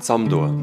Zamdor, 0.00 0.54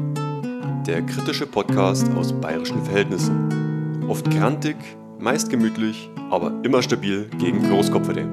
der 0.84 1.02
kritische 1.02 1.46
Podcast 1.46 2.10
aus 2.16 2.32
bayerischen 2.32 2.84
Verhältnissen. 2.84 4.04
Oft 4.08 4.28
grantig, 4.30 4.76
meist 5.18 5.48
gemütlich, 5.48 6.10
aber 6.30 6.60
immer 6.64 6.82
stabil 6.82 7.30
gegen 7.38 7.62
Großkopfere. 7.68 8.26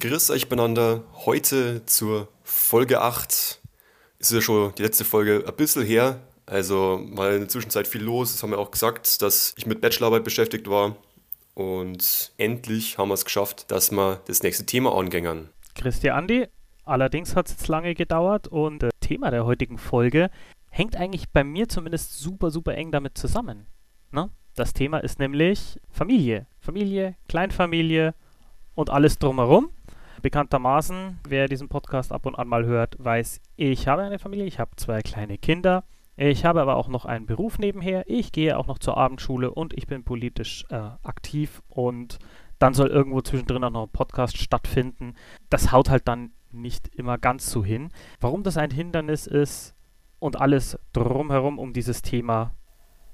Grüß 0.00 0.30
euch 0.30 0.50
beieinander, 0.50 1.02
heute 1.24 1.86
zur 1.86 2.28
Folge 2.42 3.00
8. 3.00 3.60
Ist 4.18 4.32
ja 4.32 4.40
schon 4.42 4.74
die 4.76 4.82
letzte 4.82 5.06
Folge 5.06 5.44
ein 5.46 5.56
bisschen 5.56 5.82
her, 5.82 6.20
also 6.44 7.00
mal 7.02 7.32
in 7.32 7.40
der 7.40 7.48
Zwischenzeit 7.48 7.88
viel 7.88 8.02
los. 8.02 8.32
Das 8.32 8.42
haben 8.42 8.50
wir 8.50 8.58
auch 8.58 8.70
gesagt, 8.70 9.22
dass 9.22 9.54
ich 9.56 9.64
mit 9.64 9.80
Bachelorarbeit 9.80 10.24
beschäftigt 10.24 10.68
war. 10.68 10.96
Und 11.54 12.32
endlich 12.36 12.98
haben 12.98 13.08
wir 13.08 13.14
es 13.14 13.24
geschafft, 13.24 13.70
dass 13.70 13.92
wir 13.92 14.20
das 14.26 14.42
nächste 14.42 14.66
Thema 14.66 14.94
angängern. 14.94 15.48
Christi 15.74 16.10
Andi, 16.10 16.48
allerdings 16.88 17.36
hat 17.36 17.46
es 17.46 17.52
jetzt 17.52 17.68
lange 17.68 17.94
gedauert 17.94 18.48
und 18.48 18.82
das 18.82 18.90
Thema 19.00 19.30
der 19.30 19.44
heutigen 19.44 19.78
Folge 19.78 20.30
hängt 20.70 20.96
eigentlich 20.96 21.30
bei 21.30 21.44
mir 21.44 21.68
zumindest 21.68 22.18
super, 22.18 22.50
super 22.50 22.74
eng 22.74 22.92
damit 22.92 23.16
zusammen. 23.16 23.66
Ne? 24.10 24.30
Das 24.54 24.72
Thema 24.72 24.98
ist 24.98 25.18
nämlich 25.18 25.80
Familie. 25.88 26.46
Familie, 26.58 27.14
Kleinfamilie 27.28 28.14
und 28.74 28.90
alles 28.90 29.18
drumherum. 29.18 29.70
Bekanntermaßen, 30.20 31.20
wer 31.28 31.46
diesen 31.46 31.68
Podcast 31.68 32.12
ab 32.12 32.26
und 32.26 32.34
an 32.34 32.48
mal 32.48 32.64
hört, 32.64 32.96
weiß, 32.98 33.40
ich 33.56 33.86
habe 33.86 34.02
eine 34.02 34.18
Familie, 34.18 34.46
ich 34.46 34.58
habe 34.58 34.72
zwei 34.76 35.00
kleine 35.00 35.38
Kinder. 35.38 35.84
Ich 36.16 36.44
habe 36.44 36.60
aber 36.60 36.76
auch 36.76 36.88
noch 36.88 37.04
einen 37.04 37.26
Beruf 37.26 37.60
nebenher. 37.60 38.02
Ich 38.08 38.32
gehe 38.32 38.58
auch 38.58 38.66
noch 38.66 38.78
zur 38.78 38.96
Abendschule 38.96 39.52
und 39.52 39.72
ich 39.74 39.86
bin 39.86 40.02
politisch 40.02 40.64
äh, 40.70 40.74
aktiv 41.04 41.62
und 41.68 42.18
dann 42.58 42.74
soll 42.74 42.88
irgendwo 42.88 43.20
zwischendrin 43.20 43.62
auch 43.62 43.70
noch 43.70 43.84
ein 43.84 43.92
Podcast 43.92 44.36
stattfinden. 44.36 45.14
Das 45.48 45.70
haut 45.70 45.90
halt 45.90 46.08
dann 46.08 46.32
nicht 46.52 46.88
immer 46.94 47.18
ganz 47.18 47.50
so 47.50 47.64
hin. 47.64 47.90
Warum 48.20 48.42
das 48.42 48.56
ein 48.56 48.70
Hindernis 48.70 49.26
ist 49.26 49.74
und 50.18 50.40
alles 50.40 50.78
drumherum 50.92 51.58
um 51.58 51.72
dieses 51.72 52.02
Thema 52.02 52.52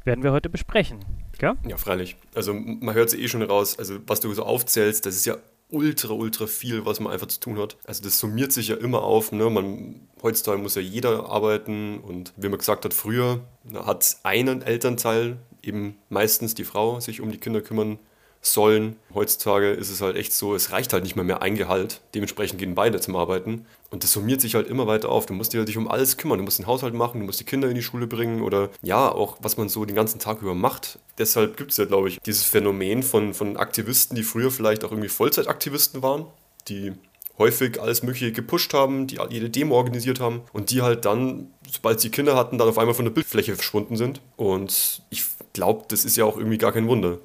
werden 0.04 0.22
wir 0.22 0.32
heute 0.32 0.50
besprechen. 0.50 1.04
Gell? 1.38 1.54
Ja, 1.66 1.76
freilich. 1.76 2.16
Also 2.34 2.54
man 2.54 2.94
hört 2.94 3.08
es 3.08 3.14
eh 3.14 3.28
schon 3.28 3.42
raus, 3.42 3.78
also 3.78 3.98
was 4.06 4.20
du 4.20 4.32
so 4.32 4.44
aufzählst, 4.44 5.06
das 5.06 5.16
ist 5.16 5.26
ja 5.26 5.36
ultra, 5.70 6.12
ultra 6.12 6.46
viel, 6.46 6.84
was 6.86 7.00
man 7.00 7.12
einfach 7.12 7.26
zu 7.26 7.40
tun 7.40 7.58
hat. 7.58 7.76
Also 7.84 8.02
das 8.02 8.18
summiert 8.18 8.52
sich 8.52 8.68
ja 8.68 8.76
immer 8.76 9.02
auf. 9.02 9.32
Ne? 9.32 9.50
Man, 9.50 10.08
heutzutage 10.22 10.60
muss 10.60 10.74
ja 10.74 10.82
jeder 10.82 11.28
arbeiten 11.28 11.98
und 12.00 12.32
wie 12.36 12.48
man 12.48 12.58
gesagt 12.58 12.84
hat, 12.84 12.94
früher 12.94 13.40
hat 13.74 14.18
einen 14.22 14.62
Elternteil, 14.62 15.38
eben 15.62 15.96
meistens 16.10 16.54
die 16.54 16.64
Frau, 16.64 17.00
sich 17.00 17.20
um 17.20 17.32
die 17.32 17.38
Kinder 17.38 17.62
kümmern 17.62 17.98
sollen. 18.46 18.96
Heutzutage 19.12 19.70
ist 19.70 19.90
es 19.90 20.00
halt 20.00 20.16
echt 20.16 20.32
so, 20.32 20.54
es 20.54 20.70
reicht 20.70 20.92
halt 20.92 21.02
nicht 21.02 21.16
mehr 21.16 21.24
mehr 21.24 21.42
ein 21.42 21.56
Gehalt. 21.56 22.00
Dementsprechend 22.14 22.58
gehen 22.58 22.74
beide 22.74 23.00
zum 23.00 23.16
Arbeiten. 23.16 23.66
Und 23.90 24.04
das 24.04 24.12
summiert 24.12 24.40
sich 24.40 24.54
halt 24.54 24.68
immer 24.68 24.86
weiter 24.86 25.08
auf. 25.08 25.26
Du 25.26 25.34
musst 25.34 25.52
dich 25.52 25.76
um 25.76 25.88
alles 25.88 26.16
kümmern. 26.16 26.38
Du 26.38 26.44
musst 26.44 26.58
den 26.58 26.66
Haushalt 26.66 26.94
machen, 26.94 27.20
du 27.20 27.26
musst 27.26 27.40
die 27.40 27.44
Kinder 27.44 27.68
in 27.68 27.74
die 27.74 27.82
Schule 27.82 28.06
bringen 28.06 28.42
oder 28.42 28.70
ja, 28.82 29.10
auch 29.10 29.38
was 29.40 29.56
man 29.56 29.68
so 29.68 29.84
den 29.84 29.96
ganzen 29.96 30.18
Tag 30.18 30.42
über 30.42 30.54
macht. 30.54 30.98
Deshalb 31.18 31.56
gibt 31.56 31.70
es 31.70 31.76
ja, 31.76 31.84
glaube 31.84 32.08
ich, 32.08 32.20
dieses 32.20 32.44
Phänomen 32.44 33.02
von, 33.02 33.34
von 33.34 33.56
Aktivisten, 33.56 34.16
die 34.16 34.24
früher 34.24 34.50
vielleicht 34.50 34.84
auch 34.84 34.90
irgendwie 34.90 35.08
Vollzeitaktivisten 35.08 36.02
waren, 36.02 36.26
die 36.68 36.92
häufig 37.38 37.80
alles 37.80 38.02
Mögliche 38.02 38.32
gepusht 38.32 38.74
haben, 38.74 39.06
die 39.06 39.18
jede 39.30 39.50
Demo 39.50 39.76
organisiert 39.76 40.20
haben 40.20 40.42
und 40.52 40.70
die 40.70 40.82
halt 40.82 41.04
dann, 41.04 41.48
sobald 41.70 42.00
sie 42.00 42.10
Kinder 42.10 42.36
hatten, 42.36 42.58
dann 42.58 42.68
auf 42.68 42.78
einmal 42.78 42.94
von 42.94 43.04
der 43.04 43.12
Bildfläche 43.12 43.54
verschwunden 43.54 43.96
sind. 43.96 44.20
Und 44.36 45.02
ich 45.10 45.24
glaube, 45.52 45.84
das 45.88 46.04
ist 46.04 46.16
ja 46.16 46.24
auch 46.24 46.36
irgendwie 46.36 46.58
gar 46.58 46.72
kein 46.72 46.86
Wunder 46.86 47.18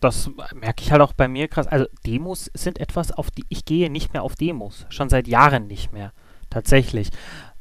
das 0.00 0.30
merke 0.54 0.82
ich 0.82 0.92
halt 0.92 1.02
auch 1.02 1.12
bei 1.12 1.28
mir 1.28 1.48
krass. 1.48 1.66
Also 1.66 1.86
Demos 2.06 2.50
sind 2.54 2.78
etwas, 2.78 3.12
auf 3.12 3.30
die 3.30 3.44
ich 3.48 3.64
gehe 3.64 3.90
nicht 3.90 4.12
mehr 4.12 4.22
auf 4.22 4.34
Demos. 4.34 4.86
Schon 4.88 5.08
seit 5.08 5.26
Jahren 5.28 5.66
nicht 5.66 5.92
mehr. 5.92 6.12
Tatsächlich. 6.50 7.10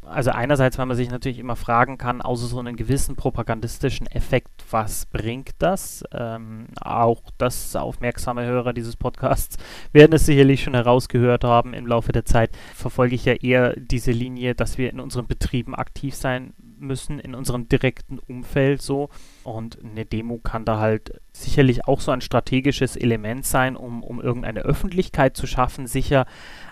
Also 0.06 0.32
einerseits, 0.32 0.78
weil 0.78 0.86
man 0.86 0.98
sich 0.98 1.10
natürlich 1.10 1.40
immer 1.40 1.56
fragen 1.56 1.98
kann, 1.98 2.22
außer 2.22 2.48
so 2.48 2.60
einen 2.60 2.76
gewissen 2.76 3.16
propagandistischen 3.16 4.08
Effekt, 4.08 4.52
was 4.70 5.06
bringt 5.06 5.52
das? 5.60 6.04
Ähm, 6.12 6.68
auch 6.82 7.22
das 7.38 7.76
aufmerksame 7.76 8.46
Hörer 8.46 8.74
dieses 8.74 8.98
Podcasts 8.98 9.58
werden 9.94 10.14
es 10.14 10.26
sicherlich 10.26 10.64
schon 10.64 10.74
herausgehört 10.74 11.44
haben 11.44 11.74
im 11.74 11.88
Laufe 11.88 12.12
der 12.12 12.26
Zeit. 12.26 12.52
Verfolge 12.76 13.16
ich 13.16 13.26
ja 13.26 13.34
eher 13.34 13.74
diese 13.78 14.12
Linie, 14.12 14.56
dass 14.56 14.78
wir 14.78 14.90
in 14.90 15.00
unseren 15.00 15.28
Betrieben 15.28 15.76
aktiv 15.76 16.16
sein 16.16 16.54
müssen 16.84 17.20
in 17.20 17.36
unserem 17.36 17.68
direkten 17.68 18.20
Umfeld 18.20 18.82
so. 18.82 19.10
Und 19.44 19.80
eine 19.84 20.06
Demo 20.06 20.38
kann 20.38 20.66
da 20.66 20.80
halt 20.80 21.20
sicherlich 21.32 21.88
auch 21.88 22.00
so 22.00 22.12
ein 22.12 22.22
strategisches 22.22 22.96
Element 22.96 23.46
sein, 23.46 23.76
um, 23.76 24.04
um 24.04 24.22
irgendeine 24.22 24.62
Öffentlichkeit 24.62 25.36
zu 25.36 25.48
schaffen, 25.48 25.88
sicher. 25.88 26.26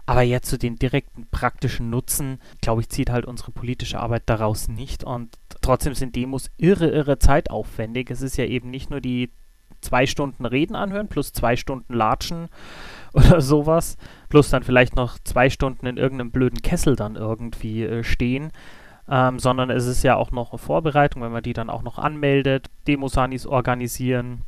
Aber 0.05 0.21
jetzt 0.21 0.47
zu 0.47 0.55
so 0.55 0.59
den 0.59 0.77
direkten 0.77 1.27
praktischen 1.31 1.89
Nutzen, 1.89 2.39
glaube 2.61 2.81
ich, 2.81 2.89
zieht 2.89 3.09
halt 3.09 3.25
unsere 3.25 3.51
politische 3.51 3.99
Arbeit 3.99 4.23
daraus 4.27 4.67
nicht. 4.67 5.03
Und 5.03 5.37
trotzdem 5.61 5.95
sind 5.95 6.15
Demos 6.15 6.49
irre, 6.57 6.89
irre 6.89 7.19
zeitaufwendig. 7.19 8.09
Es 8.11 8.21
ist 8.21 8.37
ja 8.37 8.45
eben 8.45 8.69
nicht 8.69 8.89
nur 8.89 9.01
die 9.01 9.31
zwei 9.81 10.05
Stunden 10.05 10.45
Reden 10.45 10.75
anhören 10.75 11.07
plus 11.07 11.33
zwei 11.33 11.55
Stunden 11.55 11.93
Latschen 11.93 12.49
oder 13.13 13.41
sowas, 13.41 13.97
plus 14.29 14.49
dann 14.49 14.63
vielleicht 14.63 14.95
noch 14.95 15.17
zwei 15.23 15.49
Stunden 15.49 15.87
in 15.87 15.97
irgendeinem 15.97 16.31
blöden 16.31 16.61
Kessel 16.61 16.95
dann 16.95 17.15
irgendwie 17.15 17.83
äh, 17.83 18.03
stehen 18.03 18.51
ähm, 19.11 19.39
sondern 19.39 19.69
es 19.69 19.85
ist 19.85 20.03
ja 20.03 20.15
auch 20.15 20.31
noch 20.31 20.51
eine 20.51 20.57
Vorbereitung, 20.57 21.21
wenn 21.21 21.33
man 21.33 21.43
die 21.43 21.53
dann 21.53 21.69
auch 21.69 21.83
noch 21.83 21.99
anmeldet, 21.99 22.67
Demosanis 22.87 23.45
organisieren, 23.45 24.43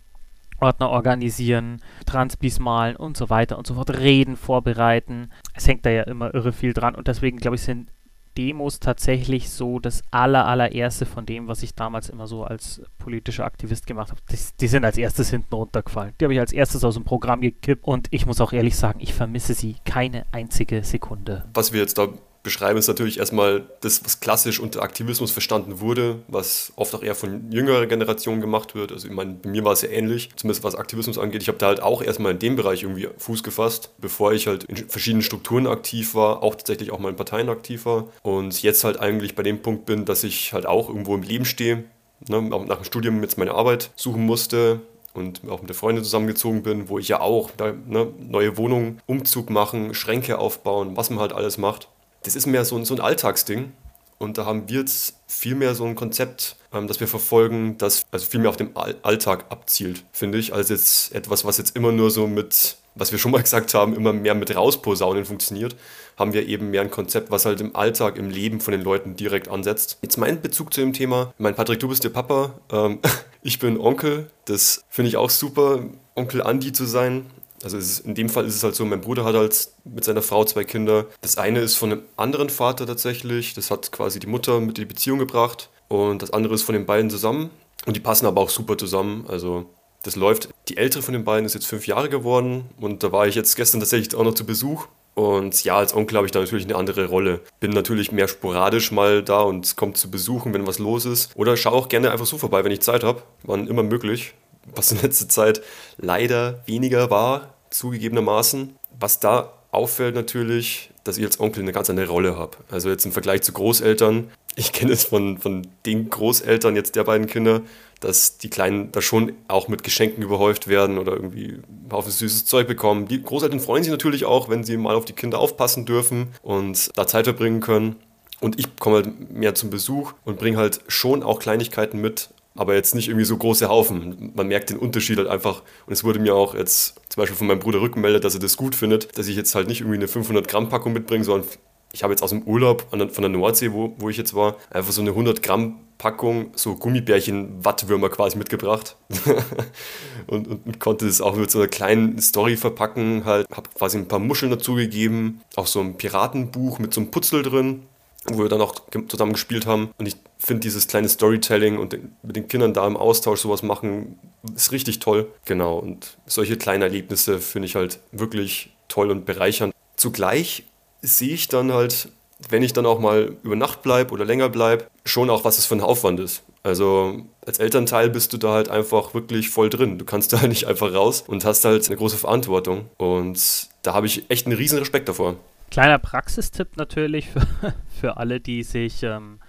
Ordner 0.59 0.90
organisieren, 0.90 1.81
Transpis 2.06 2.59
malen 2.59 2.96
und 2.96 3.18
so 3.18 3.29
weiter 3.29 3.57
und 3.57 3.68
so 3.68 3.74
fort, 3.74 3.90
Reden 3.90 4.38
vorbereiten. 4.38 5.29
Es 5.53 5.68
hängt 5.68 5.85
da 5.85 5.90
ja 5.90 6.03
immer 6.03 6.34
irre 6.34 6.53
viel 6.53 6.74
dran 6.74 6.96
und 6.96 7.09
deswegen 7.09 7.38
glaube 7.38 7.57
ich 7.57 7.62
sind 7.62 7.90
Demos 8.38 8.79
tatsächlich 8.79 9.50
so 9.51 9.79
das 9.79 10.01
aller, 10.09 10.47
allererste 10.47 11.06
von 11.06 11.25
dem, 11.25 11.47
was 11.47 11.62
ich 11.62 11.75
damals 11.75 12.09
immer 12.09 12.25
so 12.25 12.45
als 12.45 12.81
politischer 12.97 13.45
Aktivist 13.45 13.85
gemacht 13.85 14.09
habe. 14.09 14.22
Die, 14.31 14.38
die, 14.59 14.68
sind 14.68 14.85
als 14.85 14.97
erstes 14.97 15.30
hinten 15.30 15.53
runtergefallen. 15.53 16.13
Die 16.19 16.25
habe 16.25 16.34
ich 16.34 16.40
als 16.40 16.51
erstes 16.51 16.84
aus 16.84 16.95
dem 16.95 17.03
Programm 17.03 17.41
gekippt 17.41 17.84
und 17.84 18.07
ich 18.09 18.25
muss 18.25 18.41
auch 18.41 18.53
ehrlich 18.53 18.75
sagen, 18.75 19.00
ich 19.01 19.13
vermisse 19.13 19.53
sie 19.53 19.75
keine 19.85 20.25
einzige 20.31 20.84
Sekunde. 20.84 21.45
Was 21.53 21.74
wir 21.74 21.81
jetzt 21.81 22.00
da 22.00 22.07
beschreiben, 22.44 22.78
ist 22.78 22.88
natürlich 22.88 23.20
erstmal 23.20 23.64
das, 23.81 24.04
was 24.04 24.20
klassisch 24.20 24.59
unter 24.59 24.84
Aktivismus 24.84 25.31
verstanden 25.31 25.80
wurde, 25.80 26.20
was 26.28 26.74
oft 26.76 26.94
auch 26.94 27.02
eher 27.02 27.16
von 27.16 27.52
jüngerer 27.52 27.86
Generation 27.88 28.42
gemacht 28.42 28.76
wird. 28.76 28.92
Also 28.92 29.08
ich 29.08 29.14
meine, 29.14 29.34
bei 29.34 29.50
mir 29.50 29.64
war 29.64 29.72
es 29.72 29.81
ja 29.81 29.90
ähnlich, 29.90 30.30
zumindest 30.36 30.64
was 30.64 30.76
Aktivismus 30.76 31.18
angeht. 31.18 31.42
Ich 31.42 31.48
habe 31.48 31.58
da 31.58 31.68
halt 31.68 31.81
auch 31.81 32.02
erstmal 32.02 32.34
in 32.34 32.40
dem 32.40 32.56
Bereich 32.56 32.84
irgendwie 32.84 33.08
Fuß 33.18 33.44
gefasst, 33.44 33.92
bevor 33.98 34.34
ich 34.34 34.48
halt 34.48 34.66
in 34.66 34.76
verschiedenen 34.76 35.24
Strukturen 35.24 35.66
aktiv 35.66 36.14
war, 36.16 36.44
auch 36.44 36.56
tatsächlich 36.56 36.92
auch 36.92 37.00
mal 37.00 37.09
in 37.09 37.16
Parteien 37.16 37.50
aktiv 37.50 37.86
war. 37.86 38.09
Und 38.22 38.62
jetzt 38.62 38.84
halt 38.84 39.00
eigentlich 39.00 39.36
bei 39.36 39.44
dem 39.44 39.62
Punkt 39.62 39.86
bin, 39.86 40.06
dass 40.06 40.24
ich 40.24 40.54
halt 40.54 40.66
auch 40.66 40.90
irgendwo 40.90 41.16
im 41.16 41.24
Leben 41.24 41.46
stehe, 41.46 41.86
ne, 42.28 42.42
nach 42.42 42.78
dem 42.78 42.84
Studium 42.84 43.22
jetzt 43.24 43.38
meine 43.38 43.54
Arbeit 43.54 43.92
suchen 43.96 44.25
musste, 44.25 44.81
und 45.16 45.42
auch 45.48 45.62
mit 45.62 45.70
der 45.70 45.75
Freundin 45.75 46.04
zusammengezogen 46.04 46.64
bin, 46.64 46.90
wo 46.90 46.98
ich 46.98 47.08
ja 47.08 47.22
auch 47.22 47.52
ne, 47.60 48.08
neue 48.18 48.58
Wohnungen, 48.58 49.00
Umzug 49.06 49.52
machen, 49.52 49.94
Schränke 49.94 50.40
aufbauen, 50.40 50.98
was 50.98 51.12
man 51.12 51.20
halt 51.20 51.34
alles 51.34 51.60
macht 51.60 51.88
das 52.24 52.36
ist 52.36 52.48
mehr 52.48 52.66
so, 52.66 52.76
ein, 52.78 52.86
so 52.86 52.96
ein 52.96 53.02
Alltagsding. 53.02 53.72
Und 54.18 54.38
da 54.38 54.46
haben 54.46 54.70
wir 54.70 54.80
jetzt 54.80 55.16
viel 55.28 55.56
mehr 55.56 55.76
so 55.76 55.86
ein 55.86 55.96
Konzept, 55.96 56.56
ähm, 56.72 56.88
das 56.88 57.00
wir 57.00 57.08
verfolgen, 57.08 57.78
das 57.78 58.04
also 58.12 58.26
viel 58.26 58.40
mehr 58.40 58.50
auf 58.50 58.58
den 58.58 58.76
Alltag 58.76 59.46
abzielt, 59.50 60.06
finde 60.12 60.38
ich, 60.38 60.54
als 60.54 60.70
jetzt 60.70 61.14
etwas, 61.14 61.44
was 61.44 61.58
jetzt 61.58 61.76
immer 61.76 61.92
nur 61.92 62.10
so 62.10 62.26
mit, 62.28 62.78
was 62.96 63.12
wir 63.12 63.20
schon 63.20 63.32
mal 63.32 63.42
gesagt 63.42 63.74
haben, 63.74 63.96
immer 63.96 64.14
mehr 64.14 64.34
mit 64.34 64.56
Rausposaunen 64.56 65.26
funktioniert, 65.26 65.76
haben 66.18 66.32
wir 66.32 66.48
eben 66.48 66.70
mehr 66.70 66.82
ein 66.82 66.92
Konzept, 66.92 67.32
was 67.32 67.46
halt 67.46 67.60
im 67.60 67.76
Alltag, 67.76 68.18
im 68.18 68.30
Leben 68.30 68.62
von 68.62 68.72
den 68.72 68.82
Leuten 68.82 69.16
direkt 69.16 69.50
ansetzt. 69.50 69.98
Jetzt 70.02 70.18
mein 70.18 70.42
Bezug 70.42 70.74
zu 70.74 70.80
dem 70.80 70.94
Thema. 70.94 71.34
Mein 71.38 71.56
Patrick, 71.56 71.80
du 71.80 71.90
bist 71.90 72.04
der 72.04 72.10
Papa, 72.10 72.60
ähm, 72.72 73.00
ich 73.42 73.60
bin 73.60 73.78
Onkel. 73.78 74.30
Das 74.46 74.84
finde 74.90 75.10
ich 75.10 75.18
auch 75.18 75.30
super, 75.30 75.84
Onkel 76.16 76.42
Andi 76.42 76.72
zu 76.72 76.86
sein. 76.86 77.26
Also 77.63 77.78
ist, 77.78 78.00
in 78.00 78.16
dem 78.16 78.29
Fall 78.29 78.46
ist 78.46 78.56
es 78.56 78.63
halt 78.63 78.75
so, 78.75 78.85
mein 78.85 79.01
Bruder 79.01 79.24
hat 79.24 79.35
halt 79.35 79.69
mit 79.85 80.03
seiner 80.03 80.22
Frau 80.22 80.44
zwei 80.46 80.63
Kinder. 80.63 81.06
Das 81.22 81.38
eine 81.38 81.59
ist 81.59 81.75
von 81.75 81.91
einem 81.91 82.01
anderen 82.18 82.50
Vater 82.50 82.85
tatsächlich, 82.85 83.53
das 83.53 83.72
hat 83.72 83.91
quasi 83.91 84.19
die 84.19 84.27
Mutter 84.27 84.60
mit 84.60 84.77
in 84.77 84.83
die 84.83 84.94
Beziehung 84.94 85.19
gebracht 85.19 85.69
und 85.88 86.21
das 86.21 86.31
andere 86.31 86.54
ist 86.54 86.63
von 86.63 86.74
den 86.74 86.86
beiden 86.86 87.10
zusammen 87.10 87.50
und 87.86 87.95
die 87.95 88.01
passen 88.01 88.25
aber 88.25 88.42
auch 88.42 88.50
super 88.50 88.77
zusammen. 88.77 89.25
Also 89.27 89.65
das 90.04 90.15
läuft. 90.15 90.50
Die 90.68 90.77
ältere 90.77 91.01
von 91.01 91.13
den 91.13 91.24
beiden 91.24 91.45
ist 91.45 91.54
jetzt 91.54 91.68
fünf 91.68 91.88
Jahre 91.88 92.10
geworden 92.10 92.65
und 92.80 93.04
da 93.04 93.12
war 93.12 93.27
ich 93.27 93.36
jetzt 93.36 93.56
gestern 93.56 93.80
tatsächlich 93.80 94.16
auch 94.16 94.24
noch 94.24 94.36
zu 94.36 94.45
Besuch. 94.45 94.88
Und 95.16 95.63
ja, 95.63 95.77
als 95.77 95.95
Onkel 95.95 96.18
habe 96.18 96.25
ich 96.25 96.31
da 96.31 96.39
natürlich 96.39 96.66
eine 96.66 96.75
andere 96.75 97.06
Rolle. 97.06 97.42
Bin 97.59 97.71
natürlich 97.71 98.12
mehr 98.12 98.27
sporadisch 98.27 98.92
mal 98.92 99.24
da 99.24 99.42
und 99.42 99.77
komme 99.77 99.94
zu 99.94 100.09
besuchen, 100.09 100.54
wenn 100.54 100.66
was 100.66 100.80
los 100.80 101.06
ist. 101.06 101.31
Oder 101.36 101.56
schaue 101.56 101.74
auch 101.74 101.88
gerne 101.88 102.12
einfach 102.12 102.25
so 102.25 102.38
vorbei, 102.38 102.63
wenn 102.63 102.71
ich 102.71 102.81
Zeit 102.81 103.04
habe. 103.04 103.21
Wann 103.44 103.68
immer 103.68 103.83
möglich. 103.83 104.33
Was 104.75 104.92
in 104.92 105.01
letzter 105.01 105.30
Zeit 105.30 105.62
leider 105.98 106.63
weniger 106.66 107.09
war, 107.09 107.53
zugegebenermaßen. 107.74 108.75
Was 109.00 109.20
da 109.20 109.54
auffällt 109.72 110.16
natürlich, 110.16 110.92
dass 111.04 111.18
ich 111.18 111.25
als 111.25 111.40
Onkel 111.40 111.64
eine 111.64 111.72
ganz 111.72 111.90
andere 111.90 112.08
Rolle 112.08 112.38
habe. 112.38 112.58
Also 112.70 112.90
jetzt 112.90 113.06
im 113.06 113.12
Vergleich 113.12 113.42
zu 113.42 113.52
Großeltern, 113.52 114.30
ich 114.56 114.72
kenne 114.72 114.94
es 114.94 115.06
von, 115.06 115.40
von 115.40 115.68
den 115.86 116.10
Großeltern 116.10 116.75
jetzt 116.75 116.96
der 116.96 117.04
beiden 117.04 117.28
Kinder, 117.28 117.62
dass 118.00 118.38
die 118.38 118.50
Kleinen 118.50 118.92
da 118.92 119.02
schon 119.02 119.34
auch 119.48 119.68
mit 119.68 119.84
Geschenken 119.84 120.24
überhäuft 120.24 120.68
werden 120.68 120.98
oder 120.98 121.14
irgendwie 121.14 121.60
ein 121.68 121.90
Haufen 121.92 122.12
süßes 122.12 122.46
Zeug 122.46 122.68
bekommen. 122.68 123.08
Die 123.08 123.22
Großeltern 123.22 123.60
freuen 123.60 123.84
sich 123.84 123.92
natürlich 123.92 124.26
auch, 124.26 124.50
wenn 124.50 124.64
sie 124.64 124.78
mal 124.78 124.96
auf 124.96 125.06
die 125.06 125.14
Kinder 125.14 125.40
aufpassen 125.40 125.86
dürfen 125.86 126.28
und 126.44 126.96
da 126.98 127.08
Zeit 127.08 127.26
verbringen 127.26 127.62
können. 127.62 127.96
Und 128.42 128.60
ich 128.60 128.76
komme 128.76 128.98
halt 128.98 129.31
mehr 129.31 129.56
zum 129.56 129.69
Besuch 129.69 130.14
und 130.26 130.38
bringe 130.38 130.58
halt 130.58 130.81
schon 130.88 131.24
auch 131.24 131.40
Kleinigkeiten 131.40 132.02
mit, 132.02 132.30
aber 132.56 132.76
jetzt 132.76 132.94
nicht 132.94 133.08
irgendwie 133.08 133.26
so 133.26 133.38
große 133.38 133.69
Haufen. 133.69 134.31
Man 134.36 134.48
merkt 134.48 134.69
den 134.69 134.78
Unterschied 134.78 135.18
halt 135.18 135.30
einfach. 135.30 135.64
Und 135.88 135.94
es 135.94 136.04
wurde 136.04 136.19
mir 136.19 136.36
auch 136.36 136.54
jetzt 136.54 136.96
zum 137.13 137.21
Beispiel 137.21 137.38
von 137.38 137.45
meinem 137.45 137.60
Bruder 137.60 137.80
rückgemeldet, 137.80 138.24
dass 138.24 138.33
er 138.33 138.39
das 138.39 138.57
gut 138.57 138.74
findet, 138.74 139.19
dass 139.19 139.27
ich 139.27 139.36
jetzt 139.36 139.54
halt 139.54 139.68
nicht 139.68 139.81
irgendwie 139.81 139.98
eine 139.98 140.07
500 140.07 140.48
Gramm 140.48 140.69
Packung 140.69 140.94
mitbringe, 140.94 141.24
sondern 141.24 141.48
ich 141.92 142.01
habe 142.01 142.12
jetzt 142.12 142.24
aus 142.24 142.31
dem 142.31 142.42
Urlaub 142.42 142.88
von 142.89 143.21
der 143.21 143.30
Nordsee, 143.30 143.71
wo, 143.71 143.94
wo 144.00 144.10
ich 144.10 144.18
jetzt 144.18 144.33
war, 144.33 144.56
einfach 144.71 144.92
so 144.92 145.01
eine 145.01 145.12
100 145.12 145.44
Gramm 145.44 145.80
Packung, 146.00 146.50
so 146.56 146.74
Gummibärchen, 146.74 147.63
Wattwürmer 147.63 148.10
quasi 148.10 148.36
mitgebracht. 148.36 148.98
und, 150.25 150.48
und, 150.48 150.65
und, 150.65 150.80
konnte 150.80 151.06
das 151.06 151.21
auch 151.21 151.36
mit 151.36 151.51
so 151.51 151.60
einer 151.60 151.68
kleinen 151.68 152.19
Story 152.19 152.57
verpacken. 152.57 153.25
Halt, 153.25 153.48
habe 153.51 153.69
quasi 153.77 154.00
ein 154.00 154.07
paar 154.07 154.18
Muscheln 154.18 154.50
dazugegeben, 154.50 155.42
auch 155.56 155.68
so 155.68 155.81
ein 155.81 155.95
Piratenbuch 155.95 156.80
mit 156.80 156.95
so 156.95 157.01
einem 157.01 157.12
Putzel 157.12 157.44
drin, 157.44 157.83
wo 158.25 158.40
wir 158.40 158.50
dann 158.50 158.62
auch 158.62 158.75
zusammen 159.08 159.34
gespielt 159.34 159.66
haben. 159.66 159.92
Und 159.98 160.08
ich 160.08 160.16
finde 160.38 160.62
dieses 160.62 160.88
kleine 160.88 161.10
Storytelling 161.10 161.78
und 161.78 161.98
mit 162.24 162.36
den 162.36 162.48
Kindern 162.48 162.74
da 162.74 162.88
im 162.88 162.98
Austausch 162.98 163.42
sowas 163.42 163.64
machen, 163.64 164.20
ist 164.56 164.72
richtig 164.72 165.00
toll. 165.00 165.31
Genau, 165.46 165.78
und 165.78 166.18
solche 166.25 166.58
kleinen 166.58 166.84
Erlebnisse 166.84 167.40
finde 167.40 167.66
ich 167.68 167.75
halt 167.75 168.00
wirklich 168.12 168.74
toll 168.88 169.12
und 169.12 169.25
bereichernd. 169.25 169.74
Zugleich 169.96 170.64
sehe 171.02 171.34
ich 171.34 171.48
dann 171.48 171.74
halt, 171.74 172.10
wenn 172.50 172.64
ich 172.64 172.74
dann 172.74 172.86
auch 172.86 173.00
mal 173.00 173.36
über 173.44 173.56
Nacht 173.56 173.81
bleibe 173.81 174.14
oder 174.14 174.26
länger 174.26 174.50
bleibe, 174.50 174.88
schon 175.06 175.30
auch, 175.30 175.44
was 175.44 175.58
es 175.58 175.66
für 175.66 175.76
ein 175.76 175.81
Aufwand 175.81 176.19
ist. 176.19 176.44
Also 176.64 177.22
als 177.46 177.60
Elternteil 177.60 178.10
bist 178.10 178.31
du 178.31 178.38
da 178.38 178.54
halt 178.54 178.69
einfach 178.69 179.14
wirklich 179.14 179.50
voll 179.50 179.69
drin. 179.69 179.98
Du 179.98 180.06
kannst 180.06 180.34
da 180.34 180.48
nicht 180.48 180.66
einfach 180.66 180.94
raus 180.94 181.24
und 181.28 181.46
hast 181.46 181.66
halt 181.66 181.88
eine 181.88 181.98
große 181.98 182.18
Verantwortung. 182.18 182.86
Und 182.98 183.68
da 183.81 183.94
habe 183.94 184.08
ich 184.08 184.30
echt 184.30 184.46
einen 184.46 184.56
riesen 184.56 184.80
Respekt 184.80 185.10
davor. 185.10 185.36
Kleiner 185.74 185.98
Praxistipp 185.98 186.78
natürlich 186.78 187.30
für, 187.30 187.42
für 188.00 188.18
alle, 188.18 188.40
die 188.40 188.62
sich, 188.62 189.02
ähm, 189.02 189.40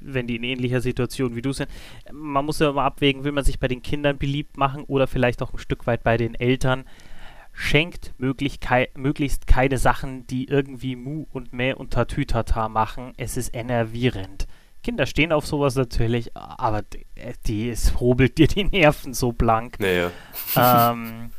wenn 0.00 0.26
die 0.26 0.34
in 0.34 0.42
ähnlicher 0.42 0.80
Situation 0.80 1.36
wie 1.36 1.42
du 1.42 1.52
sind, 1.52 1.70
man 2.10 2.44
muss 2.44 2.58
ja 2.58 2.70
immer 2.70 2.82
abwägen, 2.82 3.22
will 3.22 3.30
man 3.30 3.44
sich 3.44 3.60
bei 3.60 3.68
den 3.68 3.80
Kindern 3.80 4.18
beliebt 4.18 4.56
machen 4.56 4.82
oder 4.82 5.06
vielleicht 5.06 5.40
auch 5.40 5.52
ein 5.52 5.58
Stück 5.58 5.86
weit 5.86 6.02
bei 6.02 6.16
den 6.16 6.34
Eltern 6.34 6.84
schenkt 7.52 8.12
möglichst 8.18 9.46
keine 9.46 9.78
Sachen, 9.78 10.26
die 10.26 10.48
irgendwie 10.48 10.96
Mu 10.96 11.26
und 11.30 11.52
Mäh 11.52 11.74
und 11.74 11.92
Tatütata 11.92 12.68
machen. 12.68 13.12
Es 13.16 13.36
ist 13.36 13.54
enervierend. 13.54 14.48
Kinder 14.82 15.06
stehen 15.06 15.30
auf 15.30 15.46
sowas 15.46 15.76
natürlich, 15.76 16.36
aber 16.36 16.82
die, 16.82 17.06
die 17.46 17.70
es 17.70 18.00
hobelt 18.00 18.38
dir 18.38 18.48
die 18.48 18.64
Nerven 18.64 19.14
so 19.14 19.30
blank. 19.30 19.78
Naja. 19.78 20.10
Ähm, 20.56 21.30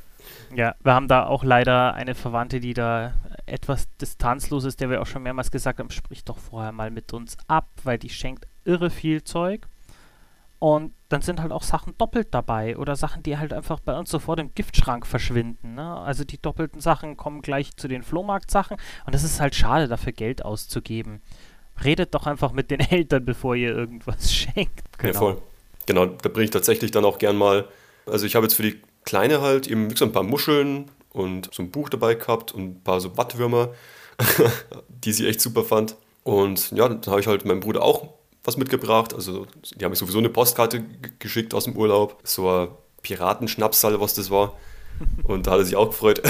ja, 0.56 0.76
wir 0.82 0.94
haben 0.94 1.10
da 1.10 1.26
auch 1.26 1.44
leider 1.44 1.94
eine 1.94 2.16
Verwandte, 2.16 2.62
die 2.62 2.74
da 2.74 3.14
etwas 3.46 3.88
distanzlos 3.98 4.64
ist, 4.64 4.80
der 4.80 4.90
wir 4.90 5.02
auch 5.02 5.08
schon 5.08 5.24
mehrmals 5.24 5.52
gesagt 5.52 5.80
haben, 5.80 5.90
sprich 5.90 6.24
doch 6.24 6.38
vorher 6.38 6.72
mal 6.72 6.92
mit 6.92 7.14
uns 7.14 7.38
ab, 7.48 7.70
weil 7.84 7.98
die 7.98 8.10
schenkt 8.10 8.48
irre 8.66 8.90
viel 8.90 9.24
Zeug. 9.24 9.68
Und 10.60 10.94
dann 11.10 11.22
sind 11.22 11.42
halt 11.42 11.52
auch 11.52 11.64
Sachen 11.64 11.94
doppelt 11.98 12.30
dabei 12.32 12.78
oder 12.78 12.96
Sachen, 12.96 13.22
die 13.22 13.38
halt 13.38 13.52
einfach 13.52 13.82
bei 13.82 14.00
uns 14.00 14.10
sofort 14.10 14.40
im 14.40 14.54
Giftschrank 14.56 15.06
verschwinden. 15.06 15.76
Ne? 15.76 15.98
Also 15.98 16.24
die 16.24 16.42
doppelten 16.42 16.80
Sachen 16.80 17.18
kommen 17.18 17.42
gleich 17.42 17.76
zu 17.76 17.90
den 17.90 18.02
Flohmarkt-Sachen 18.02 18.78
und 19.06 19.14
es 19.14 19.24
ist 19.24 19.42
halt 19.42 19.56
schade, 19.56 19.90
dafür 19.90 20.14
Geld 20.14 20.46
auszugeben. 20.46 21.22
Redet 21.84 22.16
doch 22.16 22.28
einfach 22.28 22.54
mit 22.54 22.72
den 22.72 22.80
Eltern, 22.92 23.26
bevor 23.26 23.56
ihr 23.56 23.76
irgendwas 23.76 24.34
schenkt. 24.34 24.84
Genau. 24.98 25.14
Ja, 25.14 25.20
voll. 25.20 25.42
Genau, 25.86 26.06
da 26.06 26.30
bringe 26.30 26.46
ich 26.46 26.52
tatsächlich 26.52 26.92
dann 26.92 27.04
auch 27.04 27.18
gern 27.18 27.36
mal. 27.36 27.68
Also 28.06 28.26
ich 28.26 28.36
habe 28.36 28.46
jetzt 28.46 28.56
für 28.56 28.64
die 28.64 28.82
Kleine 29.04 29.42
halt 29.42 29.68
eben 29.68 29.94
so 29.96 30.06
ein 30.06 30.14
paar 30.14 30.24
Muscheln 30.24 30.90
und 31.14 31.50
so 31.54 31.64
ein 31.64 31.72
Buch 31.72 31.90
dabei 31.90 32.16
gehabt 32.16 32.54
und 32.54 32.64
ein 32.64 32.84
paar 32.84 33.00
so 33.00 33.16
Wattwürmer, 33.18 33.70
die 34.90 35.14
sie 35.14 35.28
echt 35.28 35.42
super 35.42 35.64
fand. 35.64 35.96
Und 36.24 36.72
ja, 36.72 36.90
dann 36.90 37.02
habe 37.08 37.20
ich 37.20 37.28
halt 37.28 37.46
meinem 37.46 37.60
Bruder 37.60 37.82
auch 37.84 38.14
was 38.44 38.58
mitgebracht. 38.58 39.14
Also 39.14 39.46
die 39.76 39.84
haben 39.84 39.92
mir 39.92 39.96
sowieso 39.96 40.20
eine 40.20 40.30
Postkarte 40.30 40.84
geschickt 41.20 41.54
aus 41.54 41.66
dem 41.66 41.78
Urlaub. 41.78 42.20
So 42.24 42.50
ein 42.50 42.68
Piratenschnapsal, 43.02 44.00
was 44.00 44.16
das 44.16 44.32
war. 44.32 44.54
Und 45.24 45.48
da 45.48 45.52
hat 45.52 45.60
er 45.60 45.66
sich 45.66 45.76
auch 45.76 45.88
gefreut. 45.88 46.22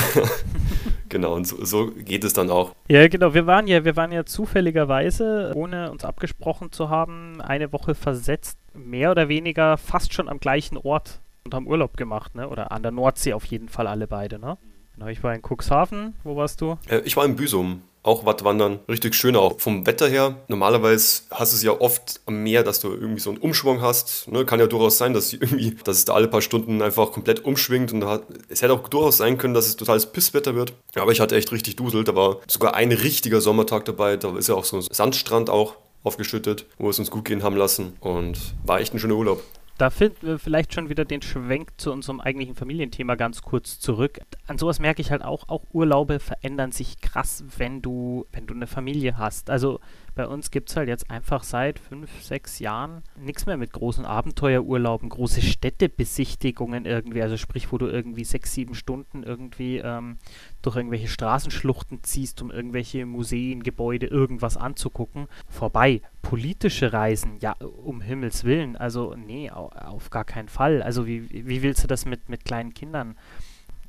genau, 1.09 1.33
und 1.33 1.45
so, 1.45 1.63
so, 1.65 1.91
geht 1.91 2.23
es 2.23 2.33
dann 2.33 2.49
auch. 2.49 2.73
Ja, 2.87 3.07
genau. 3.07 3.33
Wir 3.33 3.45
waren 3.45 3.67
ja, 3.67 3.83
wir 3.83 3.95
waren 3.95 4.11
ja 4.11 4.25
zufälligerweise, 4.25 5.51
ohne 5.55 5.91
uns 5.91 6.05
abgesprochen 6.05 6.71
zu 6.71 6.89
haben, 6.89 7.41
eine 7.41 7.73
Woche 7.73 7.93
versetzt, 7.93 8.57
mehr 8.73 9.11
oder 9.11 9.27
weniger 9.27 9.77
fast 9.77 10.13
schon 10.13 10.29
am 10.29 10.39
gleichen 10.39 10.77
Ort 10.77 11.19
und 11.45 11.53
haben 11.53 11.67
Urlaub 11.67 11.97
gemacht, 11.97 12.35
ne? 12.35 12.47
Oder 12.47 12.71
an 12.71 12.83
der 12.83 12.91
Nordsee 12.91 13.33
auf 13.33 13.45
jeden 13.45 13.69
Fall 13.69 13.87
alle 13.87 14.07
beide, 14.07 14.39
ne? 14.39 14.57
Genau, 14.95 15.07
ich 15.07 15.23
war 15.23 15.33
in 15.33 15.41
Cuxhaven. 15.41 16.15
Wo 16.23 16.35
warst 16.35 16.61
du? 16.61 16.77
Äh, 16.89 17.01
ich 17.05 17.17
war 17.17 17.25
in 17.25 17.35
Büsum 17.35 17.81
auch 18.03 18.25
Wattwandern. 18.25 18.79
Richtig 18.89 19.15
schön 19.15 19.35
auch 19.35 19.59
vom 19.59 19.87
Wetter 19.87 20.07
her. 20.09 20.35
Normalerweise 20.49 21.23
hast 21.31 21.53
du 21.53 21.55
es 21.55 21.63
ja 21.63 21.71
oft 21.71 22.19
am 22.25 22.43
Meer, 22.43 22.63
dass 22.63 22.81
du 22.81 22.89
irgendwie 22.89 23.21
so 23.21 23.29
einen 23.29 23.39
Umschwung 23.39 23.81
hast. 23.81 24.27
Ne? 24.27 24.45
Kann 24.45 24.59
ja 24.59 24.67
durchaus 24.67 24.97
sein, 24.97 25.13
dass, 25.13 25.33
irgendwie, 25.33 25.75
dass 25.83 25.97
es 25.97 26.05
da 26.05 26.13
alle 26.13 26.27
paar 26.27 26.41
Stunden 26.41 26.81
einfach 26.81 27.11
komplett 27.11 27.45
umschwingt. 27.45 27.93
Und 27.93 28.05
hat, 28.05 28.23
es 28.49 28.61
hätte 28.61 28.73
auch 28.73 28.87
durchaus 28.87 29.17
sein 29.17 29.37
können, 29.37 29.53
dass 29.53 29.67
es 29.67 29.77
totales 29.77 30.05
Pisswetter 30.05 30.53
wird. 30.53 30.73
Aber 30.95 31.11
ich 31.11 31.21
hatte 31.21 31.35
echt 31.35 31.51
richtig 31.51 31.77
Dusel. 31.77 32.03
Da 32.03 32.15
war 32.15 32.37
sogar 32.47 32.75
ein 32.75 32.91
richtiger 32.91 33.41
Sommertag 33.41 33.85
dabei. 33.85 34.17
Da 34.17 34.37
ist 34.37 34.49
ja 34.49 34.55
auch 34.55 34.65
so 34.65 34.77
ein 34.77 34.81
Sandstrand 34.81 35.49
auch 35.49 35.75
aufgeschüttet, 36.03 36.65
wo 36.77 36.85
wir 36.85 36.89
es 36.89 36.99
uns 36.99 37.09
gut 37.09 37.25
gehen 37.25 37.43
haben 37.43 37.55
lassen. 37.55 37.93
Und 38.01 38.37
war 38.65 38.81
echt 38.81 38.93
ein 38.93 38.99
schöner 38.99 39.15
Urlaub. 39.15 39.41
Da 39.77 39.89
finden 39.89 40.27
wir 40.27 40.39
vielleicht 40.39 40.73
schon 40.73 40.89
wieder 40.89 41.03
den 41.03 41.23
Schwenk 41.23 41.71
zu 41.77 41.91
unserem 41.91 42.19
eigentlichen 42.19 42.55
Familienthema 42.55 43.15
ganz 43.15 43.41
kurz 43.41 43.79
zurück. 43.79 44.19
An 44.45 44.59
sowas 44.59 44.79
merke 44.79 45.01
ich 45.01 45.11
halt 45.11 45.23
auch, 45.23 45.49
auch 45.49 45.65
Urlaube 45.71 46.19
verändern 46.19 46.71
sich 46.71 47.01
krass, 47.01 47.43
wenn 47.57 47.81
du, 47.81 48.27
wenn 48.31 48.45
du 48.45 48.53
eine 48.53 48.67
Familie 48.67 49.17
hast. 49.17 49.49
Also 49.49 49.79
bei 50.15 50.27
uns 50.27 50.51
gibt 50.51 50.69
es 50.69 50.75
halt 50.75 50.87
jetzt 50.87 51.09
einfach 51.09 51.43
seit 51.43 51.79
fünf, 51.79 52.21
sechs 52.21 52.59
Jahren 52.59 53.01
nichts 53.17 53.45
mehr 53.45 53.57
mit 53.57 53.73
großen 53.73 54.05
Abenteuerurlauben, 54.05 55.09
große 55.09 55.41
Städtebesichtigungen 55.41 56.85
irgendwie, 56.85 57.21
also 57.21 57.37
sprich, 57.37 57.71
wo 57.71 57.77
du 57.77 57.87
irgendwie 57.87 58.23
sechs, 58.23 58.53
sieben 58.53 58.75
Stunden 58.75 59.23
irgendwie 59.23 59.77
ähm, 59.77 60.17
durch 60.61 60.75
irgendwelche 60.75 61.07
Straßenschluchten 61.07 62.03
ziehst, 62.03 62.41
um 62.41 62.51
irgendwelche 62.51 63.05
Museen, 63.05 63.63
Gebäude, 63.63 64.05
irgendwas 64.05 64.57
anzugucken. 64.57 65.27
Vorbei. 65.49 66.01
Politische 66.21 66.93
Reisen, 66.93 67.37
ja, 67.39 67.53
um 67.53 67.99
Himmels 68.01 68.43
Willen, 68.43 68.77
also 68.77 69.15
nee, 69.15 69.49
auf 69.49 70.09
gar 70.09 70.23
keinen 70.23 70.47
Fall. 70.47 70.81
Also 70.81 71.05
wie, 71.05 71.29
wie 71.29 71.61
willst 71.63 71.83
du 71.83 71.87
das 71.87 72.05
mit, 72.05 72.29
mit 72.29 72.45
kleinen 72.45 72.73
Kindern 72.73 73.17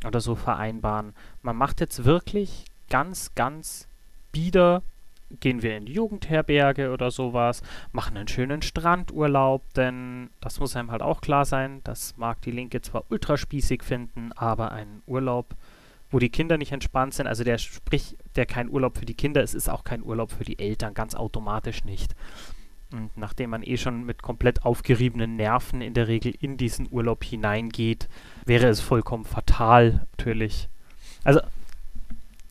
oder 0.06 0.20
so 0.20 0.34
vereinbaren? 0.34 1.12
Man 1.42 1.56
macht 1.56 1.80
jetzt 1.80 2.04
wirklich 2.04 2.64
ganz, 2.88 3.34
ganz 3.34 3.88
bieder 4.32 4.82
gehen 5.40 5.62
wir 5.62 5.76
in 5.76 5.86
die 5.86 5.92
Jugendherberge 5.92 6.92
oder 6.92 7.10
sowas, 7.10 7.62
machen 7.92 8.16
einen 8.16 8.28
schönen 8.28 8.62
Strandurlaub, 8.62 9.62
denn 9.74 10.30
das 10.40 10.60
muss 10.60 10.76
einem 10.76 10.90
halt 10.90 11.02
auch 11.02 11.20
klar 11.20 11.44
sein, 11.44 11.80
das 11.84 12.16
mag 12.16 12.40
die 12.42 12.50
Linke 12.50 12.82
zwar 12.82 13.04
ultraspießig 13.10 13.82
finden, 13.82 14.32
aber 14.32 14.72
ein 14.72 15.02
Urlaub, 15.06 15.54
wo 16.10 16.18
die 16.18 16.30
Kinder 16.30 16.58
nicht 16.58 16.72
entspannt 16.72 17.14
sind, 17.14 17.26
also 17.26 17.44
der 17.44 17.58
sprich, 17.58 18.16
der 18.36 18.46
kein 18.46 18.68
Urlaub 18.68 18.98
für 18.98 19.06
die 19.06 19.14
Kinder 19.14 19.42
ist, 19.42 19.54
ist 19.54 19.68
auch 19.68 19.84
kein 19.84 20.02
Urlaub 20.02 20.30
für 20.30 20.44
die 20.44 20.58
Eltern, 20.58 20.94
ganz 20.94 21.14
automatisch 21.14 21.84
nicht. 21.84 22.14
Und 22.92 23.16
nachdem 23.16 23.50
man 23.50 23.64
eh 23.64 23.76
schon 23.76 24.04
mit 24.04 24.22
komplett 24.22 24.64
aufgeriebenen 24.64 25.34
Nerven 25.34 25.80
in 25.80 25.94
der 25.94 26.06
Regel 26.06 26.32
in 26.38 26.56
diesen 26.56 26.86
Urlaub 26.90 27.24
hineingeht, 27.24 28.08
wäre 28.46 28.68
es 28.68 28.80
vollkommen 28.80 29.24
fatal, 29.24 30.06
natürlich. 30.12 30.68
Also 31.24 31.40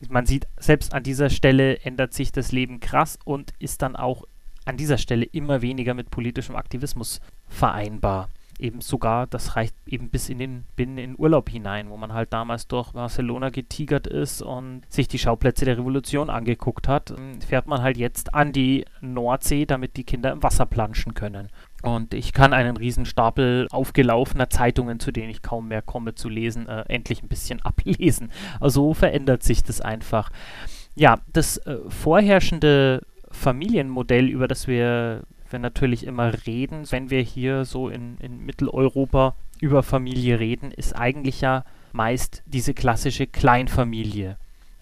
man 0.08 0.26
sieht, 0.26 0.46
selbst 0.58 0.94
an 0.94 1.02
dieser 1.02 1.30
Stelle 1.30 1.78
ändert 1.80 2.14
sich 2.14 2.32
das 2.32 2.52
Leben 2.52 2.80
krass 2.80 3.18
und 3.24 3.52
ist 3.58 3.82
dann 3.82 3.96
auch 3.96 4.24
an 4.64 4.76
dieser 4.76 4.98
Stelle 4.98 5.24
immer 5.24 5.62
weniger 5.62 5.94
mit 5.94 6.10
politischem 6.10 6.56
Aktivismus 6.56 7.20
vereinbar. 7.48 8.28
Eben 8.58 8.80
sogar, 8.80 9.26
das 9.26 9.56
reicht 9.56 9.74
eben 9.86 10.10
bis 10.10 10.28
in 10.28 10.38
den 10.38 10.64
in 10.76 11.18
Urlaub 11.18 11.48
hinein, 11.50 11.90
wo 11.90 11.96
man 11.96 12.12
halt 12.12 12.32
damals 12.32 12.68
durch 12.68 12.92
Barcelona 12.92 13.50
getigert 13.50 14.06
ist 14.06 14.42
und 14.42 14.82
sich 14.88 15.08
die 15.08 15.18
Schauplätze 15.18 15.64
der 15.64 15.78
Revolution 15.78 16.30
angeguckt 16.30 16.88
hat, 16.88 17.14
fährt 17.46 17.66
man 17.66 17.82
halt 17.82 17.96
jetzt 17.96 18.34
an 18.34 18.52
die 18.52 18.84
Nordsee, 19.00 19.66
damit 19.66 19.96
die 19.96 20.04
Kinder 20.04 20.32
im 20.32 20.42
Wasser 20.42 20.66
planschen 20.66 21.14
können. 21.14 21.48
Und 21.82 22.14
ich 22.14 22.32
kann 22.32 22.54
einen 22.54 22.78
riesen 22.78 23.04
Stapel 23.04 23.68
aufgelaufener 23.70 24.48
Zeitungen, 24.48 25.00
zu 25.00 25.12
denen 25.12 25.28
ich 25.28 25.42
kaum 25.42 25.68
mehr 25.68 25.82
komme 25.82 26.14
zu 26.14 26.30
lesen, 26.30 26.66
äh, 26.66 26.84
endlich 26.88 27.22
ein 27.22 27.28
bisschen 27.28 27.60
ablesen. 27.64 28.30
Also 28.58 28.94
verändert 28.94 29.42
sich 29.42 29.62
das 29.62 29.80
einfach. 29.80 30.30
Ja, 30.94 31.18
das 31.32 31.58
äh, 31.58 31.78
vorherrschende 31.88 33.02
Familienmodell, 33.30 34.28
über 34.28 34.48
das 34.48 34.66
wir, 34.66 35.24
wir 35.50 35.58
natürlich 35.58 36.06
immer 36.06 36.32
reden, 36.46 36.90
wenn 36.90 37.10
wir 37.10 37.20
hier 37.20 37.64
so 37.64 37.88
in, 37.88 38.18
in 38.18 38.44
Mitteleuropa 38.44 39.34
über 39.60 39.82
Familie 39.82 40.40
reden, 40.40 40.70
ist 40.70 40.94
eigentlich 40.94 41.40
ja 41.40 41.64
meist 41.92 42.42
diese 42.46 42.74
klassische 42.74 43.26
Kleinfamilie. 43.26 44.36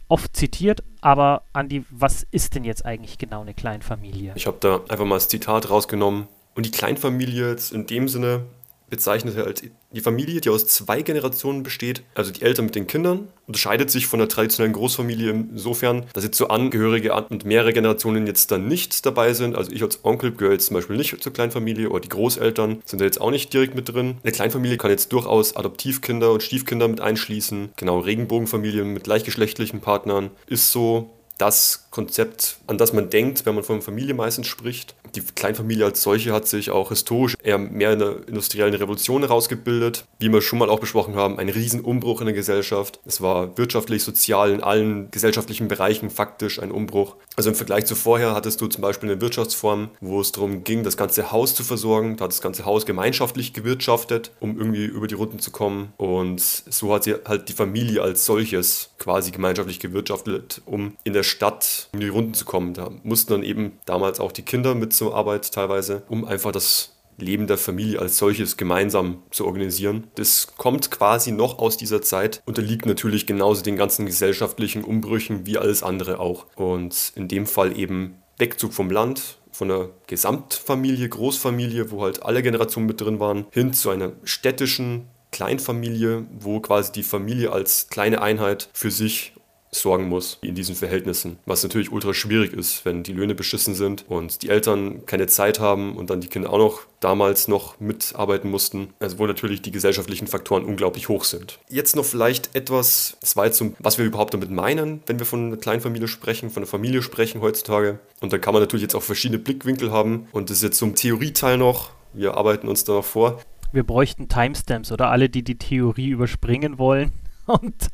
Oft 0.09 0.37
zitiert, 0.37 0.83
aber 1.01 1.43
Andi, 1.53 1.85
was 1.91 2.27
ist 2.31 2.55
denn 2.55 2.65
jetzt 2.65 2.85
eigentlich 2.85 3.19
genau 3.19 3.43
eine 3.43 3.55
Kleinfamilie? 3.55 4.33
Ich 4.35 4.47
habe 4.47 4.59
da 4.61 4.81
einfach 4.89 5.05
mal 5.05 5.17
das 5.17 5.29
Zitat 5.29 5.71
rausgenommen 5.71 6.27
und 6.55 6.67
die 6.67 6.71
Kleinfamilie 6.71 7.51
jetzt 7.51 7.73
in 7.73 7.87
dem 7.87 8.09
Sinne 8.09 8.45
bezeichnet 8.93 9.39
halt 9.39 9.63
die 9.93 10.01
Familie, 10.03 10.43
die 10.43 10.51
aus 10.51 10.67
zwei 10.67 11.01
Generationen 11.01 11.63
besteht, 11.63 12.03
also 12.15 12.31
die 12.31 12.43
Eltern 12.43 12.67
mit 12.67 12.75
den 12.75 12.87
Kindern, 12.87 13.29
unterscheidet 13.47 13.91
sich 13.91 14.07
von 14.07 14.19
der 14.19 14.29
traditionellen 14.29 14.75
Großfamilie 14.75 15.31
insofern, 15.31 16.05
dass 16.13 16.25
jetzt 16.25 16.37
so 16.37 16.49
Angehörige 16.49 17.15
und 17.15 17.47
mehrere 17.47 17.73
Generationen 17.73 18.27
jetzt 18.27 18.51
dann 18.51 18.69
nicht 18.69 19.07
dabei 19.07 19.33
sind. 19.33 19.57
Also 19.57 19.73
ich 19.73 19.83
als 19.83 20.05
Onkel 20.05 20.33
gehöre 20.33 20.53
jetzt 20.53 20.67
zum 20.67 20.75
Beispiel 20.75 20.99
nicht 20.99 21.23
zur 21.23 21.33
Kleinfamilie 21.33 21.89
oder 21.89 22.01
die 22.01 22.11
Großeltern 22.11 22.83
sind 22.85 23.01
da 23.01 23.07
jetzt 23.07 23.19
auch 23.19 23.31
nicht 23.31 23.51
direkt 23.55 23.75
mit 23.75 23.89
drin. 23.89 24.19
Eine 24.23 24.33
Kleinfamilie 24.33 24.77
kann 24.77 24.91
jetzt 24.91 25.11
durchaus 25.11 25.57
Adoptivkinder 25.57 26.31
und 26.31 26.43
Stiefkinder 26.43 26.87
mit 26.87 27.01
einschließen. 27.01 27.71
Genau, 27.77 27.99
Regenbogenfamilien 27.99 28.93
mit 28.93 29.05
gleichgeschlechtlichen 29.05 29.81
Partnern 29.81 30.31
ist 30.47 30.71
so 30.71 31.09
das 31.39 31.89
Konzept, 31.91 32.59
an 32.67 32.79
das 32.79 32.93
man 32.93 33.11
denkt, 33.11 33.47
wenn 33.47 33.55
man 33.55 33.65
von 33.65 33.83
Familie 33.83 34.15
meistens 34.15 34.47
spricht. 34.47 34.95
Die 35.15 35.21
Kleinfamilie 35.21 35.85
als 35.85 36.03
solche 36.03 36.33
hat 36.33 36.47
sich 36.49 36.71
auch 36.71 36.89
historisch 36.89 37.37
eher 37.43 37.59
mehr 37.59 37.93
in 37.93 37.99
der 37.99 38.29
industriellen 38.29 38.75
Revolution 38.75 39.23
herausgebildet. 39.23 40.05
Wie 40.19 40.33
wir 40.33 40.41
schon 40.41 40.59
mal 40.59 40.71
auch 40.71 40.81
besprochen 40.81 41.17
haben, 41.17 41.39
ein 41.39 41.49
Riesenumbruch 41.49 42.21
in 42.21 42.27
der 42.27 42.35
Gesellschaft. 42.35 43.01
Es 43.05 43.21
war 43.21 43.59
wirtschaftlich, 43.59 44.03
sozial, 44.03 44.53
in 44.53 44.63
allen 44.63 45.11
gesellschaftlichen 45.11 45.69
Bereichen 45.69 46.09
faktisch 46.09 46.61
ein 46.61 46.71
Umbruch. 46.71 47.17
Also 47.37 47.51
im 47.51 47.57
Vergleich 47.57 47.87
zu 47.87 47.95
vorher 47.95 48.35
hattest 48.35 48.61
du 48.61 48.69
zum 48.69 48.83
Beispiel 48.83 49.11
eine 49.11 49.21
Wirtschaftsform, 49.21 49.91
wo 50.01 50.21
es 50.21 50.33
darum 50.33 50.65
ging, 50.65 50.83
das 50.83 50.97
ganze 50.97 51.31
Haus 51.31 51.55
zu 51.55 51.65
versorgen. 51.65 52.17
Da 52.17 52.25
hat 52.25 52.33
das 52.33 52.41
ganze 52.41 52.65
Haus 52.65 52.87
gemeinschaftlich 52.87 53.53
gewirtschaftet, 53.53 54.33
um 54.41 54.57
irgendwie 54.59 54.85
über 54.85 55.07
die 55.07 55.15
Runden 55.15 55.41
zu 55.41 55.51
kommen. 55.51 55.93
Und 55.99 56.41
so 56.41 56.95
hat 56.95 57.05
sie 57.05 57.17
halt 57.27 57.49
die 57.49 57.55
Familie 57.55 58.03
als 58.03 58.25
solches 58.25 58.91
quasi 58.99 59.31
gemeinschaftlich 59.31 59.81
gewirtschaftet, 59.81 60.63
um 60.65 60.97
in 61.05 61.13
der 61.13 61.23
Stadt 61.23 61.89
um 61.93 62.01
die 62.01 62.09
Runden 62.09 62.35
zu 62.35 62.45
kommen. 62.45 62.73
Da 62.73 62.91
mussten 63.03 63.33
dann 63.33 63.43
eben 63.43 63.73
damals 63.85 64.21
auch 64.21 64.33
die 64.33 64.43
Kinder 64.43 64.75
mit 64.75 64.93
Arbeit 65.11 65.53
teilweise, 65.53 66.03
um 66.09 66.25
einfach 66.25 66.53
das 66.53 66.93
Leben 67.19 67.47
der 67.47 67.59
Familie 67.59 68.01
als 68.01 68.19
solches 68.19 68.57
gemeinsam 68.57 69.23
zu 69.31 69.47
organisieren. 69.47 70.09
Das 70.15 70.55
kommt 70.57 70.91
quasi 70.91 71.33
noch 71.33 71.59
aus 71.59 71.77
dieser 71.77 72.03
Zeit, 72.03 72.43
unterliegt 72.47 72.87
natürlich 72.87 73.27
genauso 73.27 73.63
den 73.63 73.77
ganzen 73.77 74.07
gesellschaftlichen 74.07 74.85
Umbrüchen 74.85 75.47
wie 75.47 75.59
alles 75.59 75.83
andere 75.83 76.21
auch. 76.21 76.47
Und 76.57 77.13
in 77.15 77.29
dem 77.29 77.47
Fall 77.47 77.79
eben 77.79 78.23
Wegzug 78.39 78.73
vom 78.73 78.91
Land, 78.91 79.39
von 79.51 79.71
einer 79.71 79.91
Gesamtfamilie, 80.07 81.09
Großfamilie, 81.09 81.91
wo 81.91 82.03
halt 82.03 82.23
alle 82.23 82.43
Generationen 82.43 82.87
mit 82.87 83.01
drin 83.01 83.21
waren, 83.21 83.47
hin 83.51 83.73
zu 83.73 83.91
einer 83.91 84.13
städtischen 84.25 85.09
Kleinfamilie, 85.31 86.27
wo 86.39 86.61
quasi 86.61 86.93
die 86.93 87.03
Familie 87.03 87.53
als 87.53 87.89
kleine 87.89 88.21
Einheit 88.23 88.69
für 88.73 88.91
sich 88.91 89.35
sorgen 89.75 90.09
muss 90.09 90.39
in 90.43 90.55
diesen 90.55 90.75
Verhältnissen. 90.75 91.39
Was 91.47 91.63
natürlich 91.63 91.91
ultra 91.91 92.13
schwierig 92.13 92.53
ist, 92.53 92.85
wenn 92.85 93.03
die 93.03 93.13
Löhne 93.13 93.35
beschissen 93.35 93.75
sind 93.75 94.05
und 94.09 94.43
die 94.43 94.51
Eltern 94.51 95.07
keine 95.07 95.27
Zeit 95.27 95.61
haben 95.61 95.97
und 95.97 96.11
dann 96.11 96.21
die 96.21 96.29
Kinder 96.29 96.51
auch 96.51 96.59
noch 96.59 96.81
damals 97.01 97.49
noch 97.49 97.81
mitarbeiten 97.81 98.51
mussten. 98.51 98.89
Also 99.01 99.19
wo 99.19 99.27
natürlich 99.27 99.63
die 99.63 99.73
gesellschaftlichen 99.73 100.27
Faktoren 100.27 100.65
unglaublich 100.65 101.09
hoch 101.09 101.25
sind. 101.25 101.59
Jetzt 101.69 101.97
noch 101.97 102.05
vielleicht 102.05 102.55
etwas, 102.55 103.17
das 103.21 103.37
war 103.37 103.43
was 103.81 103.99
wir 103.99 104.05
überhaupt 104.05 104.35
damit 104.35 104.51
meinen, 104.51 105.03
wenn 105.07 105.19
wir 105.19 105.27
von 105.27 105.47
einer 105.47 105.57
Kleinfamilie 105.57 106.07
sprechen, 106.07 106.51
von 106.51 106.63
einer 106.63 106.71
Familie 106.71 107.03
sprechen 107.03 107.41
heutzutage. 107.41 107.99
Und 108.21 108.33
da 108.33 108.39
kann 108.39 108.55
man 108.55 108.63
natürlich 108.63 108.83
jetzt 108.83 108.95
auch 108.95 109.03
verschiedene 109.03 109.41
Blickwinkel 109.41 109.91
haben. 109.91 110.29
Und 110.33 110.49
das 110.49 110.59
ist 110.59 110.63
jetzt 110.63 110.79
zum 110.79 110.95
Theorieteil 110.95 111.59
noch. 111.59 111.91
Wir 112.13 112.37
arbeiten 112.37 112.69
uns 112.69 112.85
da 112.85 112.93
noch 112.93 113.05
vor. 113.05 113.41
Wir 113.73 113.83
bräuchten 113.83 114.29
Timestamps 114.29 114.93
oder 114.93 115.11
alle, 115.11 115.29
die 115.29 115.43
die 115.43 115.57
Theorie 115.57 116.11
überspringen 116.11 116.79
wollen 116.79 117.11
und 117.47 117.89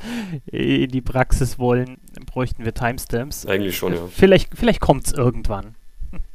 in 0.47 0.91
die 0.91 1.01
Praxis 1.01 1.59
wollen, 1.59 1.99
bräuchten 2.27 2.65
wir 2.65 2.75
Timestamps. 2.75 3.47
Eigentlich 3.47 3.77
schon, 3.77 3.95
ja. 3.95 4.07
Vielleicht, 4.07 4.57
vielleicht 4.57 4.81
kommt 4.81 5.07
es 5.07 5.13
irgendwann. 5.13 5.77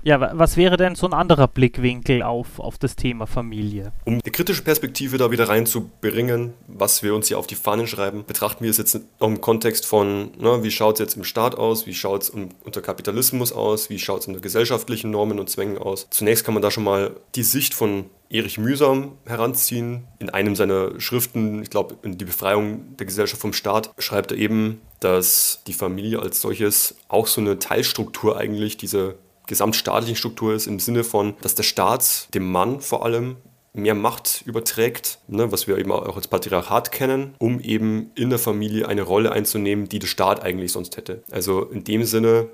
Ja, 0.03 0.37
was 0.37 0.57
wäre 0.57 0.75
denn 0.75 0.95
so 0.95 1.07
ein 1.07 1.13
anderer 1.13 1.47
Blickwinkel 1.47 2.23
auf, 2.23 2.59
auf 2.59 2.77
das 2.77 2.95
Thema 2.95 3.25
Familie? 3.25 3.93
Um 4.05 4.15
eine 4.15 4.31
kritische 4.31 4.61
Perspektive 4.61 5.17
da 5.17 5.31
wieder 5.31 5.47
reinzubringen, 5.47 6.53
was 6.67 7.03
wir 7.03 7.15
uns 7.15 7.29
hier 7.29 7.39
auf 7.39 7.47
die 7.47 7.55
Fahnen 7.55 7.87
schreiben, 7.87 8.25
betrachten 8.25 8.63
wir 8.65 8.71
es 8.71 8.77
jetzt 8.77 8.99
im 9.19 9.41
Kontext 9.41 9.85
von, 9.85 10.31
ne, 10.37 10.61
wie 10.61 10.71
schaut 10.71 10.95
es 10.95 10.99
jetzt 10.99 11.15
im 11.15 11.23
Staat 11.23 11.55
aus, 11.55 11.87
wie 11.87 11.93
schaut 11.93 12.23
es 12.23 12.29
unter 12.29 12.81
Kapitalismus 12.81 13.53
aus, 13.53 13.89
wie 13.89 13.97
schaut 13.97 14.21
es 14.21 14.27
unter 14.27 14.41
gesellschaftlichen 14.41 15.09
Normen 15.09 15.39
und 15.39 15.49
Zwängen 15.49 15.77
aus. 15.77 16.07
Zunächst 16.09 16.43
kann 16.43 16.53
man 16.53 16.63
da 16.63 16.69
schon 16.69 16.83
mal 16.83 17.15
die 17.35 17.43
Sicht 17.43 17.73
von 17.73 18.05
Erich 18.29 18.57
Mühsam 18.57 19.13
heranziehen. 19.25 20.05
In 20.19 20.29
einem 20.29 20.55
seiner 20.55 20.99
Schriften, 20.99 21.61
ich 21.61 21.69
glaube, 21.69 21.95
in 22.01 22.17
die 22.17 22.25
Befreiung 22.25 22.97
der 22.97 23.05
Gesellschaft 23.05 23.41
vom 23.41 23.53
Staat, 23.53 23.91
schreibt 23.99 24.31
er 24.31 24.37
eben, 24.37 24.81
dass 24.99 25.61
die 25.67 25.73
Familie 25.73 26.19
als 26.19 26.41
solches 26.41 26.95
auch 27.07 27.27
so 27.27 27.39
eine 27.39 27.59
Teilstruktur 27.59 28.37
eigentlich 28.37 28.75
dieser 28.75 29.15
gesamtstaatlichen 29.53 30.15
Struktur 30.15 30.53
ist, 30.53 30.67
im 30.67 30.79
Sinne 30.79 31.03
von, 31.03 31.35
dass 31.41 31.53
der 31.53 31.63
Staat 31.63 32.33
dem 32.33 32.51
Mann 32.51 32.81
vor 32.81 33.05
allem 33.05 33.37
mehr 33.73 33.95
Macht 33.95 34.43
überträgt, 34.45 35.19
ne, 35.27 35.51
was 35.51 35.67
wir 35.67 35.77
eben 35.77 35.91
auch 35.91 36.15
als 36.15 36.27
Patriarchat 36.27 36.91
kennen, 36.91 37.35
um 37.39 37.59
eben 37.59 38.11
in 38.15 38.29
der 38.29 38.39
Familie 38.39 38.87
eine 38.87 39.01
Rolle 39.03 39.31
einzunehmen, 39.31 39.89
die 39.89 39.99
der 39.99 40.07
Staat 40.07 40.43
eigentlich 40.43 40.71
sonst 40.71 40.97
hätte. 40.97 41.23
Also 41.31 41.63
in 41.63 41.83
dem 41.83 42.03
Sinne 42.03 42.49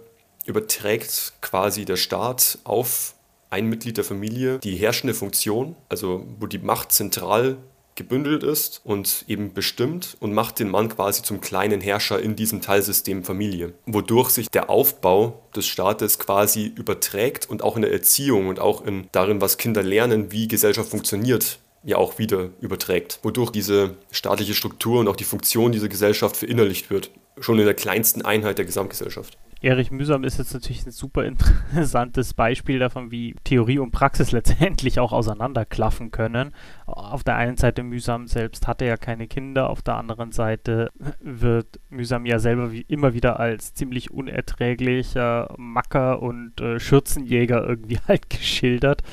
überträgt 0.46 1.34
quasi 1.42 1.86
der 1.86 1.98
Staat 1.98 2.60
auf 2.64 3.16
ein 3.50 3.68
Mitglied 3.68 3.98
der 3.98 4.04
Familie 4.04 4.60
die 4.60 4.76
herrschende 4.76 5.14
Funktion, 5.14 5.76
also 5.90 6.26
wo 6.40 6.48
die 6.48 6.60
Macht 6.60 6.92
zentral 6.92 7.58
gebündelt 8.00 8.44
ist 8.44 8.82
und 8.86 9.26
eben 9.28 9.54
bestimmt 9.54 10.16
und 10.22 10.34
macht 10.34 10.60
den 10.60 10.70
Mann 10.70 10.88
quasi 10.88 11.22
zum 11.22 11.42
kleinen 11.42 11.82
Herrscher 11.82 12.20
in 12.20 12.38
diesem 12.38 12.62
Teilsystem 12.62 13.26
Familie, 13.26 13.74
wodurch 13.86 14.30
sich 14.30 14.50
der 14.50 14.70
Aufbau 14.70 15.44
des 15.54 15.68
Staates 15.68 16.18
quasi 16.18 16.66
überträgt 16.66 17.50
und 17.50 17.62
auch 17.62 17.76
in 17.76 17.82
der 17.82 17.92
Erziehung 17.92 18.48
und 18.48 18.60
auch 18.60 18.86
in 18.86 19.08
darin, 19.12 19.42
was 19.42 19.58
Kinder 19.58 19.84
lernen, 19.84 20.32
wie 20.32 20.48
Gesellschaft 20.48 20.90
funktioniert, 20.90 21.60
ja 21.84 21.98
auch 21.98 22.18
wieder 22.18 22.50
überträgt, 22.62 23.20
wodurch 23.22 23.52
diese 23.52 23.98
staatliche 24.12 24.54
Struktur 24.54 25.02
und 25.02 25.10
auch 25.10 25.18
die 25.18 25.26
Funktion 25.26 25.74
dieser 25.74 25.90
Gesellschaft 25.90 26.38
verinnerlicht 26.38 26.90
wird, 26.90 27.12
schon 27.38 27.60
in 27.60 27.66
der 27.66 27.74
kleinsten 27.74 28.24
Einheit 28.24 28.58
der 28.58 28.66
Gesamtgesellschaft. 28.66 29.38
Erich 29.62 29.92
Mühsam 29.92 30.24
ist 30.24 30.38
jetzt 30.38 30.54
natürlich 30.54 30.86
ein 30.86 30.92
super 30.92 31.26
interessantes 31.26 32.34
Beispiel 32.34 32.80
davon, 32.80 33.12
wie 33.12 33.36
Theorie 33.44 33.80
und 33.80 33.92
Praxis 33.92 34.32
letztendlich 34.34 35.00
auch 35.00 35.12
auseinanderklaffen 35.12 36.12
können. 36.12 36.54
Auf 36.86 37.24
der 37.24 37.36
einen 37.36 37.58
Seite 37.58 37.84
Mühsam 37.84 38.28
selbst 38.28 38.68
hatte 38.68 38.86
ja 38.86 38.96
keine 38.96 39.28
Kinder, 39.28 39.70
auf 39.70 39.82
der 39.82 39.96
anderen 39.96 40.32
Seite 40.32 40.92
wird 41.20 41.80
Mühsam 41.90 42.26
ja 42.26 42.40
selber 42.40 42.72
wie 42.72 42.86
immer 42.88 43.14
wieder 43.14 43.40
als 43.40 43.74
ziemlich 43.74 44.12
unerträglicher 44.12 45.54
Macker 45.58 46.22
und 46.22 46.62
äh, 46.62 46.80
Schürzenjäger 46.80 47.68
irgendwie 47.68 48.00
halt 48.08 48.30
geschildert. 48.30 49.04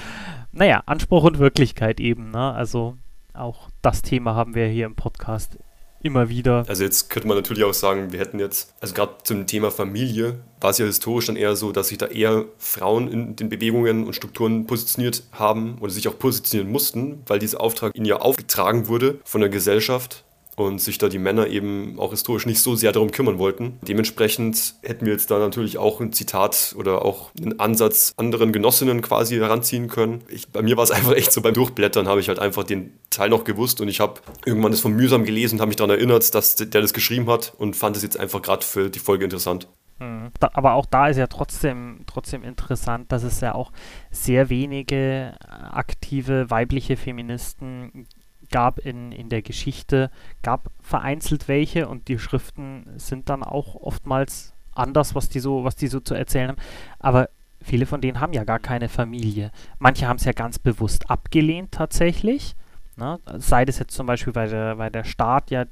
Naja, 0.53 0.83
Anspruch 0.87 1.25
und 1.25 1.39
Wirklichkeit 1.39 2.01
eben, 2.01 2.31
ne? 2.31 2.53
Also 2.53 2.97
auch 3.35 3.69
das 3.83 4.03
Thema 4.03 4.35
haben 4.35 4.55
wir 4.55 4.67
hier 4.67 4.87
im 4.87 4.95
Podcast 4.95 5.59
immer 6.03 6.29
wieder. 6.29 6.65
Also 6.69 6.85
jetzt 6.85 7.11
könnte 7.11 7.29
man 7.29 7.37
natürlich 7.37 7.65
auch 7.65 7.75
sagen, 7.75 8.13
wir 8.13 8.21
hätten 8.21 8.39
jetzt, 8.39 8.75
also 8.81 8.95
gerade 8.95 9.15
zum 9.25 9.47
Thema 9.47 9.71
Familie, 9.71 10.41
war 10.61 10.71
es 10.71 10.79
ja 10.79 10.87
historisch 10.87 11.27
dann 11.27 11.37
eher 11.37 11.57
so, 11.57 11.73
dass 11.73 11.89
sich 11.89 11.99
da 11.99 12.07
eher 12.07 12.45
Frauen 12.59 13.09
in 13.09 13.37
den 13.37 13.49
Bewegungen 13.49 14.05
und 14.05 14.15
Strukturen 14.15 14.67
positioniert 14.67 15.25
haben 15.33 15.79
oder 15.81 15.91
sich 15.91 16.09
auch 16.09 16.19
positionieren 16.19 16.71
mussten, 16.71 17.23
weil 17.27 17.39
dieser 17.39 17.61
Auftrag 17.61 17.95
ihnen 17.97 18.07
ja 18.07 18.17
aufgetragen 18.17 18.89
wurde 18.89 19.19
von 19.25 19.41
der 19.41 19.51
Gesellschaft 19.51 20.25
und 20.57 20.81
sich 20.81 20.99
da 20.99 21.09
die 21.09 21.19
Männer 21.19 21.47
eben 21.47 21.99
auch 21.99 22.11
historisch 22.11 22.47
nicht 22.47 22.61
so 22.61 22.75
sehr 22.75 22.93
darum 22.93 23.11
kümmern 23.11 23.39
wollten. 23.39 23.79
Dementsprechend 23.87 24.75
hätten 24.83 25.07
wir 25.07 25.13
jetzt 25.13 25.31
da 25.31 25.39
natürlich 25.39 25.79
auch 25.79 26.01
ein 26.01 26.13
Zitat 26.13 26.75
oder 26.79 27.05
auch 27.05 27.31
einen 27.41 27.61
Ansatz 27.61 28.15
anderen 28.17 28.53
Genossinnen 28.53 29.03
quasi 29.03 29.37
heranziehen 29.37 29.89
können. 29.89 30.25
Ich, 30.29 30.49
bei 30.49 30.63
mir 30.63 30.77
war 30.77 30.85
es 30.85 30.91
einfach 30.93 31.13
echt 31.13 31.33
so, 31.33 31.43
beim 31.43 31.55
Durchblättern 31.55 32.09
habe 32.09 32.21
ich 32.21 32.29
halt 32.29 32.39
einfach 32.39 32.65
den 32.65 32.99
Teil 33.11 33.29
noch 33.29 33.45
gewusst 33.45 33.81
und 33.81 33.89
ich 33.89 34.01
habe 34.01 34.21
irgendwann 34.45 34.73
das 34.73 34.81
von 34.81 34.93
mühsam 34.93 35.25
gelesen 35.25 35.57
und 35.57 35.61
habe 35.61 35.69
mich 35.69 35.77
daran 35.77 35.91
erinnert, 35.91 36.35
dass 36.35 36.57
der 36.57 36.81
das 36.81 36.93
geschrieben 36.93 37.29
hat 37.29 37.53
und 37.59 37.77
fand 37.77 37.97
es 37.97 38.03
jetzt 38.03 38.19
einfach 38.19 38.43
gerade 38.43 38.65
für 38.65 38.89
die 38.89 38.99
Folge 38.99 39.25
interessant. 39.25 39.69
Mhm. 39.99 40.31
aber 40.41 40.75
auch 40.75 40.85
da 40.85 41.09
ist 41.09 41.17
ja 41.17 41.27
trotzdem, 41.27 42.01
trotzdem 42.07 42.45
interessant, 42.45 43.11
dass 43.13 43.23
es 43.23 43.41
ja 43.41 43.55
auch 43.55 43.73
sehr 44.11 44.51
wenige 44.51 45.35
aktive 45.41 46.51
weibliche 46.51 46.99
Feministen 46.99 48.07
gab 48.51 48.79
in, 48.79 49.13
in 49.13 49.29
der 49.29 49.43
Geschichte, 49.43 50.11
gab 50.43 50.71
vereinzelt 50.81 51.49
welche 51.49 51.89
und 51.89 52.09
die 52.09 52.19
Schriften 52.19 52.87
sind 52.97 53.29
dann 53.29 53.43
auch 53.43 53.75
oftmals 53.75 54.55
anders, 54.75 55.15
was 55.15 55.29
die 55.29 55.41
so, 55.41 55.65
was 55.65 55.77
die 55.77 55.89
so 55.89 56.01
zu 56.01 56.15
erzählen 56.15 56.51
haben. 56.51 56.61
Aber 56.99 57.29
viele 57.63 57.87
von 57.87 58.01
denen 58.01 58.21
haben 58.21 58.33
ja 58.33 58.45
gar 58.45 58.59
keine 58.59 58.89
Familie. 58.89 59.51
Manche 59.79 60.07
haben 60.07 60.17
es 60.17 60.25
ja 60.25 60.33
ganz 60.33 60.59
bewusst 60.59 61.11
abgelehnt 61.11 61.73
tatsächlich. 61.73 62.55
Ne? 62.97 63.19
Sei 63.39 63.65
das 63.65 63.79
jetzt 63.79 63.95
zum 63.95 64.07
Beispiel, 64.07 64.35
weil 64.35 64.49
der, 64.49 64.79
weil 64.79 64.91
der 64.91 65.05
Staat 65.05 65.51
ja 65.51 65.65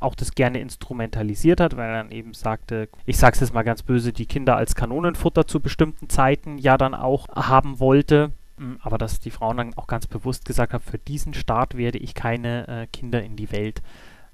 auch 0.00 0.14
das 0.14 0.34
gerne 0.34 0.60
instrumentalisiert 0.60 1.60
hat, 1.60 1.76
weil 1.76 1.88
er 1.88 2.02
dann 2.02 2.10
eben 2.10 2.34
sagte, 2.34 2.88
ich 3.06 3.16
sage 3.16 3.34
es 3.34 3.40
jetzt 3.40 3.54
mal 3.54 3.62
ganz 3.62 3.82
böse, 3.82 4.12
die 4.12 4.26
Kinder 4.26 4.56
als 4.56 4.74
Kanonenfutter 4.74 5.46
zu 5.46 5.60
bestimmten 5.60 6.08
Zeiten 6.08 6.58
ja 6.58 6.76
dann 6.76 6.94
auch 6.94 7.28
haben 7.28 7.78
wollte. 7.78 8.32
Mm, 8.56 8.74
aber 8.80 8.98
dass 8.98 9.20
die 9.20 9.30
Frauen 9.30 9.56
dann 9.56 9.74
auch 9.74 9.86
ganz 9.86 10.06
bewusst 10.06 10.44
gesagt 10.44 10.72
haben, 10.72 10.84
für 10.84 10.98
diesen 10.98 11.34
Staat 11.34 11.76
werde 11.76 11.98
ich 11.98 12.14
keine 12.14 12.68
äh, 12.68 12.86
Kinder 12.86 13.22
in 13.22 13.36
die 13.36 13.52
Welt 13.52 13.82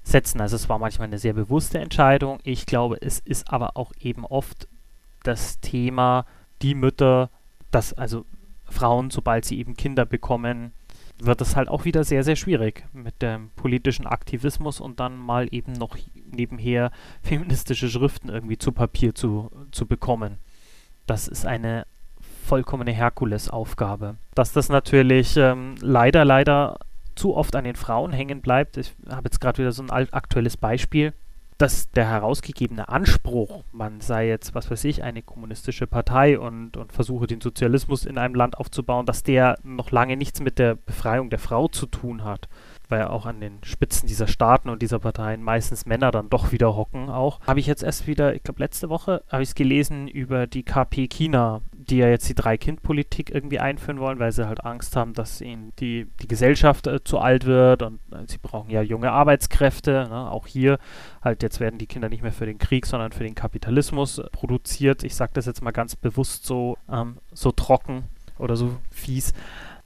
setzen. 0.03 0.41
Also 0.41 0.55
es 0.55 0.69
war 0.69 0.79
manchmal 0.79 1.07
eine 1.07 1.19
sehr 1.19 1.33
bewusste 1.33 1.79
Entscheidung. 1.79 2.39
Ich 2.43 2.65
glaube, 2.65 2.97
es 3.01 3.19
ist 3.19 3.51
aber 3.51 3.77
auch 3.77 3.91
eben 3.99 4.25
oft 4.25 4.67
das 5.23 5.59
Thema, 5.59 6.25
die 6.61 6.75
Mütter, 6.75 7.29
dass 7.71 7.93
also 7.93 8.25
Frauen, 8.65 9.09
sobald 9.09 9.45
sie 9.45 9.59
eben 9.59 9.75
Kinder 9.75 10.05
bekommen, 10.05 10.73
wird 11.21 11.41
es 11.41 11.55
halt 11.55 11.67
auch 11.67 11.85
wieder 11.85 12.03
sehr, 12.03 12.23
sehr 12.23 12.35
schwierig 12.35 12.85
mit 12.93 13.21
dem 13.21 13.49
politischen 13.55 14.07
Aktivismus 14.07 14.79
und 14.79 14.99
dann 14.99 15.17
mal 15.17 15.47
eben 15.51 15.73
noch 15.73 15.97
nebenher 16.31 16.91
feministische 17.21 17.89
Schriften 17.89 18.29
irgendwie 18.29 18.57
zu 18.57 18.71
Papier 18.71 19.13
zu, 19.13 19.51
zu 19.71 19.85
bekommen. 19.85 20.37
Das 21.05 21.27
ist 21.27 21.45
eine 21.45 21.85
vollkommene 22.49 22.91
Herkulesaufgabe. 22.91 24.15
Dass 24.33 24.51
das 24.51 24.69
natürlich 24.69 25.37
ähm, 25.37 25.75
leider, 25.81 26.25
leider 26.25 26.79
zu 27.15 27.35
oft 27.35 27.55
an 27.55 27.63
den 27.63 27.75
Frauen 27.75 28.11
hängen 28.11 28.41
bleibt. 28.41 28.77
Ich 28.77 28.95
habe 29.07 29.25
jetzt 29.25 29.39
gerade 29.39 29.59
wieder 29.59 29.71
so 29.71 29.83
ein 29.83 29.91
aktuelles 30.11 30.57
Beispiel 30.57 31.13
dass 31.59 31.91
der 31.91 32.07
herausgegebene 32.07 32.87
Anspruch, 32.87 33.65
man 33.73 33.99
sei 33.99 34.29
jetzt, 34.29 34.55
was 34.55 34.71
weiß 34.71 34.85
ich, 34.85 35.03
eine 35.03 35.21
kommunistische 35.21 35.87
Partei 35.87 36.39
und, 36.39 36.77
und 36.77 36.93
versuche 36.93 37.27
den 37.27 37.41
Sozialismus 37.41 38.05
in 38.05 38.17
einem 38.17 38.33
Land 38.33 38.57
aufzubauen, 38.57 39.05
dass 39.05 39.23
der 39.23 39.59
noch 39.61 39.91
lange 39.91 40.15
nichts 40.15 40.39
mit 40.39 40.57
der 40.57 40.75
Befreiung 40.75 41.29
der 41.29 41.37
Frau 41.37 41.67
zu 41.67 41.85
tun 41.85 42.23
hat. 42.23 42.47
Weil 42.87 43.03
auch 43.07 43.25
an 43.25 43.41
den 43.41 43.61
Spitzen 43.65 44.07
dieser 44.07 44.27
Staaten 44.27 44.69
und 44.69 44.81
dieser 44.81 44.99
Parteien 44.99 45.43
meistens 45.43 45.85
Männer 45.85 46.11
dann 46.11 46.29
doch 46.29 46.53
wieder 46.53 46.77
hocken 46.77 47.09
auch. 47.09 47.41
Habe 47.45 47.59
ich 47.59 47.67
jetzt 47.67 47.83
erst 47.83 48.07
wieder, 48.07 48.33
ich 48.33 48.41
glaube 48.41 48.63
letzte 48.63 48.89
Woche, 48.89 49.21
habe 49.29 49.43
ich 49.43 49.49
es 49.49 49.55
gelesen 49.55 50.07
über 50.07 50.47
die 50.47 50.63
KP 50.63 51.09
China, 51.09 51.61
die 51.89 51.97
ja 51.97 52.07
jetzt 52.07 52.29
die 52.29 52.35
Drei-Kind-Politik 52.35 53.33
irgendwie 53.33 53.59
einführen 53.59 53.99
wollen, 53.99 54.19
weil 54.19 54.31
sie 54.31 54.47
halt 54.47 54.63
Angst 54.63 54.95
haben, 54.95 55.13
dass 55.13 55.41
ihnen 55.41 55.73
die, 55.79 56.07
die 56.21 56.27
Gesellschaft 56.27 56.87
äh, 56.87 57.03
zu 57.03 57.19
alt 57.19 57.45
wird 57.45 57.81
und 57.81 57.99
äh, 58.11 58.23
sie 58.27 58.37
brauchen 58.37 58.69
ja 58.69 58.81
junge 58.81 59.11
Arbeitskräfte. 59.11 60.07
Ne? 60.09 60.31
Auch 60.31 60.47
hier 60.47 60.77
halt 61.21 61.43
jetzt 61.43 61.59
werden 61.59 61.77
die 61.77 61.87
Kinder 61.87 62.09
nicht 62.09 62.21
mehr 62.21 62.31
für 62.31 62.45
den 62.45 62.57
Krieg, 62.57 62.85
sondern 62.85 63.11
für 63.11 63.23
den 63.23 63.35
Kapitalismus 63.35 64.19
äh, 64.19 64.29
produziert. 64.31 65.03
Ich 65.03 65.15
sage 65.15 65.31
das 65.33 65.45
jetzt 65.45 65.61
mal 65.61 65.71
ganz 65.71 65.95
bewusst 65.95 66.45
so, 66.45 66.77
ähm, 66.91 67.17
so 67.33 67.51
trocken 67.51 68.03
oder 68.37 68.55
so 68.55 68.77
fies. 68.91 69.33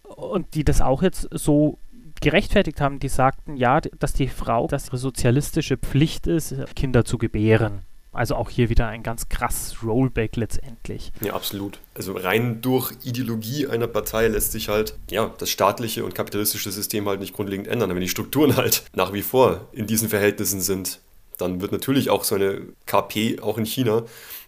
Und 0.03 0.55
die 0.55 0.63
das 0.63 0.81
auch 0.81 1.01
jetzt 1.01 1.27
so 1.31 1.79
gerechtfertigt 2.21 2.79
haben, 2.81 2.99
die 2.99 3.09
sagten, 3.09 3.57
ja, 3.57 3.81
dass 3.81 4.13
die 4.13 4.27
Frau, 4.27 4.67
dass 4.67 4.87
ihre 4.87 4.97
sozialistische 4.97 5.77
Pflicht 5.77 6.27
ist, 6.27 6.55
Kinder 6.75 7.03
zu 7.05 7.17
gebären. 7.17 7.81
Also 8.13 8.35
auch 8.35 8.49
hier 8.49 8.69
wieder 8.69 8.87
ein 8.87 9.03
ganz 9.03 9.27
krass 9.27 9.77
Rollback 9.83 10.35
letztendlich. 10.35 11.11
Ja, 11.21 11.33
absolut. 11.33 11.79
Also 11.95 12.13
rein 12.13 12.61
durch 12.61 12.93
Ideologie 13.03 13.67
einer 13.67 13.87
Partei 13.87 14.27
lässt 14.27 14.51
sich 14.51 14.69
halt 14.69 14.95
ja, 15.09 15.33
das 15.37 15.49
staatliche 15.49 16.05
und 16.05 16.15
kapitalistische 16.15 16.71
System 16.71 17.07
halt 17.09 17.19
nicht 17.19 17.33
grundlegend 17.33 17.67
ändern. 17.67 17.89
Wenn 17.89 17.99
die 18.01 18.09
Strukturen 18.09 18.55
halt 18.57 18.83
nach 18.95 19.13
wie 19.13 19.23
vor 19.23 19.67
in 19.71 19.87
diesen 19.87 20.09
Verhältnissen 20.09 20.61
sind, 20.61 20.99
dann 21.37 21.61
wird 21.61 21.71
natürlich 21.71 22.09
auch 22.09 22.23
so 22.23 22.35
eine 22.35 22.61
KP 22.85 23.39
auch 23.41 23.57
in 23.57 23.65
China 23.65 24.03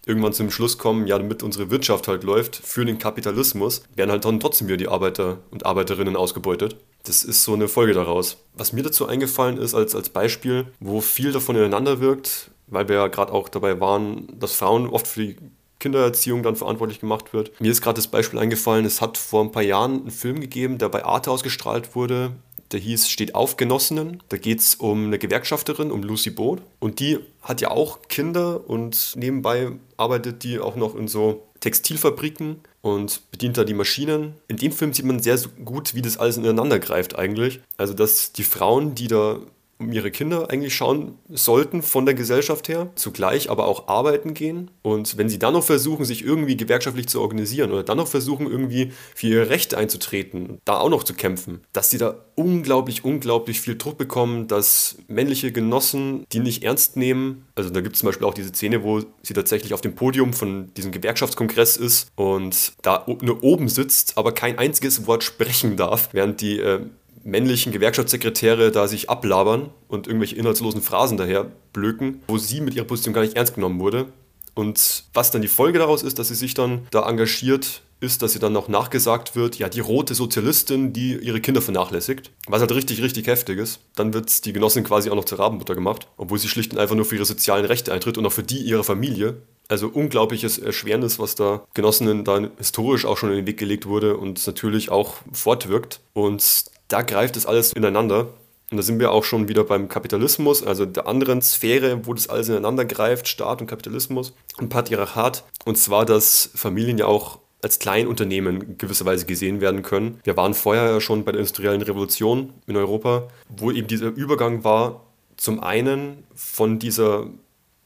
irgendwann 0.05 0.34
zum 0.34 0.51
Schluss 0.51 0.77
kommen, 0.77 1.07
ja, 1.07 1.17
damit 1.17 1.43
unsere 1.43 1.72
Wirtschaft 1.72 2.07
halt 2.07 2.24
läuft 2.24 2.55
für 2.55 2.86
den 2.86 3.00
Kapitalismus, 3.00 3.84
werden 3.95 4.12
halt 4.12 4.25
dann 4.25 4.39
trotzdem 4.39 4.67
wieder 4.67 4.77
die 4.77 4.88
Arbeiter 4.88 5.39
und 5.51 5.65
Arbeiterinnen 5.65 6.15
ausgebeutet. 6.15 6.77
Das 7.03 7.24
ist 7.24 7.43
so 7.43 7.53
eine 7.53 7.67
Folge 7.67 7.93
daraus. 7.93 8.38
Was 8.53 8.74
mir 8.74 8.84
dazu 8.84 9.07
eingefallen 9.07 9.57
ist 9.57 9.75
als, 9.75 9.95
als 9.95 10.10
Beispiel, 10.10 10.67
wo 10.79 11.01
viel 11.01 11.31
davon 11.31 11.55
ineinander 11.55 12.00
wirkt, 12.00 12.51
weil 12.67 12.88
wir 12.88 12.95
ja 12.95 13.07
gerade 13.07 13.34
auch 13.34 13.50
dabei 13.50 13.79
waren, 13.79 14.27
dass 14.39 14.53
Frauen 14.53 14.88
oft 14.88 15.07
für 15.07 15.22
die 15.22 15.36
Kindererziehung 15.79 16.41
dann 16.41 16.55
verantwortlich 16.55 17.00
gemacht 17.00 17.34
wird. 17.34 17.60
Mir 17.60 17.72
ist 17.72 17.81
gerade 17.81 17.98
das 17.98 18.07
Beispiel 18.07 18.39
eingefallen, 18.39 18.86
es 18.86 19.01
hat 19.01 19.17
vor 19.17 19.43
ein 19.43 19.51
paar 19.51 19.63
Jahren 19.63 20.01
einen 20.01 20.12
Film 20.12 20.39
gegeben, 20.39 20.77
der 20.77 20.89
bei 20.89 21.03
Arte 21.05 21.31
ausgestrahlt 21.31 21.95
wurde. 21.95 22.31
Der 22.72 22.79
hieß 22.79 23.10
Steht 23.10 23.36
auf 23.36 23.57
Genossinnen. 23.57 24.24
Da 24.29 24.38
geht 24.38 24.60
es 24.60 24.75
um 24.75 25.05
eine 25.05 25.19
Gewerkschafterin, 25.19 25.91
um 25.91 26.01
Lucy 26.01 26.31
Boot. 26.31 26.62
Und 26.79 27.00
die 27.00 27.19
hat 27.41 27.62
ja 27.62 27.69
auch 27.69 28.00
Kinder 28.10 28.67
und 28.67 29.13
nebenbei 29.15 29.74
arbeitet 29.98 30.43
die 30.43 30.60
auch 30.60 30.75
noch 30.75 30.95
in 30.95 31.07
so 31.07 31.43
Textilfabriken 31.60 32.62
und 32.81 33.31
bedient 33.31 33.57
da 33.57 33.63
die 33.63 33.74
Maschinen. 33.74 34.34
In 34.48 34.57
dem 34.57 34.72
Film 34.72 34.93
sieht 34.93 35.05
man 35.05 35.19
sehr 35.19 35.38
gut, 35.63 35.93
wie 35.93 36.01
das 36.01 36.17
alles 36.17 36.38
ineinander 36.38 36.79
greift 36.79 37.17
eigentlich. 37.17 37.60
Also 37.77 37.93
dass 37.93 38.34
die 38.34 38.43
Frauen, 38.43 38.95
die 38.95 39.07
da 39.07 39.39
um 39.77 39.91
ihre 39.91 40.12
Kinder 40.12 40.50
eigentlich 40.50 40.75
schauen 40.75 41.17
sollten 41.29 41.82
von 41.82 42.05
der 42.05 42.15
Gesellschaft 42.15 42.70
her, 42.70 42.91
zugleich 42.96 43.50
aber 43.50 43.67
auch 43.67 43.88
arbeiten 43.88 44.34
gehen. 44.34 44.72
Und 44.82 45.17
wenn 45.17 45.29
sie 45.29 45.39
dann 45.39 45.53
noch 45.53 45.63
versuchen, 45.63 46.05
sich 46.05 46.24
irgendwie 46.24 46.55
gewerkschaftlich 46.55 47.08
zu 47.08 47.22
organisieren 47.22 47.72
oder 47.72 47.84
dann 47.84 47.98
noch 47.98 48.08
versuchen, 48.08 48.50
irgendwie 48.50 48.91
für 49.13 49.27
ihre 49.27 49.50
Rechte 49.50 49.77
einzutreten, 49.77 50.60
da 50.65 50.79
auch 50.79 50.89
noch 50.89 51.03
zu 51.03 51.13
kämpfen, 51.13 51.62
dass 51.74 51.89
sie 51.89 51.98
da 51.98 52.15
unglaublich, 52.36 53.04
unglaublich 53.04 53.62
viel 53.62 53.78
Druck 53.78 53.97
bekommen, 53.97 54.47
dass 54.47 54.97
männliche 55.08 55.52
Genossen 55.52 56.26
die 56.32 56.39
nicht 56.39 56.63
ernst 56.63 56.95
nehmen. 56.95 57.45
Also 57.56 57.69
da 57.69 57.82
gibt 57.82 57.95
es 57.95 57.99
zum 57.99 58.08
Beispiel 58.08 58.28
auch 58.28 58.34
diese 58.34 58.49
Szene, 58.49 58.84
wo 58.84 59.02
sie 59.23 59.34
tatsächlich 59.34 59.73
auf 59.73 59.82
dem 59.82 59.95
Podium 59.95 60.34
von 60.34 60.73
diesem 60.76 60.91
Gewerkschaftskongress 60.91 61.78
ist 61.78 62.12
und 62.15 62.73
da 62.82 63.06
nur 63.21 63.43
oben 63.43 63.67
sitzt, 63.67 64.17
aber 64.17 64.32
kein 64.32 64.58
einziges 64.58 65.08
Wort 65.08 65.23
sprechen 65.23 65.78
darf, 65.78 66.10
während 66.13 66.41
die 66.41 66.60
äh, 66.60 66.82
männlichen 67.25 67.73
Gewerkschaftssekretäre 67.73 68.71
da 68.71 68.88
sich 68.88 69.09
ablabern 69.09 69.71
und 69.88 70.07
irgendwelche 70.07 70.35
inhaltslosen 70.35 70.81
Phrasen 70.81 71.17
daher 71.17 71.51
blöken, 71.73 72.21
wo 72.27 72.38
sie 72.38 72.61
mit 72.61 72.75
ihrer 72.75 72.85
Position 72.85 73.13
gar 73.13 73.21
nicht 73.21 73.35
ernst 73.35 73.55
genommen 73.55 73.79
wurde. 73.79 74.05
Und 74.53 75.03
was 75.13 75.31
dann 75.31 75.41
die 75.41 75.49
Folge 75.49 75.79
daraus 75.79 76.01
ist, 76.01 76.17
dass 76.17 76.29
sie 76.29 76.35
sich 76.35 76.53
dann 76.53 76.88
da 76.91 77.07
engagiert, 77.09 77.81
ist, 77.99 78.21
dass 78.21 78.33
sie 78.33 78.39
dann 78.39 78.53
noch 78.53 78.67
nachgesagt 78.67 79.35
wird, 79.35 79.57
ja, 79.57 79.67
die 79.67 79.79
rote 79.79 80.15
Sozialistin, 80.15 80.93
die 80.93 81.15
ihre 81.15 81.41
Kinder 81.41 81.61
vernachlässigt. 81.61 82.31
Was 82.47 82.61
halt 82.61 82.73
richtig, 82.73 83.01
richtig 83.01 83.27
heftig 83.27 83.57
ist. 83.57 83.79
Dann 83.95 84.13
wird 84.13 84.45
die 84.45 84.53
Genossin 84.53 84.83
quasi 84.83 85.09
auch 85.09 85.15
noch 85.15 85.25
zur 85.25 85.39
Rabenmutter 85.39 85.75
gemacht, 85.75 86.07
obwohl 86.17 86.38
sie 86.38 86.47
schlicht 86.47 86.73
und 86.73 86.79
einfach 86.79 86.95
nur 86.95 87.05
für 87.05 87.15
ihre 87.15 87.25
sozialen 87.25 87.65
Rechte 87.65 87.91
eintritt 87.91 88.17
und 88.17 88.25
auch 88.25 88.31
für 88.31 88.43
die 88.43 88.59
ihrer 88.59 88.83
Familie. 88.83 89.38
Also 89.67 89.88
unglaubliches 89.88 90.59
Erschwernis, 90.59 91.17
was 91.17 91.35
da 91.35 91.65
Genossinnen 91.73 92.23
dann 92.23 92.51
historisch 92.57 93.05
auch 93.05 93.17
schon 93.17 93.31
in 93.31 93.38
den 93.38 93.47
Weg 93.47 93.57
gelegt 93.57 93.88
wurde 93.88 94.17
und 94.17 94.45
natürlich 94.45 94.91
auch 94.91 95.15
fortwirkt. 95.31 96.01
Und 96.13 96.65
da 96.88 97.02
greift 97.02 97.38
es 97.38 97.45
alles 97.45 97.74
ineinander. 97.74 98.28
Und 98.71 98.78
da 98.78 98.84
sind 98.84 99.00
wir 99.00 99.12
auch 99.12 99.24
schon 99.24 99.48
wieder 99.48 99.63
beim 99.63 99.89
Kapitalismus, 99.89 100.63
also 100.63 100.86
der 100.86 101.08
anderen 101.08 101.41
Sphäre, 101.41 102.08
wo 102.08 102.13
das 102.13 102.30
alles 102.30 102.50
ineinander 102.50 102.84
greift, 102.84 103.28
Staat 103.28 103.62
und 103.62 103.67
Kapitalismus 103.67 104.34
und 104.58 104.69
Patriarchat. 104.69 105.43
Und 105.65 105.78
zwar, 105.78 106.06
dass 106.06 106.50
Familien 106.56 106.98
ja 106.98 107.06
auch 107.06 107.39
als 107.62 107.80
Kleinunternehmen 107.80 108.62
in 108.62 108.78
gewisser 108.78 109.06
Weise 109.06 109.26
gesehen 109.26 109.62
werden 109.62 109.82
können. 109.82 110.19
Wir 110.24 110.36
waren 110.38 110.54
vorher 110.54 110.86
ja 110.86 111.02
schon 111.02 111.24
bei 111.24 111.32
der 111.32 111.39
industriellen 111.39 111.82
Revolution 111.82 112.54
in 112.67 112.76
Europa, 112.76 113.28
wo 113.50 113.71
eben 113.71 113.88
dieser 113.88 114.08
Übergang 114.08 114.63
war, 114.63 115.02
zum 115.38 115.62
einen 115.62 116.24
von 116.34 116.80
dieser 116.80 117.28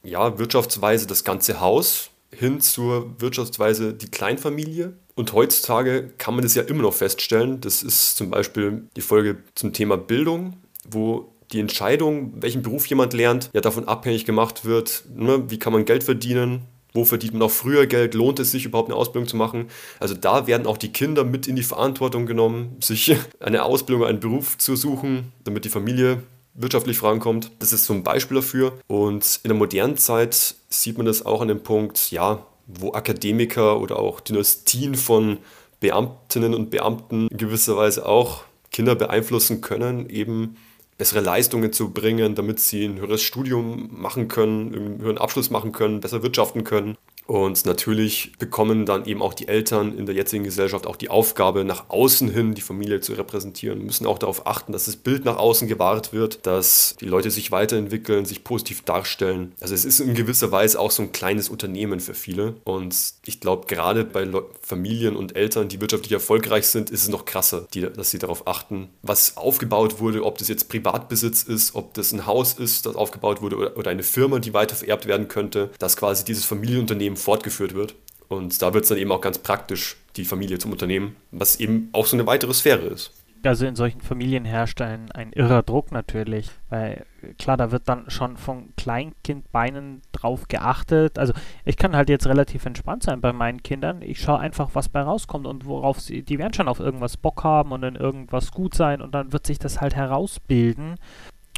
ja, 0.03 0.37
Wirtschaftsweise 0.37 1.07
das 1.07 1.23
ganze 1.23 1.59
Haus 1.59 2.09
hin 2.31 2.61
zur 2.61 3.19
Wirtschaftsweise 3.19 3.93
die 3.93 4.09
Kleinfamilie 4.09 4.93
und 5.15 5.33
heutzutage 5.33 6.13
kann 6.17 6.35
man 6.35 6.43
das 6.43 6.55
ja 6.55 6.63
immer 6.63 6.83
noch 6.83 6.93
feststellen. 6.93 7.59
Das 7.61 7.83
ist 7.83 8.15
zum 8.15 8.29
Beispiel 8.29 8.83
die 8.95 9.01
Folge 9.01 9.37
zum 9.55 9.73
Thema 9.73 9.97
Bildung, 9.97 10.57
wo 10.89 11.33
die 11.51 11.59
Entscheidung, 11.59 12.33
welchen 12.41 12.61
Beruf 12.61 12.85
jemand 12.85 13.13
lernt, 13.13 13.49
ja 13.53 13.61
davon 13.61 13.87
abhängig 13.87 14.25
gemacht 14.25 14.65
wird, 14.65 15.03
ne, 15.15 15.43
wie 15.49 15.59
kann 15.59 15.73
man 15.73 15.85
Geld 15.85 16.03
verdienen, 16.03 16.61
wo 16.93 17.05
verdient 17.05 17.33
man 17.33 17.43
auch 17.43 17.51
früher 17.51 17.85
Geld, 17.85 18.13
lohnt 18.13 18.39
es 18.39 18.51
sich 18.51 18.65
überhaupt 18.65 18.89
eine 18.89 18.95
Ausbildung 18.95 19.27
zu 19.27 19.35
machen. 19.35 19.67
Also 19.99 20.15
da 20.15 20.47
werden 20.47 20.67
auch 20.67 20.77
die 20.77 20.91
Kinder 20.91 21.23
mit 21.23 21.47
in 21.47 21.55
die 21.55 21.63
Verantwortung 21.63 22.25
genommen, 22.25 22.77
sich 22.81 23.15
eine 23.39 23.63
Ausbildung, 23.63 24.05
einen 24.05 24.19
Beruf 24.19 24.57
zu 24.57 24.75
suchen, 24.75 25.31
damit 25.43 25.65
die 25.65 25.69
Familie 25.69 26.23
wirtschaftlich 26.59 26.97
vorankommt. 26.97 27.51
Das 27.59 27.73
ist 27.73 27.85
so 27.85 27.93
ein 27.93 28.03
Beispiel 28.03 28.35
dafür. 28.35 28.73
Und 28.87 29.39
in 29.43 29.49
der 29.49 29.57
modernen 29.57 29.97
Zeit 29.97 30.55
sieht 30.69 30.97
man 30.97 31.05
das 31.05 31.25
auch 31.25 31.41
an 31.41 31.47
dem 31.47 31.63
Punkt, 31.63 32.11
ja, 32.11 32.45
wo 32.67 32.93
Akademiker 32.93 33.79
oder 33.79 33.97
auch 33.97 34.19
Dynastien 34.19 34.95
von 34.95 35.37
Beamtinnen 35.79 36.53
und 36.53 36.69
Beamten 36.69 37.27
in 37.29 37.37
gewisser 37.37 37.77
Weise 37.77 38.05
auch 38.05 38.43
Kinder 38.71 38.95
beeinflussen 38.95 39.61
können, 39.61 40.09
eben 40.09 40.57
bessere 40.97 41.21
Leistungen 41.21 41.71
zu 41.71 41.91
bringen, 41.91 42.35
damit 42.35 42.59
sie 42.59 42.85
ein 42.85 42.99
höheres 42.99 43.23
Studium 43.23 43.89
machen 43.91 44.27
können, 44.27 44.75
einen 44.75 44.99
höheren 44.99 45.17
Abschluss 45.17 45.49
machen 45.49 45.71
können, 45.71 46.01
besser 46.01 46.21
wirtschaften 46.21 46.65
können. 46.65 46.97
Und 47.29 47.67
natürlich 47.67 48.31
bekommen 48.39 48.87
dann 48.87 49.05
eben 49.05 49.21
auch 49.21 49.35
die 49.35 49.47
Eltern 49.47 49.95
in 49.95 50.07
der 50.07 50.15
jetzigen 50.15 50.43
Gesellschaft 50.43 50.87
auch 50.87 50.95
die 50.95 51.09
Aufgabe, 51.09 51.63
nach 51.63 51.91
außen 51.91 52.27
hin 52.27 52.55
die 52.55 52.61
Familie 52.61 53.01
zu 53.01 53.13
repräsentieren, 53.13 53.85
müssen 53.85 54.07
auch 54.07 54.17
darauf 54.17 54.47
achten, 54.47 54.71
dass 54.71 54.85
das 54.85 54.95
Bild 54.95 55.25
nach 55.25 55.37
außen 55.37 55.67
gewahrt 55.67 56.11
wird, 56.11 56.47
dass 56.47 56.95
die 56.99 57.05
Leute 57.05 57.29
sich 57.29 57.51
weiterentwickeln, 57.51 58.25
sich 58.25 58.43
positiv 58.43 58.81
darstellen. 58.81 59.51
Also 59.61 59.75
es 59.75 59.85
ist 59.85 59.99
in 59.99 60.15
gewisser 60.15 60.51
Weise 60.51 60.79
auch 60.79 60.89
so 60.89 61.03
ein 61.03 61.11
kleines 61.11 61.49
Unternehmen 61.49 61.99
für 61.99 62.15
viele. 62.15 62.55
Und 62.63 62.95
ich 63.25 63.39
glaube, 63.39 63.67
gerade 63.67 64.05
bei 64.05 64.27
Familien 64.63 65.15
und 65.15 65.35
Eltern, 65.35 65.69
die 65.69 65.79
wirtschaftlich 65.81 66.13
erfolgreich 66.13 66.65
sind, 66.65 66.89
ist 66.89 67.03
es 67.03 67.09
noch 67.09 67.25
krasser, 67.25 67.67
die, 67.75 67.81
dass 67.81 68.09
sie 68.09 68.17
darauf 68.17 68.47
achten, 68.47 68.89
was 69.03 69.37
aufgebaut 69.37 69.99
wurde, 69.99 70.23
ob 70.23 70.39
das 70.39 70.47
jetzt 70.47 70.67
Privatbesitz 70.67 71.43
ist, 71.43 71.75
ob 71.75 71.93
das 71.93 72.11
ein 72.11 72.25
Haus 72.25 72.53
ist, 72.53 72.87
das 72.87 72.95
aufgebaut 72.95 73.43
wurde 73.43 73.55
oder, 73.55 73.77
oder 73.77 73.91
eine 73.91 74.01
Firma, 74.01 74.39
die 74.39 74.55
weiter 74.55 74.75
vererbt 74.75 75.05
werden 75.05 75.27
könnte, 75.27 75.69
dass 75.77 75.95
quasi 75.95 76.25
dieses 76.25 76.45
Familienunternehmen 76.45 77.18
fortgeführt 77.19 77.73
wird. 77.73 77.95
Und 78.27 78.61
da 78.61 78.73
wird 78.73 78.83
es 78.83 78.89
dann 78.89 78.97
eben 78.97 79.11
auch 79.11 79.21
ganz 79.21 79.39
praktisch, 79.39 79.97
die 80.15 80.25
Familie 80.25 80.59
zum 80.59 80.71
Unternehmen, 80.71 81.15
was 81.31 81.59
eben 81.59 81.89
auch 81.93 82.05
so 82.05 82.15
eine 82.15 82.27
weitere 82.27 82.53
Sphäre 82.53 82.85
ist. 82.85 83.11
Also 83.43 83.65
in 83.65 83.75
solchen 83.75 84.01
Familien 84.01 84.43
herrscht 84.43 84.81
ein, 84.81 85.11
ein 85.13 85.31
irrer 85.31 85.63
Druck 85.63 85.93
natürlich, 85.93 86.49
weil 86.69 87.05
klar, 87.37 87.55
da 87.55 87.71
wird 87.71 87.87
dann 87.87 88.09
schon 88.09 88.35
von 88.35 88.73
Kleinkindbeinen 88.75 90.01
drauf 90.11 90.49
geachtet. 90.49 91.17
Also 91.17 91.31
ich 91.63 91.77
kann 91.77 91.95
halt 91.95 92.09
jetzt 92.09 92.27
relativ 92.27 92.65
entspannt 92.65 93.03
sein 93.03 93.21
bei 93.21 93.31
meinen 93.31 93.63
Kindern. 93.63 94.01
Ich 94.01 94.19
schaue 94.19 94.39
einfach, 94.39 94.71
was 94.73 94.89
bei 94.89 95.01
rauskommt 95.01 95.47
und 95.47 95.65
worauf 95.65 96.01
sie, 96.01 96.21
die 96.21 96.37
werden 96.37 96.53
schon 96.53 96.67
auf 96.67 96.81
irgendwas 96.81 97.15
Bock 97.15 97.45
haben 97.45 97.71
und 97.71 97.83
in 97.83 97.95
irgendwas 97.95 98.51
gut 98.51 98.75
sein 98.75 99.01
und 99.01 99.15
dann 99.15 99.31
wird 99.31 99.47
sich 99.47 99.57
das 99.57 99.79
halt 99.79 99.95
herausbilden. 99.95 100.95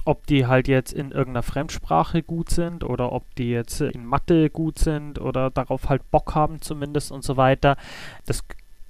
Ob 0.03 0.25
die 0.27 0.47
halt 0.47 0.67
jetzt 0.67 0.93
in 0.93 1.11
irgendeiner 1.11 1.43
Fremdsprache 1.43 2.23
gut 2.23 2.49
sind 2.49 2.83
oder 2.83 3.11
ob 3.11 3.35
die 3.35 3.51
jetzt 3.51 3.81
in 3.81 4.05
Mathe 4.05 4.49
gut 4.49 4.79
sind 4.79 5.19
oder 5.19 5.49
darauf 5.49 5.89
halt 5.89 6.09
Bock 6.09 6.33
haben 6.35 6.61
zumindest 6.61 7.11
und 7.11 7.23
so 7.23 7.37
weiter. 7.37 7.77
Das 8.25 8.43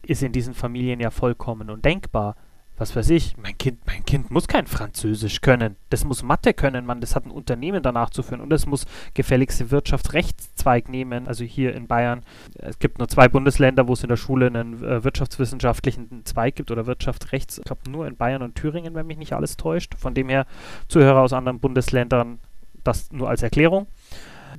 ist 0.04 0.24
in 0.24 0.32
diesen 0.32 0.54
Familien 0.54 1.00
ja 1.00 1.12
vollkommen 1.12 1.69
undenkbar 1.69 2.36
was 2.82 2.96
weiß 2.96 3.12
ich, 3.12 3.38
mein 3.38 3.56
Kind, 3.60 3.86
mein 3.86 4.04
Kind 4.04 4.32
muss 4.32 4.48
kein 4.48 4.65
Französisch 4.65 5.41
können. 5.41 5.76
Das 5.91 6.04
muss 6.04 6.24
Mathe 6.24 6.52
können, 6.52 6.84
man. 6.84 7.00
Das 7.00 7.15
hat 7.15 7.28
ein 7.28 7.32
Unternehmen 7.32 7.84
danach 7.84 8.10
zu 8.10 8.24
führen. 8.24 8.41
Und 8.41 8.52
es 8.52 8.65
muss 8.65 8.88
gefälligste 9.13 9.70
Wirtschaftsrechtszweig 9.70 10.89
nehmen. 10.89 11.28
Also 11.28 11.44
hier 11.44 11.76
in 11.76 11.86
Bayern. 11.86 12.24
Es 12.56 12.80
gibt 12.80 12.98
nur 12.98 13.08
zwei 13.08 13.28
Bundesländer, 13.28 13.88
wo 13.88 13.94
es 13.94 14.02
in 14.02 14.10
der 14.10 14.17
Schule 14.17 14.48
einen 14.48 14.84
äh, 14.84 15.04
wirtschaftswissenschaftlichen 15.04 16.26
Zweig 16.26 16.56
gibt 16.56 16.72
oder 16.72 16.88
Wirtschaftsrechts. 16.88 17.60
Ich 17.60 17.65
glaube 17.65 17.88
nur 17.88 18.08
in 18.08 18.17
Bayern 18.17 18.41
und 18.41 18.56
Thüringen, 18.56 18.96
wenn 18.96 19.06
mich 19.06 19.17
nicht 19.17 19.34
alles 19.34 19.58
täuscht. 19.58 19.94
Von 19.96 20.15
dem 20.15 20.30
her 20.30 20.48
Zuhörer 20.88 21.22
aus 21.22 21.34
anderen 21.34 21.60
Bundesländern 21.60 22.39
das 22.84 23.12
nur 23.12 23.30
als 23.30 23.44
Erklärung 23.44 23.86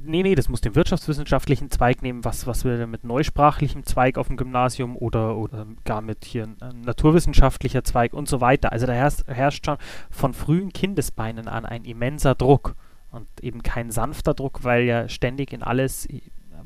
nee, 0.02 0.22
nee, 0.22 0.34
das 0.34 0.48
muss 0.48 0.60
den 0.60 0.74
wirtschaftswissenschaftlichen 0.74 1.70
Zweig 1.70 2.02
nehmen, 2.02 2.24
was, 2.24 2.46
was 2.46 2.64
wir 2.64 2.86
mit 2.86 3.04
neusprachlichem 3.04 3.84
Zweig 3.84 4.18
auf 4.18 4.28
dem 4.28 4.36
Gymnasium 4.36 4.96
oder, 4.96 5.36
oder 5.36 5.66
gar 5.84 6.00
mit 6.00 6.24
hier 6.24 6.48
ein 6.60 6.80
naturwissenschaftlicher 6.82 7.84
Zweig 7.84 8.12
und 8.12 8.28
so 8.28 8.40
weiter. 8.40 8.72
Also 8.72 8.86
da 8.86 8.92
herrscht, 8.92 9.26
herrscht 9.26 9.66
schon 9.66 9.78
von 10.10 10.34
frühen 10.34 10.72
Kindesbeinen 10.72 11.48
an 11.48 11.64
ein 11.64 11.84
immenser 11.84 12.34
Druck 12.34 12.74
und 13.10 13.26
eben 13.40 13.62
kein 13.62 13.90
sanfter 13.90 14.34
Druck, 14.34 14.64
weil 14.64 14.84
ja 14.84 15.08
ständig 15.08 15.52
in 15.52 15.62
alles 15.62 16.08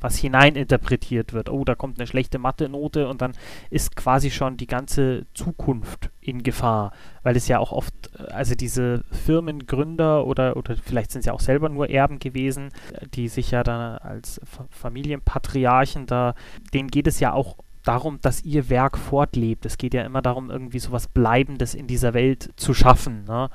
was 0.01 0.17
hineininterpretiert 0.17 1.33
wird. 1.33 1.49
Oh, 1.49 1.65
da 1.65 1.75
kommt 1.75 1.99
eine 1.99 2.07
schlechte 2.07 2.39
Mathe-Note 2.39 3.09
und 3.09 3.23
dann 3.23 3.33
ist 3.71 3.97
quasi 3.97 4.31
schon 4.31 4.57
die 4.57 4.67
ganze 4.67 5.27
Zukunft 5.35 6.11
in 6.21 6.43
Gefahr, 6.43 6.93
weil 7.23 7.37
es 7.37 7.49
ja 7.49 7.59
auch 7.59 7.73
oft, 7.73 7.95
also 8.31 8.55
diese 8.55 9.05
Firmengründer 9.11 10.27
oder, 10.27 10.57
oder 10.57 10.77
vielleicht 10.77 11.13
sind 11.13 11.21
es 11.21 11.27
ja 11.27 11.33
auch 11.33 11.41
selber 11.41 11.69
nur 11.69 11.89
Erben 11.89 12.19
gewesen, 12.19 12.71
die 13.15 13.29
sich 13.29 13.51
ja 13.51 13.63
dann 13.63 13.99
als 13.99 14.41
Familienpatriarchen 14.71 16.07
da, 16.07 16.35
denen 16.73 16.89
geht 16.89 17.07
es 17.07 17.21
ja 17.21 17.33
auch 17.33 17.57
darum, 17.87 18.21
dass 18.21 18.45
ihr 18.45 18.69
Werk 18.69 18.99
fortlebt. 18.99 19.65
Es 19.65 19.79
geht 19.79 19.95
ja 19.95 20.03
immer 20.03 20.23
darum, 20.23 20.51
irgendwie 20.51 20.79
so 20.79 20.93
was 20.93 21.09
Bleibendes 21.09 21.75
in 21.75 21.87
dieser 21.87 22.15
Welt 22.15 22.53
zu 22.57 22.75
schaffen. 22.75 23.25
Ne? 23.25 23.49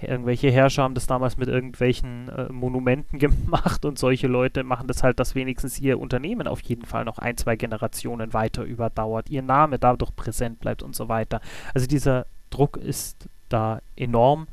Irgendwelche 0.00 0.50
Herrscher 0.50 0.82
haben 0.82 0.94
das 0.94 1.06
damals 1.06 1.36
mit 1.36 1.48
irgendwelchen 1.48 2.28
äh, 2.28 2.52
Monumenten 2.52 3.18
gemacht 3.18 3.84
und 3.84 3.98
solche 3.98 4.28
Leute 4.28 4.62
machen 4.62 4.86
das 4.86 5.02
halt, 5.02 5.18
dass 5.18 5.34
wenigstens 5.34 5.78
ihr 5.80 5.98
Unternehmen 5.98 6.46
auf 6.46 6.60
jeden 6.62 6.84
Fall 6.84 7.04
noch 7.04 7.18
ein, 7.18 7.36
zwei 7.36 7.56
Generationen 7.56 8.32
weiter 8.32 8.62
überdauert, 8.62 9.30
ihr 9.30 9.42
Name 9.42 9.78
dadurch 9.78 10.14
präsent 10.14 10.60
bleibt 10.60 10.82
und 10.82 10.94
so 10.94 11.08
weiter. 11.08 11.40
Also 11.74 11.86
dieser 11.86 12.26
Druck 12.50 12.76
ist 12.76 13.28
da 13.48 13.80
enorm. 13.96 14.46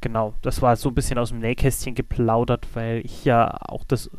Genau, 0.00 0.34
das 0.42 0.62
war 0.62 0.76
so 0.76 0.90
ein 0.90 0.94
bisschen 0.94 1.18
aus 1.18 1.30
dem 1.30 1.40
Nähkästchen 1.40 1.94
geplaudert, 1.94 2.66
weil 2.74 3.00
ich 3.04 3.24
ja 3.24 3.56
auch 3.68 3.84
das 3.84 4.10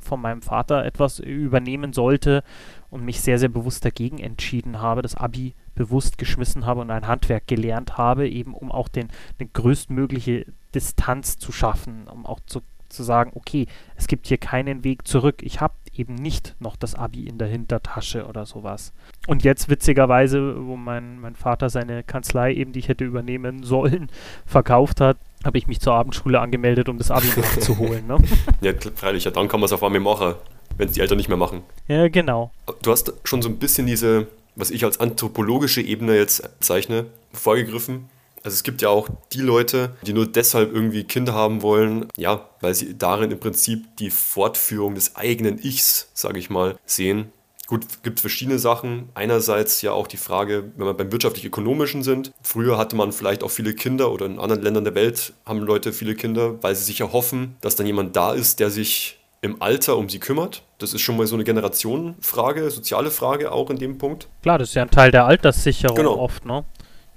von 0.00 0.20
meinem 0.20 0.42
Vater 0.42 0.84
etwas 0.84 1.18
übernehmen 1.18 1.92
sollte 1.92 2.42
und 2.90 3.04
mich 3.04 3.20
sehr, 3.20 3.38
sehr 3.38 3.48
bewusst 3.48 3.84
dagegen 3.84 4.18
entschieden 4.18 4.80
habe, 4.80 5.02
das 5.02 5.14
Abi 5.14 5.54
bewusst 5.78 6.18
geschmissen 6.18 6.66
habe 6.66 6.80
und 6.80 6.90
ein 6.90 7.06
Handwerk 7.06 7.46
gelernt 7.46 7.96
habe, 7.96 8.28
eben 8.28 8.52
um 8.52 8.70
auch 8.72 8.88
den, 8.88 9.08
eine 9.38 9.48
größtmögliche 9.48 10.44
Distanz 10.74 11.38
zu 11.38 11.52
schaffen, 11.52 12.08
um 12.08 12.26
auch 12.26 12.40
zu, 12.46 12.62
zu 12.88 13.04
sagen, 13.04 13.30
okay, 13.34 13.68
es 13.96 14.08
gibt 14.08 14.26
hier 14.26 14.38
keinen 14.38 14.82
Weg 14.82 15.06
zurück. 15.06 15.36
Ich 15.42 15.60
habe 15.60 15.74
eben 15.94 16.16
nicht 16.16 16.56
noch 16.58 16.76
das 16.76 16.96
Abi 16.96 17.28
in 17.28 17.38
der 17.38 17.46
Hintertasche 17.46 18.26
oder 18.26 18.44
sowas. 18.44 18.92
Und 19.28 19.44
jetzt 19.44 19.68
witzigerweise, 19.68 20.66
wo 20.66 20.76
mein, 20.76 21.20
mein 21.20 21.36
Vater 21.36 21.70
seine 21.70 22.02
Kanzlei 22.02 22.54
eben, 22.54 22.72
die 22.72 22.80
ich 22.80 22.88
hätte 22.88 23.04
übernehmen 23.04 23.62
sollen, 23.62 24.10
verkauft 24.46 25.00
hat, 25.00 25.16
habe 25.44 25.58
ich 25.58 25.68
mich 25.68 25.80
zur 25.80 25.94
Abendschule 25.94 26.40
angemeldet, 26.40 26.88
um 26.88 26.98
das 26.98 27.12
Abi 27.12 27.28
nachzuholen. 27.36 28.08
Ne? 28.08 28.18
ja, 28.60 28.72
freilich, 28.96 29.24
ja, 29.24 29.30
dann 29.30 29.46
kann 29.46 29.60
man 29.60 29.66
es 29.66 29.72
auf 29.72 29.84
einmal 29.84 30.00
machen, 30.00 30.34
wenn 30.76 30.88
es 30.88 30.94
die 30.94 31.00
Eltern 31.00 31.18
nicht 31.18 31.28
mehr 31.28 31.38
machen. 31.38 31.62
Ja, 31.86 32.08
genau. 32.08 32.50
Du 32.82 32.90
hast 32.90 33.12
schon 33.22 33.42
so 33.42 33.48
ein 33.48 33.58
bisschen 33.58 33.86
diese 33.86 34.26
was 34.58 34.70
ich 34.70 34.84
als 34.84 35.00
anthropologische 35.00 35.80
Ebene 35.80 36.16
jetzt 36.16 36.48
zeichne, 36.60 37.06
vorgegriffen. 37.32 38.10
Also 38.42 38.54
es 38.54 38.62
gibt 38.62 38.82
ja 38.82 38.88
auch 38.88 39.08
die 39.32 39.40
Leute, 39.40 39.96
die 40.02 40.12
nur 40.12 40.26
deshalb 40.26 40.72
irgendwie 40.72 41.04
Kinder 41.04 41.32
haben 41.32 41.62
wollen, 41.62 42.06
ja, 42.16 42.48
weil 42.60 42.74
sie 42.74 42.96
darin 42.96 43.30
im 43.30 43.40
Prinzip 43.40 43.96
die 43.98 44.10
Fortführung 44.10 44.94
des 44.94 45.16
eigenen 45.16 45.58
Ichs, 45.62 46.10
sage 46.14 46.38
ich 46.38 46.50
mal, 46.50 46.76
sehen. 46.86 47.32
Gut, 47.66 47.84
gibt 48.02 48.20
verschiedene 48.20 48.58
Sachen. 48.58 49.10
Einerseits 49.12 49.82
ja 49.82 49.92
auch 49.92 50.06
die 50.06 50.16
Frage, 50.16 50.72
wenn 50.76 50.86
wir 50.86 50.94
beim 50.94 51.12
wirtschaftlich-ökonomischen 51.12 52.02
sind. 52.02 52.32
Früher 52.42 52.78
hatte 52.78 52.96
man 52.96 53.12
vielleicht 53.12 53.42
auch 53.42 53.50
viele 53.50 53.74
Kinder 53.74 54.10
oder 54.10 54.24
in 54.24 54.38
anderen 54.38 54.62
Ländern 54.62 54.84
der 54.84 54.94
Welt 54.94 55.34
haben 55.44 55.58
Leute 55.58 55.92
viele 55.92 56.14
Kinder, 56.14 56.62
weil 56.62 56.74
sie 56.74 56.84
sich 56.84 57.00
erhoffen, 57.00 57.56
dass 57.60 57.76
dann 57.76 57.86
jemand 57.86 58.16
da 58.16 58.32
ist, 58.32 58.60
der 58.60 58.70
sich 58.70 59.17
im 59.40 59.62
Alter 59.62 59.96
um 59.96 60.08
sie 60.08 60.18
kümmert. 60.18 60.62
Das 60.78 60.94
ist 60.94 61.00
schon 61.00 61.16
mal 61.16 61.26
so 61.26 61.36
eine 61.36 61.44
Generationenfrage, 61.44 62.70
soziale 62.70 63.10
Frage 63.10 63.52
auch 63.52 63.70
in 63.70 63.78
dem 63.78 63.98
Punkt. 63.98 64.28
Klar, 64.42 64.58
das 64.58 64.70
ist 64.70 64.74
ja 64.74 64.82
ein 64.82 64.90
Teil 64.90 65.10
der 65.10 65.26
Alterssicherung 65.26 65.96
genau. 65.96 66.18
oft, 66.18 66.44
ne? 66.44 66.64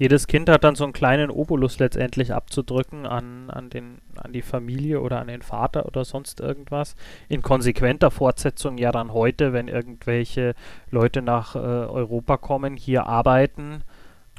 Jedes 0.01 0.25
Kind 0.25 0.49
hat 0.49 0.63
dann 0.63 0.73
so 0.73 0.83
einen 0.83 0.93
kleinen 0.93 1.29
Obolus 1.29 1.77
letztendlich 1.77 2.33
abzudrücken 2.33 3.05
an, 3.05 3.51
an, 3.51 3.69
den, 3.69 3.99
an 4.15 4.33
die 4.33 4.41
Familie 4.41 4.99
oder 4.99 5.19
an 5.19 5.27
den 5.27 5.43
Vater 5.43 5.85
oder 5.85 6.05
sonst 6.05 6.39
irgendwas. 6.39 6.95
In 7.29 7.43
konsequenter 7.43 8.09
Fortsetzung 8.09 8.79
ja 8.79 8.91
dann 8.91 9.13
heute, 9.13 9.53
wenn 9.53 9.67
irgendwelche 9.67 10.55
Leute 10.89 11.21
nach 11.21 11.55
äh, 11.55 11.59
Europa 11.59 12.37
kommen, 12.37 12.77
hier 12.77 13.05
arbeiten 13.05 13.83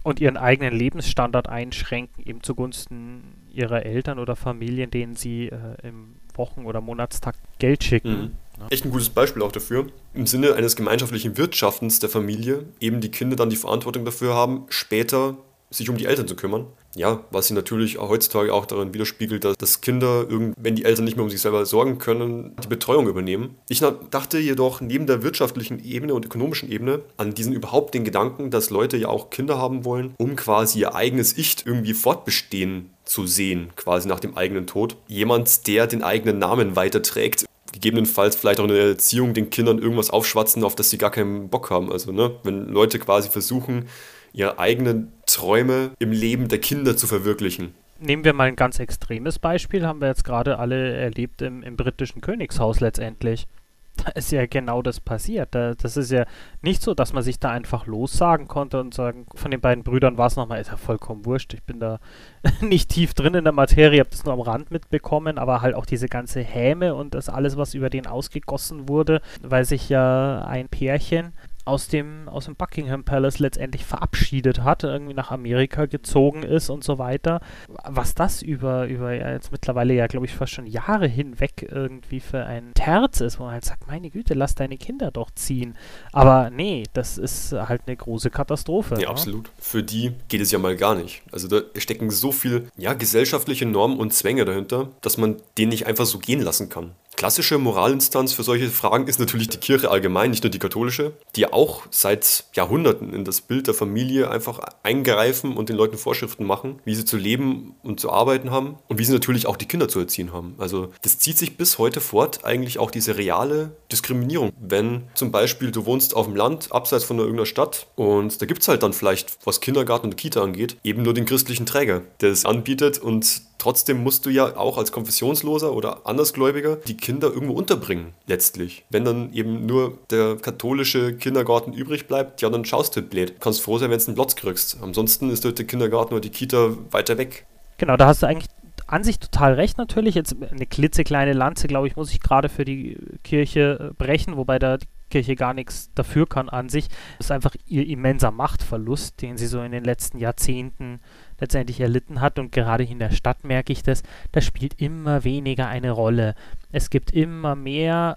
und 0.03 0.19
ihren 0.19 0.37
eigenen 0.37 0.75
Lebensstandard 0.75 1.49
einschränken, 1.49 2.25
eben 2.27 2.43
zugunsten 2.43 3.47
ihrer 3.53 3.87
Eltern 3.87 4.19
oder 4.19 4.35
Familien, 4.35 4.91
denen 4.91 5.15
sie 5.15 5.47
äh, 5.47 5.77
im 5.85 6.17
Wochen- 6.35 6.65
oder 6.67 6.81
Monatstakt 6.81 7.39
Geld 7.59 7.85
schicken. 7.85 8.11
Mhm. 8.11 8.31
Echt 8.71 8.85
ein 8.85 8.91
gutes 8.91 9.09
Beispiel 9.09 9.43
auch 9.43 9.53
dafür. 9.53 9.87
Im 10.15 10.27
Sinne 10.27 10.55
eines 10.55 10.77
gemeinschaftlichen 10.77 11.37
Wirtschaftens 11.37 11.99
der 11.99 12.09
Familie, 12.09 12.65
eben 12.81 13.01
die 13.01 13.11
Kinder 13.11 13.37
dann 13.37 13.51
die 13.51 13.57
Verantwortung 13.57 14.05
dafür 14.05 14.35
haben, 14.35 14.67
später 14.69 15.37
sich 15.71 15.89
um 15.89 15.97
die 15.97 16.07
Eltern 16.07 16.29
zu 16.29 16.37
kümmern. 16.37 16.67
Ja, 16.95 17.21
was 17.31 17.49
sich 17.49 17.55
natürlich 17.55 17.99
heutzutage 17.99 18.53
auch 18.53 18.67
darin 18.67 18.93
widerspiegelt, 18.93 19.45
dass 19.45 19.81
Kinder, 19.81 20.27
wenn 20.29 20.77
die 20.77 20.85
Eltern 20.85 21.05
nicht 21.05 21.17
mehr 21.17 21.25
um 21.25 21.31
sich 21.31 21.41
selber 21.41 21.65
sorgen 21.65 21.99
können, 21.99 22.55
die 22.63 22.69
Betreuung 22.69 23.09
übernehmen. 23.09 23.57
Ich 23.69 23.83
dachte 24.11 24.39
jedoch 24.39 24.81
neben 24.81 25.07
der 25.07 25.23
wirtschaftlichen 25.23 25.83
Ebene 25.83 26.15
und 26.15 26.27
ökonomischen 26.27 26.71
Ebene 26.71 27.01
an 27.17 27.35
diesen 27.35 27.55
überhaupt 27.55 27.95
den 27.95 28.05
Gedanken, 28.05 28.51
dass 28.51 28.71
Leute 28.71 28.97
ja 28.99 29.09
auch 29.09 29.31
Kinder 29.31 29.59
haben 29.59 29.85
wollen, 29.85 30.15
um 30.19 30.37
quasi 30.37 30.81
ihr 30.81 30.95
eigenes 30.95 31.37
Ich 31.39 31.65
irgendwie 31.65 31.95
fortbestehen 31.95 32.91
zu 33.05 33.27
sehen, 33.27 33.71
quasi 33.77 34.07
nach 34.07 34.21
dem 34.21 34.37
eigenen 34.37 34.67
Tod. 34.67 34.97
Jemand, 35.07 35.67
der 35.67 35.87
den 35.87 36.03
eigenen 36.03 36.39
Namen 36.39 36.77
weiterträgt, 36.77 37.47
gegebenenfalls 37.73 38.37
vielleicht 38.37 38.61
auch 38.61 38.65
in 38.65 38.71
der 38.71 38.85
Erziehung 38.85 39.33
den 39.33 39.49
Kindern 39.49 39.79
irgendwas 39.79 40.11
aufschwatzen, 40.11 40.63
auf 40.63 40.75
das 40.75 40.91
sie 40.91 40.99
gar 40.99 41.11
keinen 41.11 41.49
Bock 41.49 41.71
haben. 41.71 41.91
Also, 41.91 42.13
ne, 42.13 42.37
wenn 42.43 42.69
Leute 42.69 42.99
quasi 42.99 43.31
versuchen, 43.31 43.89
ihre 44.33 44.59
eigenen 44.59 45.13
Träume 45.27 45.93
im 45.99 46.13
Leben 46.13 46.49
der 46.49 46.59
Kinder 46.59 46.97
zu 46.97 47.07
verwirklichen. 47.07 47.75
Nehmen 47.99 48.25
wir 48.25 48.33
mal 48.33 48.49
ein 48.49 48.57
ganz 48.57 48.81
extremes 48.81 49.39
Beispiel, 49.39 49.87
haben 49.87 50.01
wir 50.01 50.09
jetzt 50.09 50.25
gerade 50.25 50.59
alle 50.59 50.93
erlebt 50.93 51.41
im, 51.41 51.63
im 51.63 51.77
britischen 51.77 52.21
Königshaus 52.21 52.81
letztendlich. 52.81 53.47
Da 53.95 54.11
ist 54.13 54.33
ja 54.33 54.47
genau 54.47 54.81
das 54.81 55.01
passiert. 55.01 55.55
das 55.55 55.99
ist 55.99 56.11
ja 56.11 56.25
nicht 56.63 56.81
so, 56.83 56.95
dass 56.95 57.13
man 57.13 57.23
sich 57.23 57.39
da 57.39 57.51
einfach 57.51 57.87
lossagen 57.87 58.49
konnte 58.49 58.81
und 58.81 58.95
sagen, 58.95 59.27
von 59.35 59.51
den 59.51 59.61
beiden 59.61 59.85
Brüdern 59.85 60.17
war 60.17 60.29
es 60.29 60.37
nochmal, 60.37 60.63
ist 60.63 60.71
ja 60.71 60.79
vollkommen 60.79 61.27
wurscht. 61.27 61.53
Ich 61.53 61.63
bin 61.63 61.79
da 61.79 62.01
nicht 62.63 62.89
tief 62.89 63.13
drin 63.13 63.35
in 63.35 63.45
der 63.45 63.53
Materie, 63.53 64.01
habe 64.01 64.09
das 64.09 64.25
nur 64.25 64.33
am 64.33 64.41
Rand 64.41 64.71
mitbekommen, 64.71 65.37
aber 65.37 65.61
halt 65.61 65.75
auch 65.75 65.85
diese 65.85 66.09
ganze 66.09 66.41
Häme 66.41 66.95
und 66.95 67.15
das 67.15 67.29
alles, 67.29 67.59
was 67.59 67.75
über 67.75 67.91
den 67.91 68.07
ausgegossen 68.07 68.89
wurde, 68.89 69.21
weil 69.43 69.67
sich 69.67 69.91
ja 69.91 70.43
ein 70.47 70.71
Pärchen 70.71 71.35
aus 71.65 71.89
dem, 71.89 72.29
aus 72.29 72.47
dem 72.47 72.57
Buckingham 72.57 73.05
Palace 73.05 73.39
letztendlich 73.39 73.85
verabschiedet 73.85 74.63
hat, 74.63 74.85
irgendwie 74.85 75.15
nach 75.15 75.31
Amerika 75.31 75.87
gezogen 75.87 76.43
ist 76.43 76.71
und 76.71 76.83
so 76.85 76.99
weiter. 76.99 77.41
Was 77.85 78.15
das 78.15 78.43
über, 78.43 78.87
über 78.87 79.13
jetzt 79.13 79.53
mittlerweile 79.53 79.95
ja, 79.95 80.07
glaube 80.07 80.27
ich, 80.27 80.35
fast 80.35 80.53
schon 80.53 80.67
Jahre 80.67 81.07
hinweg 81.07 81.69
irgendwie 81.71 82.21
für 82.21 82.45
ein 82.45 82.73
Terz 82.75 83.21
ist, 83.21 83.39
wo 83.39 83.45
man 83.45 83.55
halt 83.55 83.65
sagt, 83.65 83.87
meine 83.87 84.11
Güte, 84.11 84.35
lass 84.35 84.55
deine 84.55 84.77
Kinder 84.77 85.11
doch 85.11 85.31
ziehen. 85.31 85.77
Aber 86.13 86.51
nee, 86.51 86.85
das 86.93 87.19
ist 87.19 87.53
halt 87.53 87.83
eine 87.87 87.97
große 87.97 88.31
Katastrophe. 88.31 88.95
Ja, 88.95 89.03
ja, 89.03 89.09
absolut. 89.09 89.51
Für 89.59 89.83
die 89.83 90.13
geht 90.29 90.41
es 90.41 90.51
ja 90.51 90.59
mal 90.59 90.77
gar 90.77 90.95
nicht. 90.95 91.23
Also 91.31 91.49
da 91.49 91.63
stecken 91.77 92.11
so 92.11 92.33
viel, 92.33 92.69
ja, 92.77 92.95
gesellschaftliche 92.95 93.67
Normen 93.67 93.99
und 93.99 94.13
Zwänge 94.13 94.45
dahinter, 94.45 94.89
dass 95.01 95.17
man 95.17 95.37
den 95.59 95.69
nicht 95.69 95.87
einfach 95.87 96.07
so 96.07 96.19
gehen 96.19 96.41
lassen 96.41 96.69
kann. 96.69 96.93
Klassische 97.17 97.59
Moralinstanz 97.59 98.33
für 98.33 98.43
solche 98.43 98.69
Fragen 98.69 99.07
ist 99.07 99.21
natürlich 99.21 99.49
die 99.49 99.59
Kirche 99.59 99.91
allgemein, 99.91 100.31
nicht 100.31 100.43
nur 100.43 100.51
die 100.51 100.59
katholische, 100.59 101.13
die 101.37 101.53
auch 101.53 101.83
seit 101.91 102.45
Jahrhunderten 102.55 103.13
in 103.15 103.25
das 103.25 103.41
Bild 103.41 103.67
der 103.67 103.75
Familie 103.75 104.31
einfach 104.31 104.61
eingreifen 104.83 105.57
und 105.57 105.69
den 105.69 105.77
Leuten 105.77 105.99
Vorschriften 105.99 106.45
machen, 106.45 106.81
wie 106.85 106.95
sie 106.95 107.05
zu 107.05 107.17
leben 107.17 107.75
und 107.83 108.01
zu 108.01 108.11
arbeiten 108.11 108.51
haben 108.51 108.79
und 108.89 108.99
wie 108.99 109.05
sie 109.05 109.13
natürlich 109.13 109.47
auch 109.47 109.57
die 109.57 109.67
Kinder 109.67 109.89
zu 109.89 110.01
erziehen 110.01 110.33
haben. 110.33 110.55
Also 110.59 110.89
das 111.03 111.19
zieht 111.19 111.39
sich 111.39 111.57
bis 111.57 111.79
heute 111.79 112.01
fort, 112.01 112.45
eigentlich 112.45 112.79
auch 112.79 112.91
diese 112.91 113.17
reale 113.17 113.77
Diskriminierung. 113.93 114.51
Wenn 114.59 115.05
zum 115.15 115.31
Beispiel 115.31 115.71
du 115.71 115.87
wohnst 115.87 116.17
auf 116.17 116.27
dem 116.27 116.35
Land, 116.35 116.73
abseits 116.73 117.05
von 117.05 117.19
irgendeiner 117.19 117.47
Stadt 117.47 117.87
und 117.95 118.41
da 118.41 118.47
gibt 118.47 118.63
es 118.63 118.69
halt 118.69 118.83
dann 118.83 118.93
vielleicht, 118.93 119.39
was 119.45 119.61
Kindergarten 119.61 120.07
und 120.09 120.17
Kita 120.17 120.43
angeht, 120.43 120.77
eben 120.83 121.03
nur 121.03 121.15
den 121.15 121.27
christlichen 121.27 121.67
Träger, 121.67 122.03
der 122.21 122.31
es 122.31 122.45
anbietet 122.45 122.99
und 122.99 123.43
trotzdem 123.63 124.03
musst 124.03 124.27
du 124.27 124.31
ja 124.31 124.57
auch 124.57 124.77
als 124.77 124.91
Konfessionsloser 124.91 125.73
oder 125.73 126.05
Andersgläubiger 126.05 126.75
die 126.75 126.97
Kinder 126.97 127.29
irgendwo 127.29 127.55
unterbringen, 127.55 128.13
letztlich. 128.27 128.85
Wenn 128.91 129.05
dann 129.05 129.33
eben 129.33 129.67
nur 129.67 129.99
der 130.11 130.37
katholische 130.37 131.17
Kindergarten 131.17 131.73
übrig 131.73 132.09
bleibt, 132.09 132.43
ja, 132.43 132.51
dann 132.51 132.65
schaust 132.65 132.97
du 132.97 133.03
blöd. 133.03 133.35
Kannst 133.39 133.63
froh 133.63 133.79
sein, 133.79 133.91
wenn 133.91 134.01
du 134.01 134.07
einen 134.07 134.17
Platz 134.17 134.35
kriegst. 134.35 134.79
Ansonsten 134.83 135.31
ist 135.31 135.45
der 135.45 135.53
Kindergarten 135.53 136.13
oder 136.13 136.21
die 136.21 136.31
Kita 136.31 136.71
weiter 136.91 137.19
weg. 137.19 137.47
Genau, 137.79 137.97
da 137.97 138.07
hast 138.09 138.23
du 138.23 138.27
eigentlich 138.27 138.49
an 138.89 139.05
sich 139.05 139.21
total 139.21 139.55
recht 139.55 139.79
natürlich. 139.79 140.17
Jetzt 140.17 140.35
eine 140.43 140.67
klitzekleine 140.67 141.33
Lanze, 141.33 141.69
glaube 141.69 141.87
ich, 141.87 141.95
muss 141.95 142.13
ich 142.13 142.21
gerade 142.21 142.49
für 142.49 142.65
die 142.65 142.99
Kirche 143.23 143.93
äh, 143.93 143.95
brechen, 143.95 144.37
wobei 144.37 144.59
da 144.59 144.77
die 144.77 144.89
Kirche 145.09 145.37
gar 145.37 145.55
nichts 145.55 145.91
dafür 145.95 146.27
kann 146.27 146.49
an 146.49 146.69
sich. 146.69 146.89
Das 147.19 147.27
ist 147.27 147.31
einfach 147.31 147.55
ihr 147.67 147.87
immenser 147.87 148.33
Machtverlust, 148.33 149.23
den 149.23 149.37
sie 149.37 149.47
so 149.47 149.63
in 149.63 149.71
den 149.71 149.85
letzten 149.85 150.19
Jahrzehnten 150.19 151.01
letztendlich 151.43 151.81
erlitten 151.81 152.21
hat. 152.21 152.39
Und 152.39 152.53
gerade 152.53 152.85
in 152.85 152.99
der 152.99 153.11
Stadt 153.11 153.45
merke 153.45 153.73
ich 153.73 153.83
das, 153.83 154.03
das 154.31 154.45
spielt 154.45 154.81
immer 154.81 155.25
weniger 155.25 155.69
eine 155.69 155.91
Rolle. 155.91 156.35
Es 156.71 156.89
gibt 156.89 157.11
immer 157.11 157.55
mehr 157.55 158.17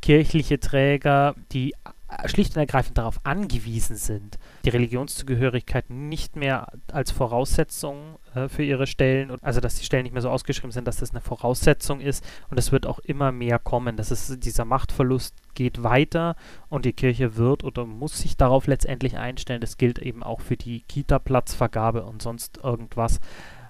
kirchliche 0.00 0.60
Träger, 0.60 1.34
die 1.52 1.74
schlicht 2.26 2.54
und 2.56 2.60
ergreifend 2.60 2.98
darauf 2.98 3.20
angewiesen 3.24 3.96
sind, 3.96 4.38
die 4.64 4.70
Religionszugehörigkeit 4.70 5.90
nicht 5.90 6.36
mehr 6.36 6.68
als 6.92 7.10
Voraussetzung 7.10 8.16
äh, 8.34 8.48
für 8.48 8.62
ihre 8.62 8.86
Stellen, 8.86 9.36
also 9.42 9.60
dass 9.60 9.76
die 9.76 9.84
Stellen 9.84 10.04
nicht 10.04 10.12
mehr 10.12 10.22
so 10.22 10.30
ausgeschrieben 10.30 10.70
sind, 10.70 10.86
dass 10.86 10.98
das 10.98 11.10
eine 11.10 11.20
Voraussetzung 11.20 12.00
ist 12.00 12.24
und 12.48 12.58
es 12.58 12.72
wird 12.72 12.86
auch 12.86 12.98
immer 13.00 13.32
mehr 13.32 13.58
kommen. 13.58 13.96
Das 13.96 14.10
ist 14.10 14.44
dieser 14.44 14.64
Machtverlust 14.64 15.34
geht 15.54 15.82
weiter 15.82 16.36
und 16.68 16.84
die 16.84 16.92
Kirche 16.92 17.36
wird 17.36 17.64
oder 17.64 17.84
muss 17.84 18.20
sich 18.20 18.36
darauf 18.36 18.66
letztendlich 18.66 19.18
einstellen. 19.18 19.60
Das 19.60 19.78
gilt 19.78 19.98
eben 19.98 20.22
auch 20.22 20.40
für 20.40 20.56
die 20.56 20.82
Kita-Platzvergabe 20.82 22.04
und 22.04 22.22
sonst 22.22 22.60
irgendwas, 22.62 23.18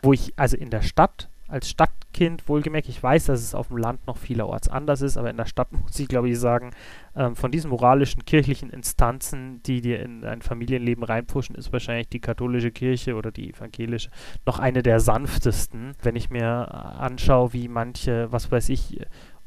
wo 0.02 0.12
ich 0.12 0.34
also 0.36 0.56
in 0.56 0.70
der 0.70 0.82
Stadt 0.82 1.29
als 1.50 1.68
Stadtkind, 1.68 2.48
wohlgemerkt, 2.48 2.88
ich 2.88 3.02
weiß, 3.02 3.26
dass 3.26 3.40
es 3.40 3.54
auf 3.54 3.68
dem 3.68 3.76
Land 3.76 4.06
noch 4.06 4.16
vielerorts 4.16 4.68
anders 4.68 5.02
ist, 5.02 5.16
aber 5.16 5.30
in 5.30 5.36
der 5.36 5.46
Stadt 5.46 5.72
muss 5.82 5.98
ich, 5.98 6.08
glaube 6.08 6.30
ich, 6.30 6.38
sagen, 6.38 6.70
ähm, 7.16 7.36
von 7.36 7.50
diesen 7.50 7.70
moralischen, 7.70 8.24
kirchlichen 8.24 8.70
Instanzen, 8.70 9.62
die 9.64 9.80
dir 9.80 10.00
in 10.00 10.24
ein 10.24 10.42
Familienleben 10.42 11.04
reinpushen, 11.04 11.56
ist 11.56 11.72
wahrscheinlich 11.72 12.08
die 12.08 12.20
katholische 12.20 12.70
Kirche 12.70 13.16
oder 13.16 13.30
die 13.32 13.50
evangelische 13.50 14.10
noch 14.46 14.58
eine 14.58 14.82
der 14.82 15.00
sanftesten. 15.00 15.92
Wenn 16.02 16.16
ich 16.16 16.30
mir 16.30 16.74
anschaue, 17.00 17.52
wie 17.52 17.68
manche, 17.68 18.30
was 18.30 18.50
weiß 18.50 18.68
ich, 18.68 19.00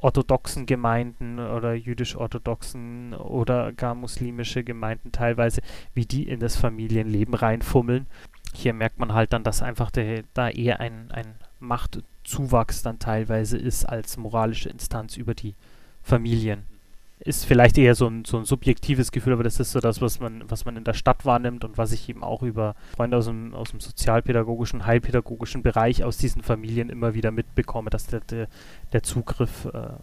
orthodoxen 0.04 0.66
Gemeinden 0.66 1.40
oder 1.40 1.74
jüdisch-orthodoxen 1.74 3.14
oder 3.14 3.72
gar 3.72 3.96
muslimische 3.96 4.64
Gemeinden 4.64 5.12
teilweise, 5.12 5.62
wie 5.94 6.06
die 6.06 6.28
in 6.28 6.40
das 6.40 6.58
Familienleben 6.58 7.34
reinfummeln. 7.34 8.08
Hier 8.54 8.74
merkt 8.74 9.00
man 9.00 9.14
halt 9.14 9.34
dann, 9.34 9.44
dass 9.44 9.62
einfach 9.62 9.90
der, 9.90 10.24
da 10.34 10.50
eher 10.50 10.80
ein, 10.80 11.10
ein 11.12 11.36
Machtzuwachs 11.64 12.82
dann 12.82 13.00
teilweise 13.00 13.58
ist 13.58 13.86
als 13.86 14.18
moralische 14.18 14.70
Instanz 14.70 15.18
über 15.18 15.34
die 15.34 15.56
Familien. 16.02 16.64
Ist 17.20 17.46
vielleicht 17.46 17.78
eher 17.78 17.96
so 17.96 18.08
ein, 18.08 18.26
so 18.26 18.38
ein 18.38 18.44
subjektives 18.44 19.12
Gefühl, 19.12 19.34
aber 19.34 19.44
das 19.44 19.60
ist 19.60 19.72
so 19.72 19.80
das, 19.80 20.02
was 20.02 20.20
man, 20.20 20.44
was 20.50 20.66
man 20.66 20.76
in 20.76 20.84
der 20.84 20.94
Stadt 20.94 21.26
wahrnimmt 21.26 21.64
und 21.64 21.78
was 21.78 21.94
ich 21.94 22.10
eben 22.10 22.24
auch 22.24 22.42
über 22.42 22.76
Freunde 22.96 23.18
aus 23.18 23.26
dem, 23.26 23.54
aus 23.54 23.70
dem 23.70 23.80
sozialpädagogischen, 23.80 24.86
heilpädagogischen 24.86 25.64
Bereich 25.64 26.04
aus 26.04 26.18
diesen 26.18 26.44
Familien 26.44 26.90
immer 26.90 27.14
wieder 27.14 27.32
mitbekomme, 27.32 27.90
dass 27.90 28.08
der, 28.08 28.20
der, 28.20 28.48
der 28.92 29.04
Zugriff 29.04 29.66
äh, 29.66 29.94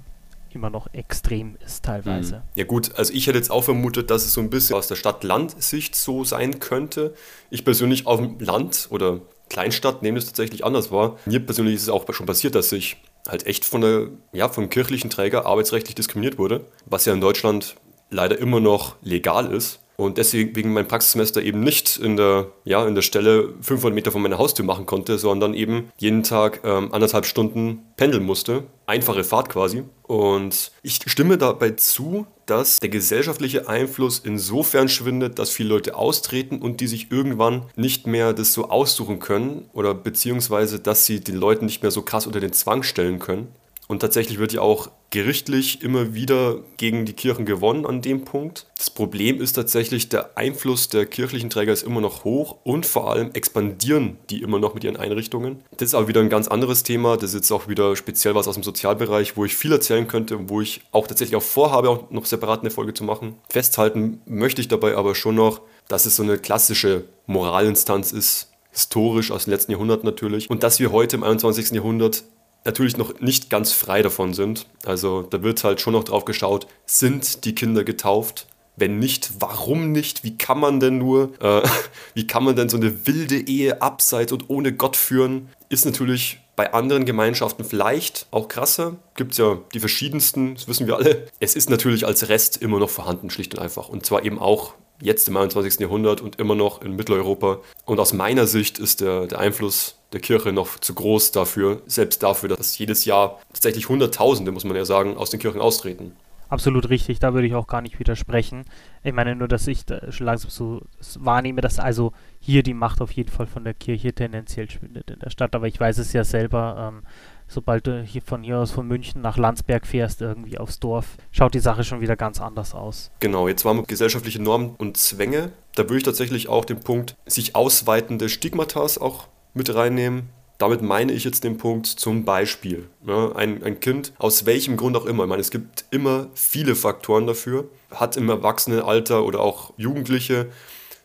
immer 0.54 0.70
noch 0.70 0.92
extrem 0.92 1.56
ist 1.64 1.84
teilweise. 1.84 2.36
Mhm. 2.36 2.42
Ja 2.54 2.64
gut, 2.64 2.94
also 2.96 3.12
ich 3.12 3.26
hätte 3.26 3.38
jetzt 3.38 3.50
auch 3.50 3.64
vermutet, 3.64 4.10
dass 4.10 4.24
es 4.24 4.32
so 4.32 4.40
ein 4.40 4.50
bisschen 4.50 4.76
aus 4.76 4.88
der 4.88 4.96
Stadt-Land-Sicht 4.96 5.94
so 5.94 6.24
sein 6.24 6.58
könnte. 6.58 7.14
Ich 7.50 7.64
persönlich 7.64 8.06
auf 8.06 8.20
dem 8.20 8.38
Land 8.40 8.88
oder 8.90 9.20
Kleinstadt 9.50 10.02
nehme 10.02 10.18
es 10.18 10.26
tatsächlich 10.26 10.64
anders 10.64 10.90
wahr. 10.90 11.18
Mir 11.26 11.40
persönlich 11.40 11.74
ist 11.74 11.82
es 11.82 11.88
auch 11.90 12.10
schon 12.14 12.26
passiert, 12.26 12.54
dass 12.54 12.72
ich 12.72 12.96
halt 13.28 13.46
echt 13.46 13.66
von 13.66 13.82
der, 13.82 14.08
ja, 14.32 14.48
vom 14.48 14.70
kirchlichen 14.70 15.10
Träger 15.10 15.44
arbeitsrechtlich 15.44 15.94
diskriminiert 15.94 16.38
wurde, 16.38 16.64
was 16.86 17.04
ja 17.04 17.12
in 17.12 17.20
Deutschland 17.20 17.76
leider 18.08 18.38
immer 18.38 18.60
noch 18.60 18.96
legal 19.02 19.52
ist 19.52 19.80
und 20.00 20.16
deswegen 20.16 20.72
mein 20.72 20.88
Praxissemester 20.88 21.42
eben 21.42 21.60
nicht 21.60 21.98
in 21.98 22.16
der, 22.16 22.46
ja, 22.64 22.86
in 22.88 22.94
der 22.94 23.02
Stelle 23.02 23.52
500 23.60 23.94
Meter 23.94 24.10
von 24.10 24.22
meiner 24.22 24.38
Haustür 24.38 24.64
machen 24.64 24.86
konnte, 24.86 25.18
sondern 25.18 25.52
eben 25.52 25.92
jeden 25.98 26.22
Tag 26.22 26.62
ähm, 26.64 26.90
anderthalb 26.90 27.26
Stunden 27.26 27.82
pendeln 27.96 28.24
musste. 28.24 28.62
Einfache 28.86 29.24
Fahrt 29.24 29.50
quasi. 29.50 29.82
Und 30.04 30.72
ich 30.82 31.00
stimme 31.04 31.36
dabei 31.36 31.72
zu, 31.72 32.26
dass 32.46 32.80
der 32.80 32.88
gesellschaftliche 32.88 33.68
Einfluss 33.68 34.20
insofern 34.24 34.88
schwindet, 34.88 35.38
dass 35.38 35.50
viele 35.50 35.68
Leute 35.68 35.94
austreten 35.94 36.60
und 36.60 36.80
die 36.80 36.86
sich 36.86 37.12
irgendwann 37.12 37.66
nicht 37.76 38.06
mehr 38.06 38.32
das 38.32 38.54
so 38.54 38.70
aussuchen 38.70 39.18
können 39.18 39.68
oder 39.74 39.92
beziehungsweise, 39.92 40.80
dass 40.80 41.04
sie 41.04 41.20
den 41.20 41.36
Leuten 41.36 41.66
nicht 41.66 41.82
mehr 41.82 41.90
so 41.90 42.00
krass 42.00 42.26
unter 42.26 42.40
den 42.40 42.54
Zwang 42.54 42.82
stellen 42.82 43.18
können. 43.18 43.48
Und 43.90 43.98
tatsächlich 43.98 44.38
wird 44.38 44.52
ja 44.52 44.60
auch 44.60 44.88
gerichtlich 45.10 45.82
immer 45.82 46.14
wieder 46.14 46.60
gegen 46.76 47.06
die 47.06 47.12
Kirchen 47.12 47.44
gewonnen 47.44 47.84
an 47.84 48.02
dem 48.02 48.24
Punkt. 48.24 48.66
Das 48.76 48.88
Problem 48.88 49.40
ist 49.40 49.54
tatsächlich, 49.54 50.08
der 50.08 50.38
Einfluss 50.38 50.90
der 50.90 51.06
kirchlichen 51.06 51.50
Träger 51.50 51.72
ist 51.72 51.82
immer 51.82 52.00
noch 52.00 52.22
hoch 52.22 52.58
und 52.62 52.86
vor 52.86 53.10
allem 53.10 53.32
expandieren 53.32 54.16
die 54.30 54.42
immer 54.42 54.60
noch 54.60 54.74
mit 54.74 54.84
ihren 54.84 54.96
Einrichtungen. 54.96 55.64
Das 55.76 55.88
ist 55.88 55.94
aber 55.94 56.06
wieder 56.06 56.20
ein 56.20 56.28
ganz 56.28 56.46
anderes 56.46 56.84
Thema. 56.84 57.16
Das 57.16 57.30
ist 57.30 57.34
jetzt 57.34 57.50
auch 57.50 57.66
wieder 57.66 57.96
speziell 57.96 58.36
was 58.36 58.46
aus 58.46 58.54
dem 58.54 58.62
Sozialbereich, 58.62 59.36
wo 59.36 59.44
ich 59.44 59.56
viel 59.56 59.72
erzählen 59.72 60.06
könnte 60.06 60.36
und 60.36 60.50
wo 60.50 60.60
ich 60.60 60.82
auch 60.92 61.08
tatsächlich 61.08 61.34
auch 61.34 61.42
vorhabe, 61.42 61.88
auch 61.88 62.12
noch 62.12 62.26
separat 62.26 62.60
eine 62.60 62.70
Folge 62.70 62.94
zu 62.94 63.02
machen. 63.02 63.34
Festhalten 63.48 64.20
möchte 64.24 64.60
ich 64.60 64.68
dabei 64.68 64.94
aber 64.94 65.16
schon 65.16 65.34
noch, 65.34 65.62
dass 65.88 66.06
es 66.06 66.14
so 66.14 66.22
eine 66.22 66.38
klassische 66.38 67.06
Moralinstanz 67.26 68.12
ist, 68.12 68.52
historisch 68.70 69.32
aus 69.32 69.46
dem 69.46 69.50
letzten 69.50 69.72
Jahrhundert 69.72 70.04
natürlich. 70.04 70.48
Und 70.48 70.62
dass 70.62 70.78
wir 70.78 70.92
heute 70.92 71.16
im 71.16 71.24
21. 71.24 71.72
Jahrhundert 71.72 72.22
natürlich 72.64 72.96
noch 72.96 73.20
nicht 73.20 73.50
ganz 73.50 73.72
frei 73.72 74.02
davon 74.02 74.34
sind. 74.34 74.66
Also 74.84 75.22
da 75.22 75.42
wird 75.42 75.64
halt 75.64 75.80
schon 75.80 75.92
noch 75.92 76.04
drauf 76.04 76.24
geschaut, 76.24 76.66
sind 76.86 77.44
die 77.44 77.54
Kinder 77.54 77.84
getauft? 77.84 78.46
Wenn 78.76 78.98
nicht, 78.98 79.32
warum 79.40 79.92
nicht? 79.92 80.24
Wie 80.24 80.38
kann 80.38 80.58
man 80.58 80.80
denn 80.80 80.98
nur, 80.98 81.32
äh, 81.40 81.62
wie 82.14 82.26
kann 82.26 82.44
man 82.44 82.56
denn 82.56 82.68
so 82.68 82.76
eine 82.76 83.06
wilde 83.06 83.36
Ehe 83.36 83.82
abseits 83.82 84.32
und 84.32 84.48
ohne 84.48 84.72
Gott 84.72 84.96
führen? 84.96 85.48
Ist 85.68 85.84
natürlich 85.84 86.38
bei 86.56 86.72
anderen 86.72 87.04
Gemeinschaften 87.04 87.64
vielleicht 87.64 88.26
auch 88.30 88.48
krasser. 88.48 88.96
Gibt 89.16 89.32
es 89.32 89.38
ja 89.38 89.58
die 89.72 89.80
verschiedensten, 89.80 90.54
das 90.54 90.68
wissen 90.68 90.86
wir 90.86 90.96
alle. 90.96 91.26
Es 91.40 91.56
ist 91.56 91.70
natürlich 91.70 92.06
als 92.06 92.28
Rest 92.28 92.58
immer 92.58 92.78
noch 92.78 92.90
vorhanden, 92.90 93.30
schlicht 93.30 93.54
und 93.54 93.60
einfach. 93.60 93.88
Und 93.88 94.04
zwar 94.04 94.24
eben 94.24 94.38
auch 94.38 94.74
jetzt 95.00 95.28
im 95.28 95.36
21. 95.36 95.80
Jahrhundert 95.80 96.20
und 96.20 96.38
immer 96.38 96.54
noch 96.54 96.82
in 96.82 96.96
Mitteleuropa. 96.96 97.60
Und 97.86 97.98
aus 97.98 98.12
meiner 98.12 98.46
Sicht 98.46 98.78
ist 98.78 99.00
der, 99.00 99.26
der 99.26 99.38
Einfluss 99.38 99.96
der 100.12 100.20
Kirche 100.20 100.52
noch 100.52 100.78
zu 100.78 100.94
groß 100.94 101.32
dafür, 101.32 101.82
selbst 101.86 102.22
dafür, 102.22 102.48
dass 102.48 102.78
jedes 102.78 103.04
Jahr 103.04 103.40
tatsächlich 103.52 103.88
Hunderttausende, 103.88 104.52
muss 104.52 104.64
man 104.64 104.76
ja 104.76 104.84
sagen, 104.84 105.16
aus 105.16 105.30
den 105.30 105.40
Kirchen 105.40 105.60
austreten. 105.60 106.12
Absolut 106.50 106.90
richtig, 106.90 107.20
da 107.20 107.32
würde 107.32 107.46
ich 107.46 107.54
auch 107.54 107.68
gar 107.68 107.80
nicht 107.80 108.00
widersprechen. 108.00 108.64
Ich 109.04 109.12
meine 109.12 109.36
nur, 109.36 109.46
dass 109.46 109.68
ich 109.68 109.86
da 109.86 110.10
schon 110.10 110.26
langsam 110.26 110.50
so 110.50 110.82
wahrnehme, 111.20 111.60
dass 111.60 111.78
also 111.78 112.12
hier 112.40 112.64
die 112.64 112.74
Macht 112.74 113.00
auf 113.00 113.12
jeden 113.12 113.30
Fall 113.30 113.46
von 113.46 113.62
der 113.62 113.72
Kirche 113.72 114.12
tendenziell 114.12 114.68
schwindet 114.68 115.10
in 115.12 115.20
der 115.20 115.30
Stadt. 115.30 115.54
Aber 115.54 115.68
ich 115.68 115.78
weiß 115.78 115.98
es 115.98 116.12
ja 116.12 116.24
selber, 116.24 116.92
ähm, 116.92 117.02
sobald 117.46 117.86
du 117.86 118.02
hier 118.02 118.20
von 118.20 118.42
hier 118.42 118.58
aus 118.58 118.72
von 118.72 118.88
München 118.88 119.22
nach 119.22 119.36
Landsberg 119.36 119.86
fährst, 119.86 120.22
irgendwie 120.22 120.58
aufs 120.58 120.80
Dorf, 120.80 121.18
schaut 121.30 121.54
die 121.54 121.60
Sache 121.60 121.84
schon 121.84 122.00
wieder 122.00 122.16
ganz 122.16 122.40
anders 122.40 122.74
aus. 122.74 123.12
Genau, 123.20 123.46
jetzt 123.46 123.64
waren 123.64 123.76
wir 123.76 123.84
gesellschaftliche 123.84 124.42
Normen 124.42 124.74
und 124.76 124.96
Zwänge. 124.96 125.52
Da 125.76 125.84
würde 125.84 125.98
ich 125.98 126.02
tatsächlich 126.02 126.48
auch 126.48 126.64
den 126.64 126.80
Punkt 126.80 127.14
sich 127.26 127.54
ausweitende 127.54 128.28
Stigmatas 128.28 128.98
auch 128.98 129.28
mit 129.54 129.74
reinnehmen. 129.74 130.28
Damit 130.58 130.82
meine 130.82 131.12
ich 131.12 131.24
jetzt 131.24 131.42
den 131.44 131.56
Punkt 131.56 131.86
zum 131.86 132.26
Beispiel. 132.26 132.88
Ne, 133.02 133.32
ein, 133.34 133.62
ein 133.62 133.80
Kind, 133.80 134.12
aus 134.18 134.44
welchem 134.44 134.76
Grund 134.76 134.96
auch 134.96 135.06
immer, 135.06 135.24
ich 135.24 135.28
meine, 135.30 135.40
es 135.40 135.50
gibt 135.50 135.86
immer 135.90 136.28
viele 136.34 136.74
Faktoren 136.74 137.26
dafür, 137.26 137.70
hat 137.90 138.18
im 138.18 138.28
Erwachsenenalter 138.28 139.24
oder 139.24 139.40
auch 139.40 139.72
Jugendliche 139.78 140.50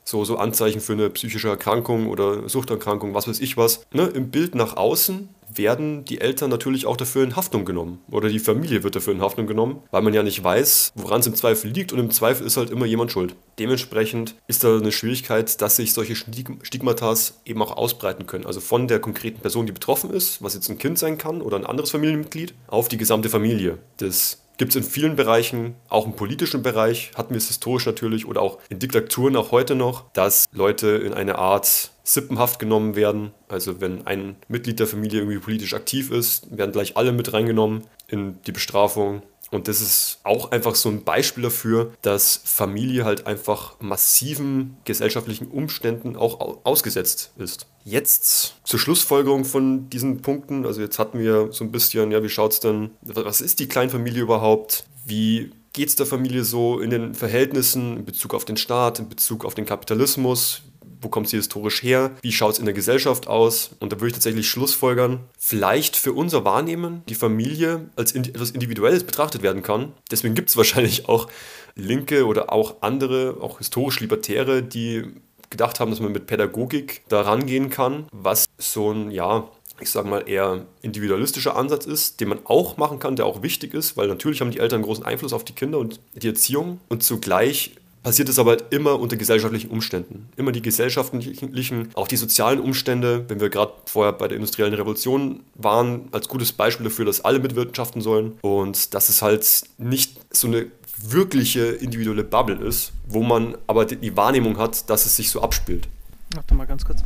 so, 0.05 0.23
so 0.23 0.37
Anzeichen 0.37 0.81
für 0.81 0.93
eine 0.93 1.09
psychische 1.09 1.49
Erkrankung 1.49 2.07
oder 2.07 2.47
Suchterkrankung, 2.47 3.13
was 3.13 3.27
weiß 3.27 3.39
ich 3.39 3.57
was. 3.57 3.85
Ne? 3.91 4.05
Im 4.05 4.29
Bild 4.29 4.53
nach 4.53 4.77
außen 4.77 5.29
werden 5.53 6.05
die 6.05 6.21
Eltern 6.21 6.49
natürlich 6.49 6.85
auch 6.85 6.97
dafür 6.97 7.23
in 7.23 7.35
Haftung 7.35 7.65
genommen. 7.65 7.99
Oder 8.09 8.29
die 8.29 8.39
Familie 8.39 8.83
wird 8.83 8.95
dafür 8.95 9.13
in 9.13 9.21
Haftung 9.21 9.47
genommen, 9.47 9.81
weil 9.91 10.01
man 10.01 10.13
ja 10.13 10.23
nicht 10.23 10.43
weiß, 10.43 10.93
woran 10.95 11.21
es 11.21 11.27
im 11.27 11.35
Zweifel 11.35 11.71
liegt 11.71 11.91
und 11.93 11.99
im 11.99 12.11
Zweifel 12.11 12.45
ist 12.45 12.57
halt 12.57 12.69
immer 12.69 12.85
jemand 12.85 13.11
schuld. 13.11 13.35
Dementsprechend 13.57 14.35
ist 14.47 14.63
da 14.63 14.77
eine 14.77 14.91
Schwierigkeit, 14.91 15.61
dass 15.61 15.77
sich 15.77 15.93
solche 15.93 16.15
Stigmatas 16.15 17.41
eben 17.45 17.61
auch 17.61 17.75
ausbreiten 17.77 18.27
können. 18.27 18.45
Also 18.45 18.59
von 18.59 18.87
der 18.87 18.99
konkreten 18.99 19.41
Person, 19.41 19.65
die 19.65 19.71
betroffen 19.71 20.11
ist, 20.11 20.41
was 20.43 20.53
jetzt 20.53 20.69
ein 20.69 20.77
Kind 20.77 20.99
sein 20.99 21.17
kann 21.17 21.41
oder 21.41 21.57
ein 21.57 21.65
anderes 21.65 21.91
Familienmitglied, 21.91 22.53
auf 22.67 22.87
die 22.87 22.97
gesamte 22.97 23.29
Familie 23.29 23.77
des 23.99 24.44
Gibt 24.57 24.71
es 24.71 24.75
in 24.77 24.83
vielen 24.83 25.15
Bereichen, 25.15 25.75
auch 25.89 26.05
im 26.05 26.13
politischen 26.13 26.63
Bereich, 26.63 27.11
hatten 27.15 27.31
wir 27.31 27.37
es 27.37 27.47
historisch 27.47 27.85
natürlich 27.85 28.25
oder 28.25 28.41
auch 28.41 28.59
in 28.69 28.79
Diktaturen 28.79 29.35
auch 29.35 29.51
heute 29.51 29.75
noch, 29.75 30.11
dass 30.13 30.45
Leute 30.53 30.87
in 30.89 31.13
eine 31.13 31.37
Art 31.37 31.91
Sippenhaft 32.03 32.59
genommen 32.59 32.95
werden. 32.95 33.31
Also 33.49 33.81
wenn 33.81 34.07
ein 34.07 34.37
Mitglied 34.47 34.79
der 34.79 34.87
Familie 34.87 35.19
irgendwie 35.19 35.39
politisch 35.39 35.73
aktiv 35.73 36.11
ist, 36.11 36.55
werden 36.55 36.71
gleich 36.71 36.95
alle 36.95 37.11
mit 37.11 37.33
reingenommen 37.33 37.85
in 38.07 38.41
die 38.43 38.51
Bestrafung. 38.51 39.23
Und 39.51 39.67
das 39.67 39.81
ist 39.81 40.19
auch 40.23 40.51
einfach 40.51 40.75
so 40.75 40.89
ein 40.89 41.03
Beispiel 41.03 41.43
dafür, 41.43 41.93
dass 42.01 42.41
Familie 42.43 43.05
halt 43.05 43.27
einfach 43.27 43.79
massiven 43.79 44.77
gesellschaftlichen 44.85 45.47
Umständen 45.47 46.15
auch 46.15 46.65
ausgesetzt 46.65 47.31
ist. 47.37 47.67
Jetzt 47.87 48.55
zur 48.63 48.79
Schlussfolgerung 48.79 49.45
von 49.45 49.89
diesen 49.91 50.23
Punkten. 50.23 50.65
Also 50.65 50.81
jetzt 50.81 50.97
hatten 50.97 51.19
wir 51.19 51.53
so 51.53 51.63
ein 51.63 51.71
bisschen, 51.71 52.11
ja, 52.11 52.23
wie 52.23 52.29
schaut 52.29 52.53
es 52.53 52.59
denn, 52.59 52.89
was 53.01 53.41
ist 53.41 53.59
die 53.59 53.67
Kleinfamilie 53.67 54.23
überhaupt? 54.23 54.85
Wie 55.05 55.51
geht 55.71 55.89
es 55.89 55.95
der 55.95 56.07
Familie 56.07 56.43
so 56.43 56.79
in 56.79 56.89
den 56.89 57.13
Verhältnissen 57.13 57.97
in 57.97 58.05
Bezug 58.05 58.33
auf 58.33 58.43
den 58.43 58.57
Staat, 58.57 58.97
in 58.97 59.07
Bezug 59.07 59.45
auf 59.45 59.53
den 59.53 59.67
Kapitalismus? 59.67 60.63
wo 61.05 61.09
kommt 61.09 61.29
sie 61.29 61.37
historisch 61.37 61.83
her, 61.83 62.11
wie 62.21 62.31
schaut 62.31 62.53
es 62.53 62.59
in 62.59 62.65
der 62.65 62.73
Gesellschaft 62.73 63.27
aus. 63.27 63.71
Und 63.79 63.91
da 63.93 63.97
würde 63.97 64.07
ich 64.07 64.13
tatsächlich 64.13 64.49
schlussfolgern, 64.49 65.19
vielleicht 65.37 65.95
für 65.95 66.13
unser 66.13 66.43
Wahrnehmen 66.45 67.03
die 67.07 67.15
Familie 67.15 67.89
als 67.95 68.13
etwas 68.13 68.51
Individuelles 68.51 69.03
betrachtet 69.03 69.43
werden 69.43 69.61
kann. 69.61 69.93
Deswegen 70.09 70.33
gibt 70.33 70.49
es 70.49 70.57
wahrscheinlich 70.57 71.07
auch 71.07 71.27
Linke 71.75 72.25
oder 72.25 72.51
auch 72.51 72.77
andere, 72.81 73.37
auch 73.39 73.59
historisch 73.59 73.99
Libertäre, 73.99 74.63
die 74.63 75.03
gedacht 75.49 75.79
haben, 75.79 75.91
dass 75.91 75.99
man 75.99 76.11
mit 76.11 76.27
Pädagogik 76.27 77.03
da 77.07 77.21
rangehen 77.21 77.69
kann, 77.69 78.05
was 78.11 78.45
so 78.57 78.91
ein, 78.91 79.11
ja, 79.11 79.47
ich 79.79 79.89
sage 79.89 80.07
mal, 80.07 80.27
eher 80.27 80.65
individualistischer 80.81 81.55
Ansatz 81.55 81.85
ist, 81.85 82.21
den 82.21 82.29
man 82.29 82.39
auch 82.45 82.77
machen 82.77 82.99
kann, 82.99 83.15
der 83.15 83.25
auch 83.25 83.41
wichtig 83.41 83.73
ist, 83.73 83.97
weil 83.97 84.07
natürlich 84.07 84.41
haben 84.41 84.51
die 84.51 84.59
Eltern 84.59 84.81
großen 84.81 85.05
Einfluss 85.05 85.33
auf 85.33 85.43
die 85.43 85.53
Kinder 85.53 85.79
und 85.79 85.99
die 86.13 86.27
Erziehung. 86.27 86.79
Und 86.87 87.03
zugleich 87.03 87.75
passiert 88.05 88.29
es 88.29 88.37
aber 88.37 88.51
halt 88.51 88.65
immer 88.69 88.99
unter 88.99 89.17
gesellschaftlichen 89.17 89.71
Umständen. 89.71 90.29
Immer 90.37 90.51
die 90.51 90.61
gesellschaftlichen, 90.61 91.89
auch 91.95 92.07
die 92.07 92.17
sozialen 92.17 92.59
Umstände, 92.59 93.25
wenn 93.27 93.41
wir 93.41 93.49
gerade 93.49 93.73
vorher 93.85 94.13
bei 94.13 94.27
der 94.27 94.35
industriellen 94.35 94.75
Revolution 94.75 95.41
waren, 95.55 96.07
als 96.11 96.29
gutes 96.29 96.51
Beispiel 96.51 96.83
dafür, 96.83 97.05
dass 97.05 97.25
alle 97.25 97.39
mitwirtschaften 97.39 98.01
sollen. 98.01 98.37
Und 98.41 98.93
dass 98.93 99.09
es 99.09 99.23
halt 99.23 99.63
nicht 99.79 100.19
so 100.31 100.47
eine 100.47 100.67
wirkliche 100.97 101.65
individuelle 101.65 102.23
Bubble 102.23 102.55
ist, 102.55 102.93
wo 103.07 103.23
man 103.23 103.57
aber 103.67 103.85
die 103.85 104.15
Wahrnehmung 104.15 104.57
hat, 104.57 104.89
dass 104.89 105.05
es 105.05 105.15
sich 105.15 105.29
so 105.29 105.41
abspielt. 105.41 105.87
Warte 106.33 106.53
mal 106.55 106.65
ganz 106.65 106.85
kurz. 106.85 107.03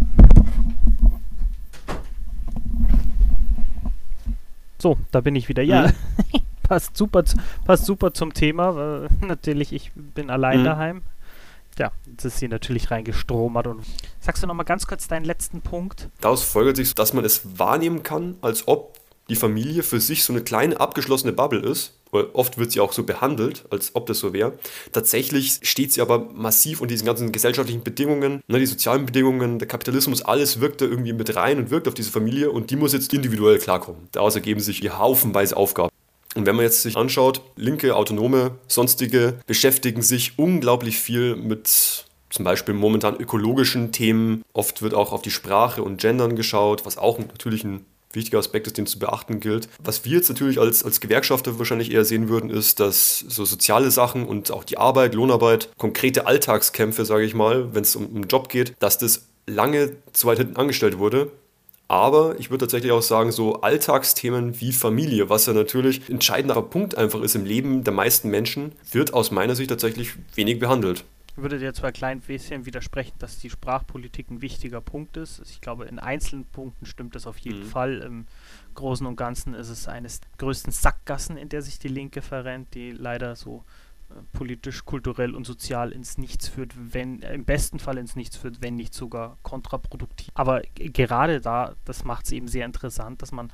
So, 4.81 4.97
da 5.11 5.21
bin 5.21 5.35
ich 5.35 5.49
wieder. 5.49 5.61
Ja, 5.61 5.87
mhm. 5.87 6.41
passt 6.63 6.95
super, 6.95 7.23
passt 7.65 7.85
super 7.85 8.13
zum 8.13 8.33
Thema. 8.33 8.75
Weil 8.75 9.09
natürlich, 9.27 9.73
ich 9.73 9.91
bin 9.93 10.29
allein 10.29 10.61
mhm. 10.61 10.65
daheim. 10.65 11.01
Ja, 11.77 11.91
jetzt 12.07 12.25
ist 12.25 12.39
sie 12.39 12.47
natürlich 12.47 12.91
reingestromert. 12.91 13.67
Und 13.67 13.85
sagst 14.19 14.43
du 14.43 14.47
noch 14.47 14.53
mal 14.53 14.63
ganz 14.63 14.87
kurz 14.87 15.07
deinen 15.07 15.25
letzten 15.25 15.61
Punkt? 15.61 16.09
Daraus 16.21 16.43
folgt 16.43 16.77
sich, 16.77 16.95
dass 16.95 17.13
man 17.13 17.23
es 17.23 17.59
wahrnehmen 17.59 18.03
kann, 18.03 18.35
als 18.41 18.67
ob 18.67 18.97
die 19.29 19.35
Familie 19.35 19.83
für 19.83 19.99
sich 19.99 20.23
so 20.23 20.33
eine 20.33 20.41
kleine 20.41 20.79
abgeschlossene 20.79 21.31
Bubble 21.31 21.59
ist. 21.59 21.93
Oft 22.11 22.57
wird 22.57 22.71
sie 22.71 22.79
auch 22.79 22.93
so 22.93 23.03
behandelt, 23.03 23.65
als 23.69 23.91
ob 23.93 24.07
das 24.07 24.19
so 24.19 24.33
wäre. 24.33 24.57
Tatsächlich 24.91 25.59
steht 25.61 25.93
sie 25.93 26.01
aber 26.01 26.27
massiv 26.33 26.81
unter 26.81 26.93
diesen 26.93 27.05
ganzen 27.05 27.31
gesellschaftlichen 27.31 27.83
Bedingungen, 27.83 28.41
ne, 28.47 28.59
die 28.59 28.65
sozialen 28.65 29.05
Bedingungen, 29.05 29.59
der 29.59 29.67
Kapitalismus, 29.67 30.23
alles 30.23 30.59
wirkt 30.59 30.81
da 30.81 30.85
irgendwie 30.85 31.13
mit 31.13 31.35
rein 31.35 31.59
und 31.59 31.69
wirkt 31.69 31.87
auf 31.87 31.93
diese 31.93 32.11
Familie 32.11 32.51
und 32.51 32.71
die 32.71 32.75
muss 32.75 32.93
jetzt 32.93 33.13
individuell 33.13 33.59
klarkommen. 33.59 34.07
Daraus 34.11 34.35
ergeben 34.35 34.59
sich 34.59 34.79
hier 34.79 34.97
haufenweise 34.97 35.55
Aufgaben. 35.55 35.89
Und 36.35 36.45
wenn 36.45 36.55
man 36.55 36.65
jetzt 36.65 36.83
sich 36.83 36.95
anschaut, 36.95 37.41
linke, 37.55 37.95
autonome, 37.95 38.51
sonstige 38.67 39.39
beschäftigen 39.47 40.01
sich 40.01 40.33
unglaublich 40.37 40.99
viel 40.99 41.35
mit 41.35 42.05
zum 42.29 42.45
Beispiel 42.45 42.75
momentan 42.75 43.15
ökologischen 43.15 43.91
Themen. 43.91 44.43
Oft 44.53 44.81
wird 44.81 44.93
auch 44.93 45.11
auf 45.11 45.21
die 45.21 45.31
Sprache 45.31 45.83
und 45.83 45.99
Gendern 45.99 46.35
geschaut, 46.35 46.85
was 46.85 46.97
auch 46.97 47.17
natürlich 47.17 47.63
ein 47.63 47.85
wichtiger 48.13 48.39
Aspekt 48.39 48.67
ist, 48.67 48.77
den 48.77 48.85
zu 48.85 48.99
beachten 48.99 49.39
gilt. 49.39 49.69
Was 49.83 50.05
wir 50.05 50.13
jetzt 50.17 50.29
natürlich 50.29 50.59
als, 50.59 50.83
als 50.83 50.99
Gewerkschafter 50.99 51.59
wahrscheinlich 51.59 51.91
eher 51.91 52.05
sehen 52.05 52.29
würden, 52.29 52.49
ist, 52.49 52.79
dass 52.79 53.19
so 53.19 53.45
soziale 53.45 53.91
Sachen 53.91 54.25
und 54.25 54.51
auch 54.51 54.63
die 54.63 54.77
Arbeit, 54.77 55.13
Lohnarbeit, 55.13 55.69
konkrete 55.77 56.25
Alltagskämpfe, 56.25 57.05
sage 57.05 57.23
ich 57.23 57.33
mal, 57.33 57.73
wenn 57.73 57.83
es 57.83 57.95
um 57.95 58.07
einen 58.07 58.27
Job 58.27 58.49
geht, 58.49 58.73
dass 58.79 58.97
das 58.97 59.27
lange 59.45 59.93
zu 60.13 60.27
weit 60.27 60.37
hinten 60.39 60.57
angestellt 60.57 60.97
wurde 60.97 61.31
aber 61.89 62.35
ich 62.37 62.51
würde 62.51 62.65
tatsächlich 62.65 62.91
auch 62.91 63.01
sagen, 63.01 63.31
so 63.31 63.61
Alltagsthemen 63.61 64.61
wie 64.61 64.71
Familie, 64.71 65.29
was 65.29 65.47
ja 65.47 65.53
natürlich 65.53 66.07
ein 66.07 66.13
entscheidender 66.13 66.61
Punkt 66.61 66.95
einfach 66.95 67.21
ist 67.21 67.35
im 67.35 67.45
Leben 67.45 67.83
der 67.83 67.93
meisten 67.93 68.29
Menschen, 68.29 68.73
wird 68.91 69.15
aus 69.15 69.31
meiner 69.31 69.55
Sicht 69.55 69.71
tatsächlich 69.71 70.11
wenig 70.35 70.59
behandelt. 70.59 71.03
Ich 71.39 71.43
würde 71.43 71.57
dir 71.57 71.73
zwar 71.73 71.91
ein 71.91 71.93
klein 71.93 72.19
bisschen 72.19 72.65
widersprechen, 72.65 73.13
dass 73.17 73.39
die 73.39 73.49
Sprachpolitik 73.49 74.29
ein 74.29 74.41
wichtiger 74.41 74.81
Punkt 74.81 75.15
ist. 75.15 75.39
Ich 75.49 75.61
glaube, 75.61 75.85
in 75.85 75.97
einzelnen 75.97 76.43
Punkten 76.43 76.85
stimmt 76.85 77.15
das 77.15 77.25
auf 77.27 77.37
jeden 77.37 77.61
mhm. 77.61 77.69
Fall. 77.69 77.99
Im 77.99 78.25
Großen 78.75 79.07
und 79.07 79.15
Ganzen 79.15 79.53
ist 79.53 79.69
es 79.69 79.87
eines 79.87 80.19
der 80.19 80.29
größten 80.37 80.73
Sackgassen, 80.73 81.37
in 81.37 81.47
der 81.47 81.61
sich 81.61 81.79
die 81.79 81.87
Linke 81.87 82.21
verrennt, 82.21 82.73
die 82.73 82.91
leider 82.91 83.37
so 83.37 83.63
politisch, 84.33 84.83
kulturell 84.83 85.33
und 85.33 85.45
sozial 85.45 85.93
ins 85.93 86.17
Nichts 86.17 86.49
führt, 86.49 86.73
wenn 86.75 87.19
im 87.19 87.45
besten 87.45 87.79
Fall 87.79 87.97
ins 87.97 88.17
Nichts 88.17 88.35
führt, 88.35 88.61
wenn 88.61 88.75
nicht 88.75 88.93
sogar 88.93 89.37
kontraproduktiv. 89.41 90.27
Aber 90.33 90.61
gerade 90.75 91.39
da, 91.39 91.73
das 91.85 92.03
macht 92.03 92.25
es 92.25 92.33
eben 92.33 92.49
sehr 92.49 92.65
interessant, 92.65 93.21
dass 93.21 93.31
man 93.31 93.49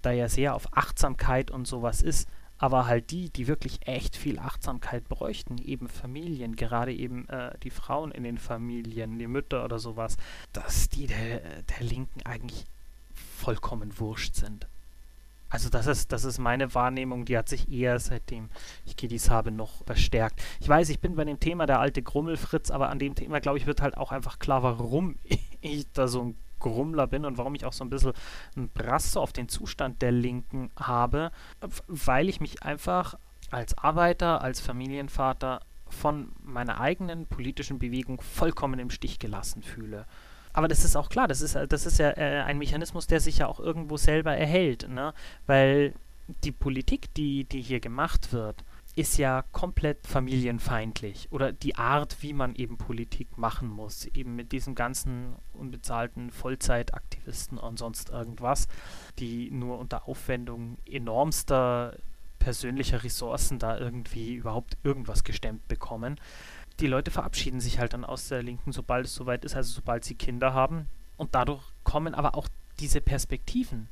da 0.00 0.12
ja 0.12 0.28
sehr 0.28 0.54
auf 0.54 0.68
Achtsamkeit 0.76 1.50
und 1.50 1.66
sowas 1.66 2.02
ist, 2.02 2.28
aber 2.58 2.86
halt 2.86 3.10
die, 3.10 3.30
die 3.30 3.48
wirklich 3.48 3.86
echt 3.86 4.16
viel 4.16 4.38
Achtsamkeit 4.38 5.08
bräuchten, 5.08 5.58
eben 5.58 5.88
Familien, 5.88 6.56
gerade 6.56 6.92
eben 6.94 7.28
äh, 7.28 7.56
die 7.62 7.70
Frauen 7.70 8.12
in 8.12 8.24
den 8.24 8.38
Familien, 8.38 9.18
die 9.18 9.26
Mütter 9.26 9.64
oder 9.64 9.78
sowas, 9.78 10.16
dass 10.52 10.88
die 10.88 11.06
der, 11.06 11.62
der 11.62 11.80
Linken 11.80 12.22
eigentlich 12.24 12.64
vollkommen 13.12 13.98
wurscht 13.98 14.34
sind. 14.34 14.66
Also 15.48 15.68
das 15.68 15.86
ist, 15.86 16.10
das 16.10 16.24
ist 16.24 16.38
meine 16.38 16.74
Wahrnehmung, 16.74 17.24
die 17.24 17.38
hat 17.38 17.48
sich 17.48 17.70
eher 17.70 18.00
seitdem 18.00 18.48
ich 18.84 18.96
Kiddies 18.96 19.30
habe 19.30 19.52
noch 19.52 19.84
verstärkt. 19.84 20.42
Ich 20.58 20.68
weiß, 20.68 20.88
ich 20.88 20.98
bin 20.98 21.14
bei 21.14 21.24
dem 21.24 21.38
Thema 21.38 21.66
der 21.66 21.78
alte 21.78 22.02
Grummelfritz, 22.02 22.70
aber 22.70 22.88
an 22.88 22.98
dem 22.98 23.14
Thema, 23.14 23.40
glaube 23.40 23.58
ich, 23.58 23.66
wird 23.66 23.80
halt 23.80 23.96
auch 23.96 24.10
einfach 24.10 24.38
klar, 24.38 24.62
warum 24.62 25.16
ich 25.60 25.86
da 25.92 26.08
so 26.08 26.22
ein 26.22 26.36
Grummler 26.58 27.06
bin 27.06 27.24
und 27.24 27.38
warum 27.38 27.54
ich 27.54 27.64
auch 27.64 27.72
so 27.72 27.84
ein 27.84 27.90
bisschen 27.90 28.12
ein 28.56 28.68
Brass 28.68 29.16
auf 29.16 29.32
den 29.32 29.48
Zustand 29.48 30.02
der 30.02 30.12
Linken 30.12 30.70
habe, 30.78 31.30
weil 31.86 32.28
ich 32.28 32.40
mich 32.40 32.62
einfach 32.62 33.18
als 33.50 33.76
Arbeiter, 33.78 34.40
als 34.40 34.60
Familienvater 34.60 35.60
von 35.88 36.32
meiner 36.42 36.80
eigenen 36.80 37.26
politischen 37.26 37.78
Bewegung 37.78 38.20
vollkommen 38.20 38.78
im 38.78 38.90
Stich 38.90 39.18
gelassen 39.18 39.62
fühle. 39.62 40.06
Aber 40.52 40.68
das 40.68 40.84
ist 40.84 40.96
auch 40.96 41.10
klar, 41.10 41.28
das 41.28 41.42
ist, 41.42 41.54
das 41.68 41.86
ist 41.86 41.98
ja 41.98 42.10
äh, 42.16 42.42
ein 42.42 42.58
Mechanismus, 42.58 43.06
der 43.06 43.20
sich 43.20 43.38
ja 43.38 43.46
auch 43.46 43.60
irgendwo 43.60 43.96
selber 43.98 44.34
erhält, 44.34 44.88
ne? 44.88 45.12
Weil 45.46 45.92
die 46.44 46.50
Politik, 46.52 47.12
die, 47.14 47.44
die 47.44 47.60
hier 47.60 47.78
gemacht 47.78 48.32
wird, 48.32 48.64
ist 48.96 49.18
ja 49.18 49.44
komplett 49.52 50.06
familienfeindlich. 50.06 51.28
Oder 51.30 51.52
die 51.52 51.76
Art, 51.76 52.16
wie 52.22 52.32
man 52.32 52.54
eben 52.54 52.78
Politik 52.78 53.38
machen 53.38 53.68
muss, 53.68 54.06
eben 54.06 54.34
mit 54.34 54.52
diesen 54.52 54.74
ganzen 54.74 55.36
unbezahlten 55.52 56.30
Vollzeitaktivisten 56.30 57.58
und 57.58 57.78
sonst 57.78 58.10
irgendwas, 58.10 58.66
die 59.18 59.50
nur 59.50 59.78
unter 59.78 60.08
Aufwendung 60.08 60.78
enormster 60.86 61.96
persönlicher 62.38 63.04
Ressourcen 63.04 63.58
da 63.58 63.78
irgendwie 63.78 64.34
überhaupt 64.34 64.76
irgendwas 64.82 65.24
gestemmt 65.24 65.68
bekommen 65.68 66.18
die 66.80 66.86
Leute 66.86 67.10
verabschieden 67.10 67.60
sich 67.60 67.78
halt 67.78 67.92
dann 67.92 68.04
aus 68.04 68.28
der 68.28 68.42
Linken, 68.42 68.72
sobald 68.72 69.06
es 69.06 69.14
soweit 69.14 69.44
ist, 69.44 69.56
also 69.56 69.72
sobald 69.72 70.04
sie 70.04 70.14
Kinder 70.14 70.52
haben. 70.52 70.88
Und 71.16 71.34
dadurch 71.34 71.62
kommen 71.84 72.14
aber 72.14 72.34
auch 72.36 72.48
diese 72.80 73.00
Perspektiven 73.00 73.88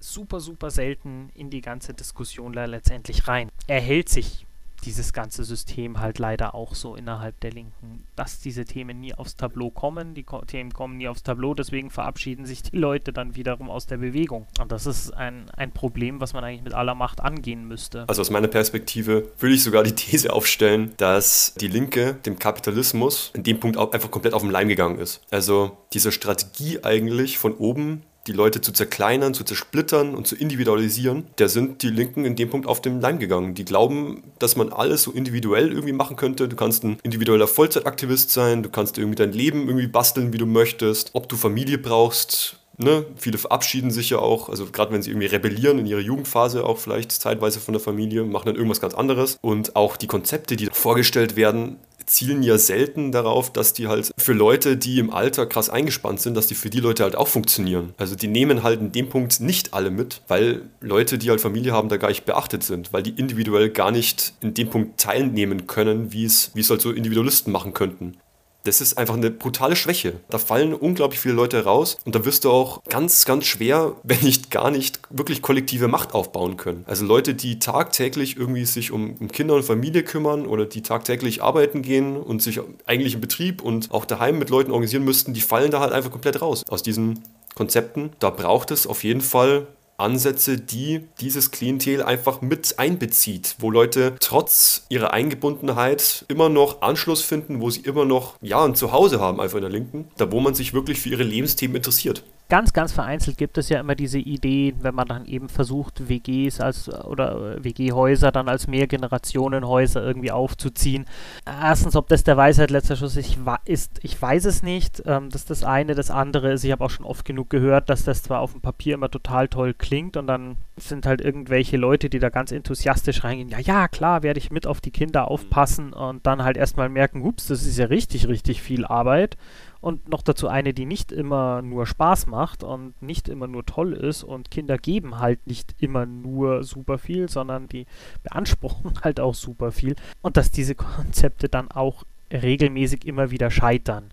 super, 0.00 0.40
super 0.40 0.70
selten 0.70 1.30
in 1.34 1.50
die 1.50 1.60
ganze 1.60 1.94
Diskussion 1.94 2.52
letztendlich 2.54 3.28
rein. 3.28 3.50
Er 3.66 3.80
hält 3.80 4.08
sich 4.08 4.46
dieses 4.84 5.12
ganze 5.12 5.44
System 5.44 6.00
halt 6.00 6.18
leider 6.18 6.54
auch 6.54 6.74
so 6.74 6.96
innerhalb 6.96 7.38
der 7.40 7.52
Linken, 7.52 8.04
dass 8.16 8.40
diese 8.40 8.64
Themen 8.64 9.00
nie 9.00 9.14
aufs 9.14 9.36
Tableau 9.36 9.70
kommen, 9.70 10.14
die 10.14 10.22
Ko 10.22 10.42
Themen 10.44 10.72
kommen 10.72 10.96
nie 10.96 11.08
aufs 11.08 11.22
Tableau, 11.22 11.54
deswegen 11.54 11.90
verabschieden 11.90 12.46
sich 12.46 12.62
die 12.62 12.76
Leute 12.76 13.12
dann 13.12 13.36
wiederum 13.36 13.70
aus 13.70 13.86
der 13.86 13.98
Bewegung. 13.98 14.46
Und 14.60 14.72
das 14.72 14.86
ist 14.86 15.10
ein, 15.12 15.50
ein 15.56 15.72
Problem, 15.72 16.20
was 16.20 16.32
man 16.32 16.44
eigentlich 16.44 16.62
mit 16.62 16.74
aller 16.74 16.94
Macht 16.94 17.20
angehen 17.20 17.66
müsste. 17.68 18.08
Also 18.08 18.22
aus 18.22 18.30
meiner 18.30 18.48
Perspektive 18.48 19.30
würde 19.38 19.54
ich 19.54 19.62
sogar 19.62 19.82
die 19.82 19.94
These 19.94 20.32
aufstellen, 20.32 20.92
dass 20.96 21.54
die 21.54 21.68
Linke 21.68 22.14
dem 22.14 22.38
Kapitalismus 22.38 23.32
in 23.34 23.42
dem 23.42 23.60
Punkt 23.60 23.76
auch 23.76 23.92
einfach 23.92 24.10
komplett 24.10 24.34
auf 24.34 24.42
den 24.42 24.50
Leim 24.50 24.68
gegangen 24.68 24.98
ist. 24.98 25.20
Also 25.30 25.76
diese 25.92 26.12
Strategie 26.12 26.82
eigentlich 26.82 27.38
von 27.38 27.54
oben 27.54 28.02
die 28.26 28.32
Leute 28.32 28.60
zu 28.60 28.72
zerkleinern, 28.72 29.34
zu 29.34 29.44
zersplittern 29.44 30.14
und 30.14 30.26
zu 30.26 30.36
individualisieren, 30.36 31.26
da 31.36 31.48
sind 31.48 31.82
die 31.82 31.90
Linken 31.90 32.24
in 32.24 32.36
dem 32.36 32.50
Punkt 32.50 32.66
auf 32.66 32.82
den 32.82 33.00
Leim 33.00 33.18
gegangen. 33.18 33.54
Die 33.54 33.64
glauben, 33.64 34.22
dass 34.38 34.56
man 34.56 34.72
alles 34.72 35.02
so 35.02 35.12
individuell 35.12 35.70
irgendwie 35.70 35.92
machen 35.92 36.16
könnte. 36.16 36.48
Du 36.48 36.56
kannst 36.56 36.84
ein 36.84 36.98
individueller 37.02 37.48
Vollzeitaktivist 37.48 38.30
sein, 38.30 38.62
du 38.62 38.68
kannst 38.68 38.98
irgendwie 38.98 39.16
dein 39.16 39.32
Leben 39.32 39.66
irgendwie 39.66 39.86
basteln, 39.86 40.32
wie 40.32 40.38
du 40.38 40.46
möchtest. 40.46 41.10
Ob 41.14 41.28
du 41.28 41.36
Familie 41.36 41.78
brauchst, 41.78 42.56
Ne, 42.82 43.04
viele 43.16 43.36
verabschieden 43.36 43.90
sich 43.90 44.08
ja 44.08 44.20
auch, 44.20 44.48
also 44.48 44.64
gerade 44.64 44.90
wenn 44.90 45.02
sie 45.02 45.10
irgendwie 45.10 45.26
rebellieren 45.26 45.78
in 45.78 45.84
ihrer 45.84 46.00
Jugendphase 46.00 46.64
auch 46.64 46.78
vielleicht 46.78 47.12
zeitweise 47.12 47.60
von 47.60 47.74
der 47.74 47.80
Familie, 47.80 48.24
machen 48.24 48.46
dann 48.46 48.54
irgendwas 48.54 48.80
ganz 48.80 48.94
anderes. 48.94 49.36
Und 49.42 49.76
auch 49.76 49.98
die 49.98 50.06
Konzepte, 50.06 50.56
die 50.56 50.70
vorgestellt 50.72 51.36
werden, 51.36 51.76
zielen 52.10 52.42
ja 52.42 52.58
selten 52.58 53.12
darauf, 53.12 53.52
dass 53.52 53.72
die 53.72 53.86
halt 53.86 54.10
für 54.18 54.32
Leute, 54.32 54.76
die 54.76 54.98
im 54.98 55.10
Alter 55.10 55.46
krass 55.46 55.70
eingespannt 55.70 56.20
sind, 56.20 56.36
dass 56.36 56.48
die 56.48 56.56
für 56.56 56.68
die 56.68 56.80
Leute 56.80 57.04
halt 57.04 57.14
auch 57.14 57.28
funktionieren. 57.28 57.94
Also 57.98 58.16
die 58.16 58.26
nehmen 58.26 58.62
halt 58.62 58.80
in 58.80 58.90
dem 58.90 59.08
Punkt 59.08 59.40
nicht 59.40 59.74
alle 59.74 59.90
mit, 59.90 60.22
weil 60.26 60.62
Leute, 60.80 61.18
die 61.18 61.30
halt 61.30 61.40
Familie 61.40 61.72
haben, 61.72 61.88
da 61.88 61.98
gar 61.98 62.08
nicht 62.08 62.24
beachtet 62.24 62.64
sind, 62.64 62.92
weil 62.92 63.04
die 63.04 63.10
individuell 63.10 63.70
gar 63.70 63.92
nicht 63.92 64.34
in 64.40 64.54
dem 64.54 64.68
Punkt 64.68 64.98
teilnehmen 64.98 65.68
können, 65.68 66.12
wie 66.12 66.24
es, 66.24 66.50
wie 66.54 66.60
es 66.60 66.70
halt 66.70 66.80
so 66.80 66.90
Individualisten 66.90 67.52
machen 67.52 67.74
könnten 67.74 68.16
das 68.64 68.80
ist 68.80 68.98
einfach 68.98 69.14
eine 69.14 69.30
brutale 69.30 69.76
Schwäche. 69.76 70.14
Da 70.28 70.38
fallen 70.38 70.74
unglaublich 70.74 71.20
viele 71.20 71.34
Leute 71.34 71.64
raus 71.64 71.98
und 72.04 72.14
da 72.14 72.24
wirst 72.24 72.44
du 72.44 72.50
auch 72.50 72.82
ganz, 72.84 73.24
ganz 73.24 73.46
schwer, 73.46 73.96
wenn 74.02 74.20
nicht 74.20 74.50
gar 74.50 74.70
nicht, 74.70 75.00
wirklich 75.10 75.42
kollektive 75.42 75.88
Macht 75.88 76.14
aufbauen 76.14 76.56
können. 76.56 76.84
Also 76.86 77.04
Leute, 77.04 77.34
die 77.34 77.58
tagtäglich 77.58 78.36
irgendwie 78.36 78.64
sich 78.64 78.90
um, 78.90 79.28
Kinder 79.28 79.54
und 79.54 79.62
Familie 79.62 80.02
kümmern 80.02 80.46
oder 80.46 80.66
die 80.66 80.82
tagtäglich 80.82 81.42
arbeiten 81.42 81.82
gehen 81.82 82.16
und 82.16 82.42
sich 82.42 82.60
eigentlich 82.86 83.14
im 83.14 83.20
Betrieb 83.20 83.62
und 83.62 83.90
auch 83.90 84.04
daheim 84.04 84.38
mit 84.38 84.50
Leuten 84.50 84.70
organisieren 84.70 85.04
müssten, 85.04 85.34
die 85.34 85.40
fallen 85.40 85.70
da 85.70 85.80
halt 85.80 85.92
einfach 85.92 86.10
komplett 86.10 86.40
raus 86.40 86.64
aus 86.68 86.82
diesen 86.82 87.20
Konzepten. 87.54 88.10
Da 88.18 88.30
braucht 88.30 88.70
es 88.70 88.86
auf 88.86 89.04
jeden 89.04 89.20
Fall 89.20 89.66
Ansätze, 90.00 90.58
die 90.58 91.06
dieses 91.20 91.50
Klientel 91.50 92.02
einfach 92.02 92.40
mit 92.40 92.78
einbezieht, 92.78 93.56
wo 93.58 93.70
Leute 93.70 94.14
trotz 94.20 94.86
ihrer 94.88 95.12
Eingebundenheit 95.12 96.24
immer 96.28 96.48
noch 96.48 96.82
Anschluss 96.82 97.22
finden, 97.22 97.60
wo 97.60 97.70
sie 97.70 97.80
immer 97.80 98.04
noch 98.04 98.36
ja 98.40 98.64
ein 98.64 98.74
Zuhause 98.74 99.20
haben, 99.20 99.40
einfach 99.40 99.56
in 99.56 99.62
der 99.62 99.70
Linken, 99.70 100.08
da 100.16 100.30
wo 100.32 100.40
man 100.40 100.54
sich 100.54 100.74
wirklich 100.74 101.00
für 101.00 101.10
ihre 101.10 101.22
Lebensthemen 101.22 101.76
interessiert 101.76 102.24
ganz, 102.50 102.74
ganz 102.74 102.92
vereinzelt 102.92 103.38
gibt 103.38 103.56
es 103.56 103.70
ja 103.70 103.80
immer 103.80 103.94
diese 103.94 104.18
Idee, 104.18 104.74
wenn 104.80 104.94
man 104.94 105.08
dann 105.08 105.24
eben 105.24 105.48
versucht, 105.48 106.08
WGs 106.08 106.60
als 106.60 106.88
oder 106.88 107.64
WG-Häuser 107.64 108.32
dann 108.32 108.48
als 108.48 108.66
Mehrgenerationenhäuser 108.66 110.04
irgendwie 110.04 110.32
aufzuziehen. 110.32 111.06
Erstens, 111.46 111.96
ob 111.96 112.08
das 112.08 112.24
der 112.24 112.36
Weisheit 112.36 112.70
letzter 112.70 112.96
Schluss 112.96 113.16
ist, 113.16 114.00
ich 114.02 114.20
weiß 114.22 114.44
es 114.44 114.62
nicht. 114.62 115.02
Ähm, 115.06 115.30
das 115.30 115.42
ist 115.42 115.50
das 115.50 115.64
eine. 115.64 115.94
Das 115.94 116.10
andere 116.10 116.52
ist, 116.52 116.64
ich 116.64 116.72
habe 116.72 116.84
auch 116.84 116.90
schon 116.90 117.06
oft 117.06 117.24
genug 117.24 117.48
gehört, 117.48 117.88
dass 117.88 118.04
das 118.04 118.22
zwar 118.22 118.40
auf 118.40 118.52
dem 118.52 118.60
Papier 118.60 118.94
immer 118.94 119.10
total 119.10 119.48
toll 119.48 119.72
klingt 119.72 120.16
und 120.16 120.26
dann 120.26 120.58
sind 120.76 121.06
halt 121.06 121.20
irgendwelche 121.20 121.76
Leute, 121.76 122.10
die 122.10 122.18
da 122.18 122.28
ganz 122.28 122.52
enthusiastisch 122.52 123.24
reingehen. 123.24 123.48
Ja, 123.48 123.60
ja, 123.60 123.88
klar, 123.88 124.22
werde 124.22 124.38
ich 124.38 124.50
mit 124.50 124.66
auf 124.66 124.80
die 124.80 124.90
Kinder 124.90 125.30
aufpassen 125.30 125.92
und 125.92 126.26
dann 126.26 126.42
halt 126.42 126.56
erstmal 126.56 126.88
merken, 126.88 127.22
ups, 127.22 127.46
das 127.46 127.64
ist 127.64 127.78
ja 127.78 127.86
richtig, 127.86 128.28
richtig 128.28 128.60
viel 128.60 128.84
Arbeit 128.84 129.36
und 129.80 130.08
noch 130.08 130.22
dazu 130.22 130.48
eine, 130.48 130.74
die 130.74 130.86
nicht 130.86 131.12
immer 131.12 131.62
nur 131.62 131.86
Spaß 131.86 132.26
macht 132.26 132.62
und 132.62 133.00
nicht 133.02 133.28
immer 133.28 133.46
nur 133.46 133.64
toll 133.64 133.92
ist 133.94 134.22
und 134.22 134.50
Kinder 134.50 134.78
geben 134.78 135.18
halt 135.18 135.46
nicht 135.46 135.74
immer 135.78 136.06
nur 136.06 136.64
super 136.64 136.98
viel, 136.98 137.28
sondern 137.28 137.68
die 137.68 137.86
beanspruchen 138.22 138.92
halt 139.02 139.20
auch 139.20 139.34
super 139.34 139.72
viel 139.72 139.96
und 140.22 140.36
dass 140.36 140.50
diese 140.50 140.74
Konzepte 140.74 141.48
dann 141.48 141.70
auch 141.70 142.04
regelmäßig 142.32 143.06
immer 143.06 143.30
wieder 143.30 143.50
scheitern. 143.50 144.10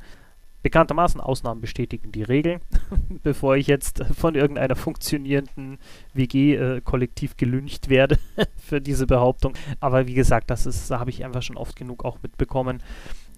Bekanntermaßen 0.64 1.22
Ausnahmen 1.22 1.62
bestätigen 1.62 2.12
die 2.12 2.24
Regel, 2.24 2.60
bevor 3.24 3.56
ich 3.56 3.68
jetzt 3.68 4.04
von 4.14 4.36
irgendeiner 4.36 4.76
funktionierenden 4.76 5.78
WG 6.14 6.56
äh, 6.56 6.82
kollektiv 6.82 7.38
gelüncht 7.38 7.90
werde 7.90 8.18
für 8.58 8.82
diese 8.82 9.06
Behauptung. 9.06 9.54
Aber 9.80 10.08
wie 10.08 10.16
gesagt, 10.16 10.50
das 10.50 10.66
ist, 10.66 10.90
da 10.90 11.00
habe 11.00 11.12
ich 11.12 11.24
einfach 11.24 11.44
schon 11.44 11.58
oft 11.58 11.76
genug 11.76 12.04
auch 12.04 12.18
mitbekommen, 12.24 12.82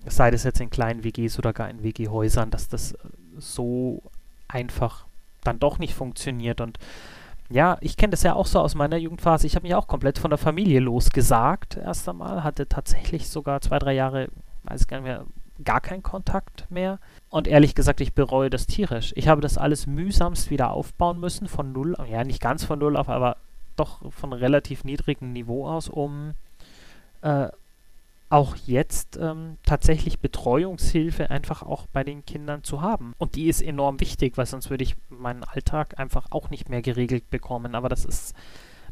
sei 0.05 0.31
das 0.31 0.43
jetzt 0.43 0.61
in 0.61 0.69
kleinen 0.69 1.03
WGs 1.03 1.37
oder 1.39 1.53
gar 1.53 1.69
in 1.69 1.83
WG-Häusern, 1.83 2.51
dass 2.51 2.67
das 2.67 2.95
so 3.37 4.01
einfach 4.47 5.05
dann 5.43 5.59
doch 5.59 5.79
nicht 5.79 5.93
funktioniert. 5.93 6.61
Und 6.61 6.79
ja, 7.49 7.77
ich 7.81 7.97
kenne 7.97 8.11
das 8.11 8.23
ja 8.23 8.33
auch 8.33 8.45
so 8.45 8.59
aus 8.59 8.75
meiner 8.75 8.97
Jugendphase. 8.97 9.47
Ich 9.47 9.55
habe 9.55 9.63
mich 9.63 9.75
auch 9.75 9.87
komplett 9.87 10.19
von 10.19 10.29
der 10.29 10.37
Familie 10.37 10.79
losgesagt. 10.79 11.77
Erst 11.77 12.07
einmal 12.07 12.43
hatte 12.43 12.67
tatsächlich 12.67 13.29
sogar 13.29 13.61
zwei, 13.61 13.79
drei 13.79 13.93
Jahre, 13.93 14.29
weiß 14.63 14.87
gar 14.87 14.97
nicht 14.97 15.07
mehr, 15.07 15.25
gar 15.63 15.81
keinen 15.81 16.03
Kontakt 16.03 16.69
mehr. 16.69 16.99
Und 17.29 17.47
ehrlich 17.47 17.75
gesagt, 17.75 18.01
ich 18.01 18.13
bereue 18.13 18.49
das 18.49 18.67
tierisch. 18.67 19.13
Ich 19.15 19.27
habe 19.27 19.41
das 19.41 19.57
alles 19.57 19.87
mühsamst 19.87 20.49
wieder 20.49 20.71
aufbauen 20.71 21.19
müssen, 21.19 21.47
von 21.47 21.71
null, 21.71 21.95
ja, 22.09 22.23
nicht 22.23 22.41
ganz 22.41 22.63
von 22.63 22.79
null 22.79 22.95
auf, 22.95 23.09
aber 23.09 23.37
doch 23.75 24.11
von 24.11 24.33
relativ 24.33 24.83
niedrigem 24.83 25.31
Niveau 25.33 25.67
aus, 25.67 25.89
um 25.89 26.33
äh, 27.21 27.47
auch 28.29 28.55
jetzt 28.55 29.17
ähm, 29.17 29.57
tatsächlich 29.65 30.19
Betreuungshilfe 30.19 31.29
einfach 31.31 31.63
auch 31.63 31.87
bei 31.87 32.03
den 32.03 32.25
Kindern 32.25 32.63
zu 32.63 32.81
haben. 32.81 33.13
Und 33.17 33.35
die 33.35 33.47
ist 33.47 33.61
enorm 33.61 33.99
wichtig, 33.99 34.37
weil 34.37 34.45
sonst 34.45 34.69
würde 34.69 34.83
ich 34.83 34.95
meinen 35.09 35.43
Alltag 35.43 35.99
einfach 35.99 36.27
auch 36.29 36.49
nicht 36.49 36.69
mehr 36.69 36.81
geregelt 36.83 37.29
bekommen. 37.31 37.73
Aber 37.73 37.89
das 37.89 38.05
ist, 38.05 38.35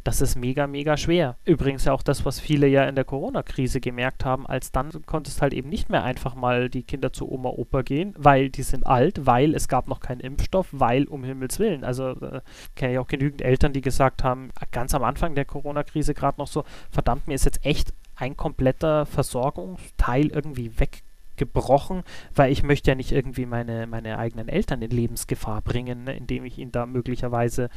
das 0.04 0.22
ist 0.22 0.38
mega, 0.38 0.66
mega 0.66 0.98
schwer. 0.98 1.38
Übrigens 1.46 1.86
ja 1.86 1.94
auch 1.94 2.02
das, 2.02 2.26
was 2.26 2.40
viele 2.40 2.66
ja 2.66 2.86
in 2.86 2.96
der 2.96 3.04
Corona-Krise 3.04 3.80
gemerkt 3.80 4.26
haben, 4.26 4.48
als 4.48 4.72
dann 4.72 4.90
konntest 5.06 5.44
halt 5.44 5.54
eben 5.54 5.70
nicht 5.70 5.90
mehr 5.90 6.04
einfach 6.04 6.34
mal 6.34 6.70
die 6.70 6.84
Kinder 6.84 7.14
zu 7.14 7.32
Oma, 7.32 7.50
Opa 7.50 7.84
gehen, 7.84 8.16
weil 8.18 8.50
die 8.50 8.64
sind 8.64 8.88
alt, 8.88 9.28
weil 9.28 9.54
es 9.54 9.68
gab 9.68 9.88
noch 9.88 10.00
keinen 10.00 10.22
Impfstoff, 10.22 10.70
weil 10.72 11.04
um 11.04 11.24
Himmels 11.24 11.60
Willen. 11.60 11.84
Also 11.84 12.10
äh, 12.10 12.42
kenne 12.76 12.94
ich 12.94 13.00
auch 13.00 13.08
genügend 13.08 13.44
Eltern, 13.44 13.74
die 13.74 13.82
gesagt 13.82 14.24
haben, 14.24 14.50
ganz 14.72 14.96
am 14.96 15.04
Anfang 15.04 15.36
der 15.36 15.46
Corona-Krise 15.46 16.16
gerade 16.16 16.40
noch 16.40 16.48
so, 16.48 16.64
verdammt, 16.90 17.28
mir 17.28 17.36
ist 17.36 17.46
jetzt 17.46 17.64
echt 17.64 17.94
ein 18.18 18.36
kompletter 18.36 19.06
Versorgungsteil 19.06 20.28
irgendwie 20.28 20.72
weggebrochen, 20.80 22.04
weil 22.36 22.52
ich 22.52 22.64
möchte 22.64 22.92
ja 22.92 22.96
nicht 22.96 23.12
irgendwie 23.12 23.46
meine, 23.46 23.88
meine 23.88 24.18
eigenen 24.18 24.50
Eltern 24.50 24.82
in 24.82 24.92
Lebensgefahr 24.92 25.62
bringen, 25.62 26.04
ne, 26.04 26.18
indem 26.18 26.44
ich 26.44 26.58
ihnen 26.58 26.72
da 26.72 26.86
möglicherweise 26.86 27.70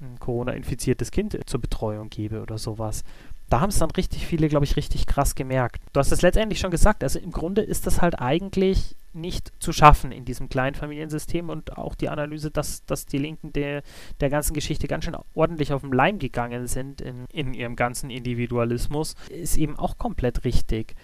ein 0.00 0.18
Corona-infiziertes 0.20 1.10
Kind 1.10 1.38
zur 1.46 1.60
Betreuung 1.60 2.10
gebe 2.10 2.42
oder 2.42 2.58
sowas. 2.58 3.02
Da 3.48 3.60
haben 3.60 3.70
es 3.70 3.78
dann 3.78 3.90
richtig 3.92 4.26
viele, 4.26 4.48
glaube 4.48 4.66
ich, 4.66 4.76
richtig 4.76 5.06
krass 5.06 5.34
gemerkt. 5.34 5.80
Du 5.92 6.00
hast 6.00 6.12
es 6.12 6.22
letztendlich 6.22 6.60
schon 6.60 6.70
gesagt, 6.70 7.02
also 7.02 7.18
im 7.18 7.30
Grunde 7.30 7.62
ist 7.62 7.86
das 7.86 8.02
halt 8.02 8.20
eigentlich 8.20 8.96
nicht 9.16 9.52
zu 9.58 9.72
schaffen 9.72 10.12
in 10.12 10.24
diesem 10.24 10.48
Kleinfamiliensystem 10.48 11.48
und 11.48 11.76
auch 11.76 11.94
die 11.94 12.08
Analyse, 12.08 12.50
dass, 12.50 12.84
dass 12.84 13.06
die 13.06 13.18
Linken 13.18 13.52
der, 13.52 13.82
der 14.20 14.30
ganzen 14.30 14.54
Geschichte 14.54 14.86
ganz 14.86 15.04
schön 15.04 15.16
ordentlich 15.34 15.72
auf 15.72 15.82
den 15.82 15.92
Leim 15.92 16.18
gegangen 16.18 16.66
sind 16.66 17.00
in, 17.00 17.26
in 17.32 17.54
ihrem 17.54 17.76
ganzen 17.76 18.10
Individualismus, 18.10 19.14
ist 19.28 19.56
eben 19.56 19.76
auch 19.76 19.98
komplett 19.98 20.44
richtig 20.44 20.94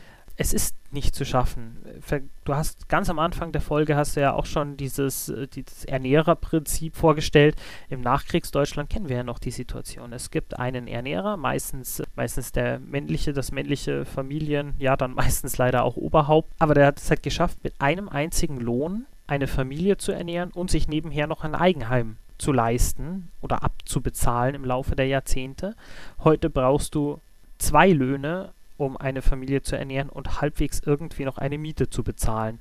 es 0.43 0.53
ist 0.53 0.75
nicht 0.91 1.15
zu 1.15 1.25
schaffen. 1.25 1.79
Du 2.45 2.55
hast 2.55 2.89
ganz 2.89 3.09
am 3.09 3.21
Anfang 3.21 3.53
der 3.53 3.61
Folge 3.61 3.95
hast 3.95 4.17
du 4.17 4.21
ja 4.21 4.35
auch 4.35 4.45
schon 4.45 4.77
dieses, 4.77 5.29
äh, 5.29 5.47
dieses 5.47 5.85
Ernährerprinzip 5.85 6.97
vorgestellt. 6.97 7.55
Im 7.89 8.01
Nachkriegsdeutschland 8.01 8.91
kennen 8.91 9.09
wir 9.09 9.19
ja 9.19 9.23
noch 9.23 9.39
die 9.39 9.53
Situation. 9.53 10.13
Es 10.13 10.33
gibt 10.33 10.59
einen 10.59 10.89
Ernährer, 10.89 11.37
meistens, 11.37 12.03
meistens 12.17 12.51
der 12.51 12.81
männliche, 12.81 13.33
das 13.33 13.53
männliche 13.53 14.05
Familien, 14.05 14.75
ja 14.79 14.97
dann 14.97 15.15
meistens 15.23 15.59
leider 15.59 15.85
auch 15.85 15.97
Oberhaupt, 15.97 16.53
aber 16.59 16.75
der 16.75 16.87
hat 16.87 16.99
es 16.99 17.09
halt 17.09 17.23
geschafft, 17.23 17.63
mit 17.63 17.81
einem 17.81 18.09
einzigen 18.09 18.59
Lohn 18.59 19.07
eine 19.29 19.47
Familie 19.47 19.97
zu 19.97 20.11
ernähren 20.11 20.51
und 20.51 20.73
sich 20.73 20.89
nebenher 20.89 21.29
noch 21.29 21.45
ein 21.45 21.55
Eigenheim 21.55 22.17
zu 22.39 22.51
leisten 22.51 23.31
oder 23.41 23.63
abzubezahlen 23.63 24.57
im 24.57 24.65
Laufe 24.65 24.97
der 24.97 25.07
Jahrzehnte. 25.07 25.77
Heute 26.25 26.51
brauchst 26.51 26.97
du 26.97 27.21
zwei 27.59 27.91
Löhne 27.91 28.53
um 28.83 28.97
eine 28.97 29.23
Familie 29.23 29.63
zu 29.63 29.77
ernähren 29.77 30.09
und 30.09 30.41
halbwegs 30.41 30.81
irgendwie 30.85 31.25
noch 31.25 31.39
eine 31.39 31.57
Miete 31.57 31.89
zu 31.89 32.03
bezahlen. 32.03 32.61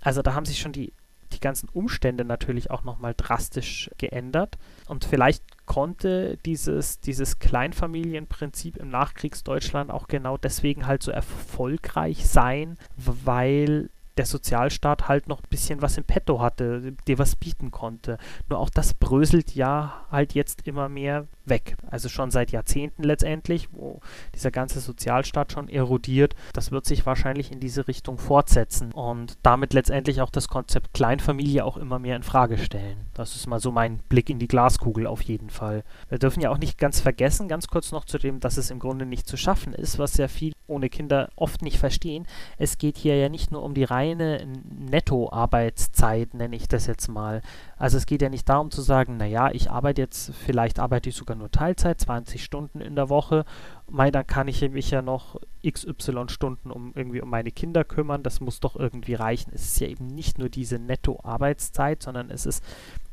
Also 0.00 0.22
da 0.22 0.34
haben 0.34 0.46
sich 0.46 0.60
schon 0.60 0.72
die, 0.72 0.92
die 1.32 1.40
ganzen 1.40 1.68
Umstände 1.68 2.24
natürlich 2.24 2.70
auch 2.70 2.84
nochmal 2.84 3.14
drastisch 3.16 3.90
geändert. 3.98 4.56
Und 4.86 5.04
vielleicht 5.04 5.42
konnte 5.66 6.38
dieses, 6.46 7.00
dieses 7.00 7.40
Kleinfamilienprinzip 7.40 8.76
im 8.76 8.90
Nachkriegsdeutschland 8.90 9.90
auch 9.90 10.06
genau 10.06 10.36
deswegen 10.36 10.86
halt 10.86 11.02
so 11.02 11.10
erfolgreich 11.10 12.28
sein, 12.28 12.78
weil 12.96 13.90
der 14.18 14.26
Sozialstaat 14.26 15.08
halt 15.08 15.28
noch 15.28 15.40
ein 15.40 15.48
bisschen 15.48 15.80
was 15.80 15.96
im 15.96 16.04
Petto 16.04 16.40
hatte, 16.40 16.92
dir 17.06 17.18
was 17.18 17.36
bieten 17.36 17.70
konnte. 17.70 18.18
Nur 18.48 18.58
auch 18.58 18.70
das 18.70 18.94
bröselt 18.94 19.54
ja 19.54 20.04
halt 20.10 20.34
jetzt 20.34 20.66
immer 20.66 20.88
mehr 20.88 21.26
weg. 21.44 21.76
Also 21.90 22.08
schon 22.08 22.30
seit 22.30 22.50
Jahrzehnten 22.50 23.02
letztendlich, 23.02 23.68
wo 23.72 24.00
dieser 24.34 24.50
ganze 24.50 24.80
Sozialstaat 24.80 25.52
schon 25.52 25.68
erodiert. 25.68 26.34
Das 26.52 26.70
wird 26.70 26.84
sich 26.84 27.06
wahrscheinlich 27.06 27.52
in 27.52 27.60
diese 27.60 27.88
Richtung 27.88 28.18
fortsetzen 28.18 28.92
und 28.92 29.38
damit 29.42 29.72
letztendlich 29.72 30.20
auch 30.20 30.30
das 30.30 30.48
Konzept 30.48 30.92
Kleinfamilie 30.92 31.64
auch 31.64 31.76
immer 31.76 31.98
mehr 31.98 32.16
in 32.16 32.22
Frage 32.22 32.58
stellen. 32.58 33.06
Das 33.14 33.36
ist 33.36 33.46
mal 33.46 33.60
so 33.60 33.70
mein 33.70 33.98
Blick 34.08 34.30
in 34.30 34.38
die 34.38 34.48
Glaskugel 34.48 35.06
auf 35.06 35.22
jeden 35.22 35.50
Fall. 35.50 35.84
Wir 36.08 36.18
dürfen 36.18 36.40
ja 36.40 36.50
auch 36.50 36.58
nicht 36.58 36.78
ganz 36.78 37.00
vergessen, 37.00 37.48
ganz 37.48 37.68
kurz 37.68 37.92
noch 37.92 38.04
zu 38.04 38.18
dem, 38.18 38.40
dass 38.40 38.56
es 38.56 38.70
im 38.70 38.78
Grunde 38.78 39.06
nicht 39.06 39.26
zu 39.26 39.36
schaffen 39.36 39.72
ist, 39.72 39.98
was 39.98 40.16
ja 40.16 40.28
viele 40.28 40.54
ohne 40.66 40.88
Kinder 40.90 41.30
oft 41.34 41.62
nicht 41.62 41.78
verstehen. 41.78 42.26
Es 42.58 42.78
geht 42.78 42.98
hier 42.98 43.16
ja 43.16 43.28
nicht 43.28 43.50
nur 43.50 43.62
um 43.62 43.74
die 43.74 43.84
reine 44.08 44.46
Nettoarbeitszeit, 44.68 46.34
nenne 46.34 46.56
ich 46.56 46.68
das 46.68 46.86
jetzt 46.86 47.08
mal. 47.08 47.42
Also 47.76 47.96
es 47.96 48.06
geht 48.06 48.22
ja 48.22 48.28
nicht 48.28 48.48
darum 48.48 48.70
zu 48.70 48.82
sagen, 48.82 49.16
naja, 49.16 49.50
ich 49.52 49.70
arbeite 49.70 50.02
jetzt, 50.02 50.32
vielleicht 50.34 50.78
arbeite 50.78 51.08
ich 51.08 51.16
sogar 51.16 51.36
nur 51.36 51.50
Teilzeit, 51.50 52.00
20 52.00 52.42
Stunden 52.42 52.80
in 52.80 52.96
der 52.96 53.08
Woche, 53.08 53.44
Mei, 53.90 54.10
dann 54.10 54.26
kann 54.26 54.48
ich 54.48 54.60
mich 54.70 54.90
ja 54.90 55.00
noch 55.00 55.36
XY 55.66 56.28
Stunden 56.28 56.70
um 56.70 56.92
irgendwie 56.94 57.22
um 57.22 57.30
meine 57.30 57.50
Kinder 57.50 57.84
kümmern, 57.84 58.22
das 58.22 58.40
muss 58.40 58.60
doch 58.60 58.76
irgendwie 58.76 59.14
reichen. 59.14 59.50
Es 59.54 59.64
ist 59.64 59.80
ja 59.80 59.88
eben 59.88 60.06
nicht 60.06 60.38
nur 60.38 60.50
diese 60.50 60.78
Netto-Arbeitszeit, 60.78 62.02
sondern 62.02 62.30
es 62.30 62.44
ist, 62.44 62.62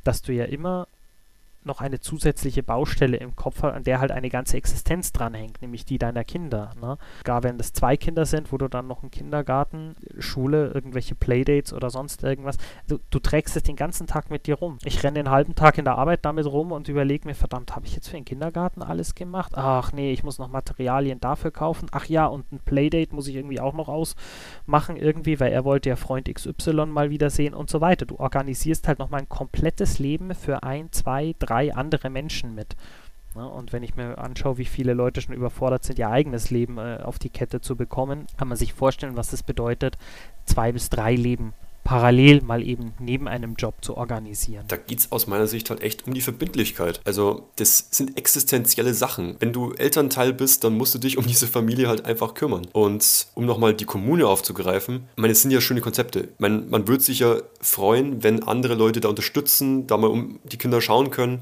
dass 0.03 0.21
du 0.21 0.33
ja 0.33 0.45
immer 0.45 0.87
noch 1.65 1.81
eine 1.81 1.99
zusätzliche 1.99 2.63
Baustelle 2.63 3.17
im 3.17 3.35
Kopf 3.35 3.63
hat, 3.63 3.73
an 3.73 3.83
der 3.83 3.99
halt 3.99 4.11
eine 4.11 4.29
ganze 4.29 4.57
Existenz 4.57 5.11
dranhängt, 5.11 5.61
nämlich 5.61 5.85
die 5.85 5.97
deiner 5.97 6.23
Kinder. 6.23 6.71
Ne? 6.79 6.97
Gar 7.23 7.43
wenn 7.43 7.57
das 7.57 7.73
zwei 7.73 7.97
Kinder 7.97 8.25
sind, 8.25 8.51
wo 8.51 8.57
du 8.57 8.67
dann 8.67 8.87
noch 8.87 9.01
einen 9.01 9.11
Kindergarten, 9.11 9.95
Schule, 10.19 10.71
irgendwelche 10.73 11.15
Playdates 11.15 11.73
oder 11.73 11.89
sonst 11.89 12.23
irgendwas, 12.23 12.57
du, 12.87 12.99
du 13.09 13.19
trägst 13.19 13.55
es 13.55 13.63
den 13.63 13.75
ganzen 13.75 14.07
Tag 14.07 14.29
mit 14.29 14.47
dir 14.47 14.55
rum. 14.55 14.77
Ich 14.83 15.03
renne 15.03 15.19
den 15.19 15.31
halben 15.31 15.55
Tag 15.55 15.77
in 15.77 15.85
der 15.85 15.97
Arbeit 15.97 16.25
damit 16.25 16.45
rum 16.45 16.71
und 16.71 16.87
überlege 16.87 17.27
mir, 17.27 17.35
verdammt, 17.35 17.75
habe 17.75 17.85
ich 17.85 17.95
jetzt 17.95 18.09
für 18.09 18.17
den 18.17 18.25
Kindergarten 18.25 18.81
alles 18.81 19.15
gemacht? 19.15 19.53
Ach 19.55 19.91
nee, 19.91 20.11
ich 20.11 20.23
muss 20.23 20.39
noch 20.39 20.49
Materialien 20.49 21.19
dafür 21.19 21.51
kaufen. 21.51 21.87
Ach 21.91 22.05
ja, 22.05 22.25
und 22.25 22.51
ein 22.51 22.59
Playdate 22.59 23.13
muss 23.13 23.27
ich 23.27 23.35
irgendwie 23.35 23.59
auch 23.59 23.73
noch 23.73 23.89
ausmachen 23.89 24.97
irgendwie, 24.97 25.39
weil 25.39 25.51
er 25.51 25.65
wollte 25.65 25.89
ja 25.89 25.95
Freund 25.95 26.33
XY 26.33 26.87
mal 26.87 27.09
wiedersehen 27.09 27.53
und 27.53 27.69
so 27.69 27.81
weiter. 27.81 28.05
Du 28.05 28.17
organisierst 28.17 28.87
halt 28.87 28.99
noch 28.99 29.09
mal 29.09 29.19
ein 29.19 29.29
komplettes 29.29 29.99
Leben 29.99 30.33
für 30.35 30.63
ein, 30.63 30.91
zwei, 30.91 31.35
drei 31.39 31.54
drei 31.55 31.73
andere 31.73 32.09
Menschen 32.09 32.53
mit. 32.53 32.75
Ja, 33.33 33.43
und 33.43 33.73
wenn 33.73 33.83
ich 33.83 33.95
mir 33.95 34.17
anschaue, 34.17 34.57
wie 34.57 34.65
viele 34.65 34.93
Leute 34.93 35.21
schon 35.21 35.35
überfordert 35.35 35.83
sind, 35.83 35.99
ihr 35.99 36.09
eigenes 36.09 36.51
Leben 36.51 36.77
äh, 36.77 36.99
auf 37.03 37.19
die 37.19 37.29
Kette 37.29 37.61
zu 37.61 37.75
bekommen, 37.75 38.27
kann 38.37 38.47
man 38.47 38.57
sich 38.57 38.73
vorstellen, 38.73 39.17
was 39.17 39.33
es 39.33 39.43
bedeutet, 39.43 39.97
zwei 40.45 40.71
bis 40.71 40.89
drei 40.89 41.15
Leben 41.15 41.53
parallel 41.85 42.41
mal 42.41 42.67
eben 42.67 42.93
neben 42.99 43.27
einem 43.27 43.53
Job 43.53 43.75
zu 43.81 43.95
organisieren. 43.95 44.65
Da 44.67 44.75
geht 44.75 44.99
es 44.99 45.11
aus 45.11 45.27
meiner 45.27 45.45
Sicht 45.45 45.69
halt 45.69 45.81
echt 45.81 46.07
um 46.07 46.15
die 46.15 46.21
Verbindlichkeit. 46.21 46.99
Also 47.05 47.47
das 47.57 47.87
sind 47.91 48.17
existenzielle 48.17 48.95
Sachen. 48.95 49.35
Wenn 49.39 49.53
du 49.53 49.71
Elternteil 49.71 50.33
bist, 50.33 50.63
dann 50.63 50.75
musst 50.75 50.95
du 50.95 50.99
dich 50.99 51.17
um 51.17 51.27
diese 51.27 51.47
Familie 51.47 51.87
halt 51.87 52.03
einfach 52.03 52.33
kümmern. 52.33 52.67
Und 52.73 53.27
um 53.35 53.45
nochmal 53.45 53.75
die 53.75 53.85
Kommune 53.85 54.27
aufzugreifen, 54.27 55.07
ich 55.15 55.21
meine, 55.21 55.31
es 55.31 55.43
sind 55.43 55.51
ja 55.51 55.61
schöne 55.61 55.79
Konzepte. 55.79 56.29
Man, 56.39 56.69
man 56.69 56.87
würde 56.87 57.03
sich 57.03 57.19
ja 57.19 57.37
freuen, 57.61 58.23
wenn 58.23 58.41
andere 58.43 58.73
Leute 58.73 58.99
da 58.99 59.09
unterstützen, 59.09 59.85
da 59.85 59.95
mal 59.97 60.09
um 60.09 60.39
die 60.43 60.57
Kinder 60.57 60.81
schauen 60.81 61.11
können. 61.11 61.41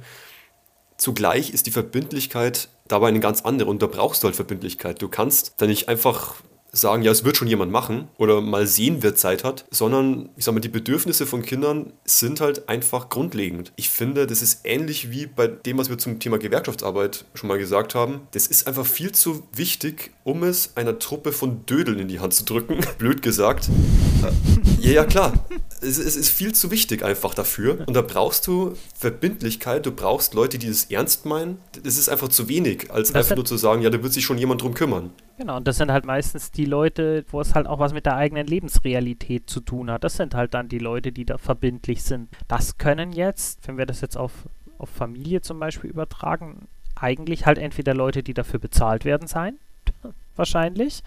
Zugleich 0.97 1.51
ist 1.51 1.67
die 1.67 1.71
Verbindlichkeit 1.71 2.67
dabei 2.89 3.07
eine 3.07 3.21
ganz 3.21 3.41
andere 3.43 3.69
und 3.69 3.81
da 3.81 3.87
brauchst 3.87 4.21
du 4.21 4.27
halt 4.27 4.35
Verbindlichkeit. 4.35 5.01
Du 5.01 5.07
kannst 5.07 5.53
da 5.57 5.67
nicht 5.67 5.87
einfach 5.87 6.35
sagen, 6.73 7.03
ja, 7.03 7.11
es 7.11 7.23
wird 7.23 7.37
schon 7.37 7.47
jemand 7.47 7.71
machen 7.71 8.09
oder 8.17 8.41
mal 8.41 8.67
sehen, 8.67 8.97
wer 9.01 9.15
Zeit 9.15 9.43
hat, 9.43 9.65
sondern 9.71 10.29
ich 10.35 10.43
sag 10.43 10.53
mal, 10.53 10.59
die 10.59 10.69
Bedürfnisse 10.69 11.25
von 11.25 11.43
Kindern 11.43 11.93
sind 12.03 12.41
halt 12.41 12.67
einfach 12.67 13.09
grundlegend. 13.09 13.71
Ich 13.75 13.89
finde, 13.89 14.27
das 14.27 14.41
ist 14.41 14.61
ähnlich 14.65 15.11
wie 15.11 15.27
bei 15.27 15.47
dem, 15.47 15.77
was 15.77 15.89
wir 15.89 15.97
zum 15.97 16.19
Thema 16.19 16.39
Gewerkschaftsarbeit 16.39 17.25
schon 17.35 17.47
mal 17.47 17.59
gesagt 17.59 17.95
haben. 17.95 18.21
Das 18.31 18.47
ist 18.47 18.67
einfach 18.67 18.85
viel 18.85 19.11
zu 19.11 19.43
wichtig, 19.53 20.11
um 20.23 20.43
es 20.43 20.75
einer 20.75 20.99
Truppe 20.99 21.31
von 21.31 21.65
Dödeln 21.65 21.99
in 21.99 22.07
die 22.07 22.19
Hand 22.19 22.33
zu 22.33 22.43
drücken. 22.43 22.79
Blöd 22.97 23.21
gesagt. 23.21 23.69
Ja, 24.79 24.91
ja, 24.91 25.03
klar. 25.05 25.33
Es, 25.81 25.97
es, 25.97 26.15
ist 26.15 26.29
viel 26.29 26.53
zu 26.53 26.71
wichtig 26.71 27.03
einfach 27.03 27.33
dafür. 27.33 27.83
Und 27.85 27.93
da 27.93 28.01
brauchst 28.01 28.47
du 28.47 28.73
Verbindlichkeit, 28.95 29.85
du 29.85 29.91
brauchst 29.91 30.33
Leute, 30.33 30.57
die 30.57 30.67
das 30.67 30.85
ernst 30.85 31.25
meinen. 31.25 31.57
Das 31.83 31.97
ist 31.97 32.09
einfach 32.09 32.29
zu 32.29 32.47
wenig, 32.47 32.91
als 32.91 33.09
das 33.09 33.15
einfach 33.17 33.35
nur 33.35 33.45
zu 33.45 33.57
sagen, 33.57 33.81
ja, 33.81 33.89
da 33.89 34.01
wird 34.01 34.13
sich 34.13 34.23
schon 34.23 34.37
jemand 34.37 34.61
drum 34.61 34.73
kümmern. 34.73 35.11
Genau, 35.37 35.57
und 35.57 35.67
das 35.67 35.77
sind 35.77 35.91
halt 35.91 36.05
meistens 36.05 36.51
die 36.51 36.65
Leute, 36.65 37.25
wo 37.29 37.41
es 37.41 37.55
halt 37.55 37.67
auch 37.67 37.79
was 37.79 37.93
mit 37.93 38.05
der 38.05 38.15
eigenen 38.15 38.47
Lebensrealität 38.47 39.49
zu 39.49 39.59
tun 39.59 39.89
hat. 39.89 40.03
Das 40.03 40.15
sind 40.15 40.35
halt 40.35 40.53
dann 40.53 40.69
die 40.69 40.79
Leute, 40.79 41.11
die 41.11 41.25
da 41.25 41.37
verbindlich 41.37 42.03
sind. 42.03 42.29
Das 42.47 42.77
können 42.77 43.11
jetzt, 43.11 43.67
wenn 43.67 43.77
wir 43.77 43.85
das 43.85 44.01
jetzt 44.01 44.17
auf, 44.17 44.31
auf 44.77 44.89
Familie 44.89 45.41
zum 45.41 45.59
Beispiel 45.59 45.89
übertragen, 45.89 46.67
eigentlich 46.95 47.45
halt 47.45 47.57
entweder 47.57 47.93
Leute, 47.93 48.23
die 48.23 48.33
dafür 48.33 48.59
bezahlt 48.59 49.05
werden 49.05 49.27
sein, 49.27 49.57
wahrscheinlich, 50.35 51.03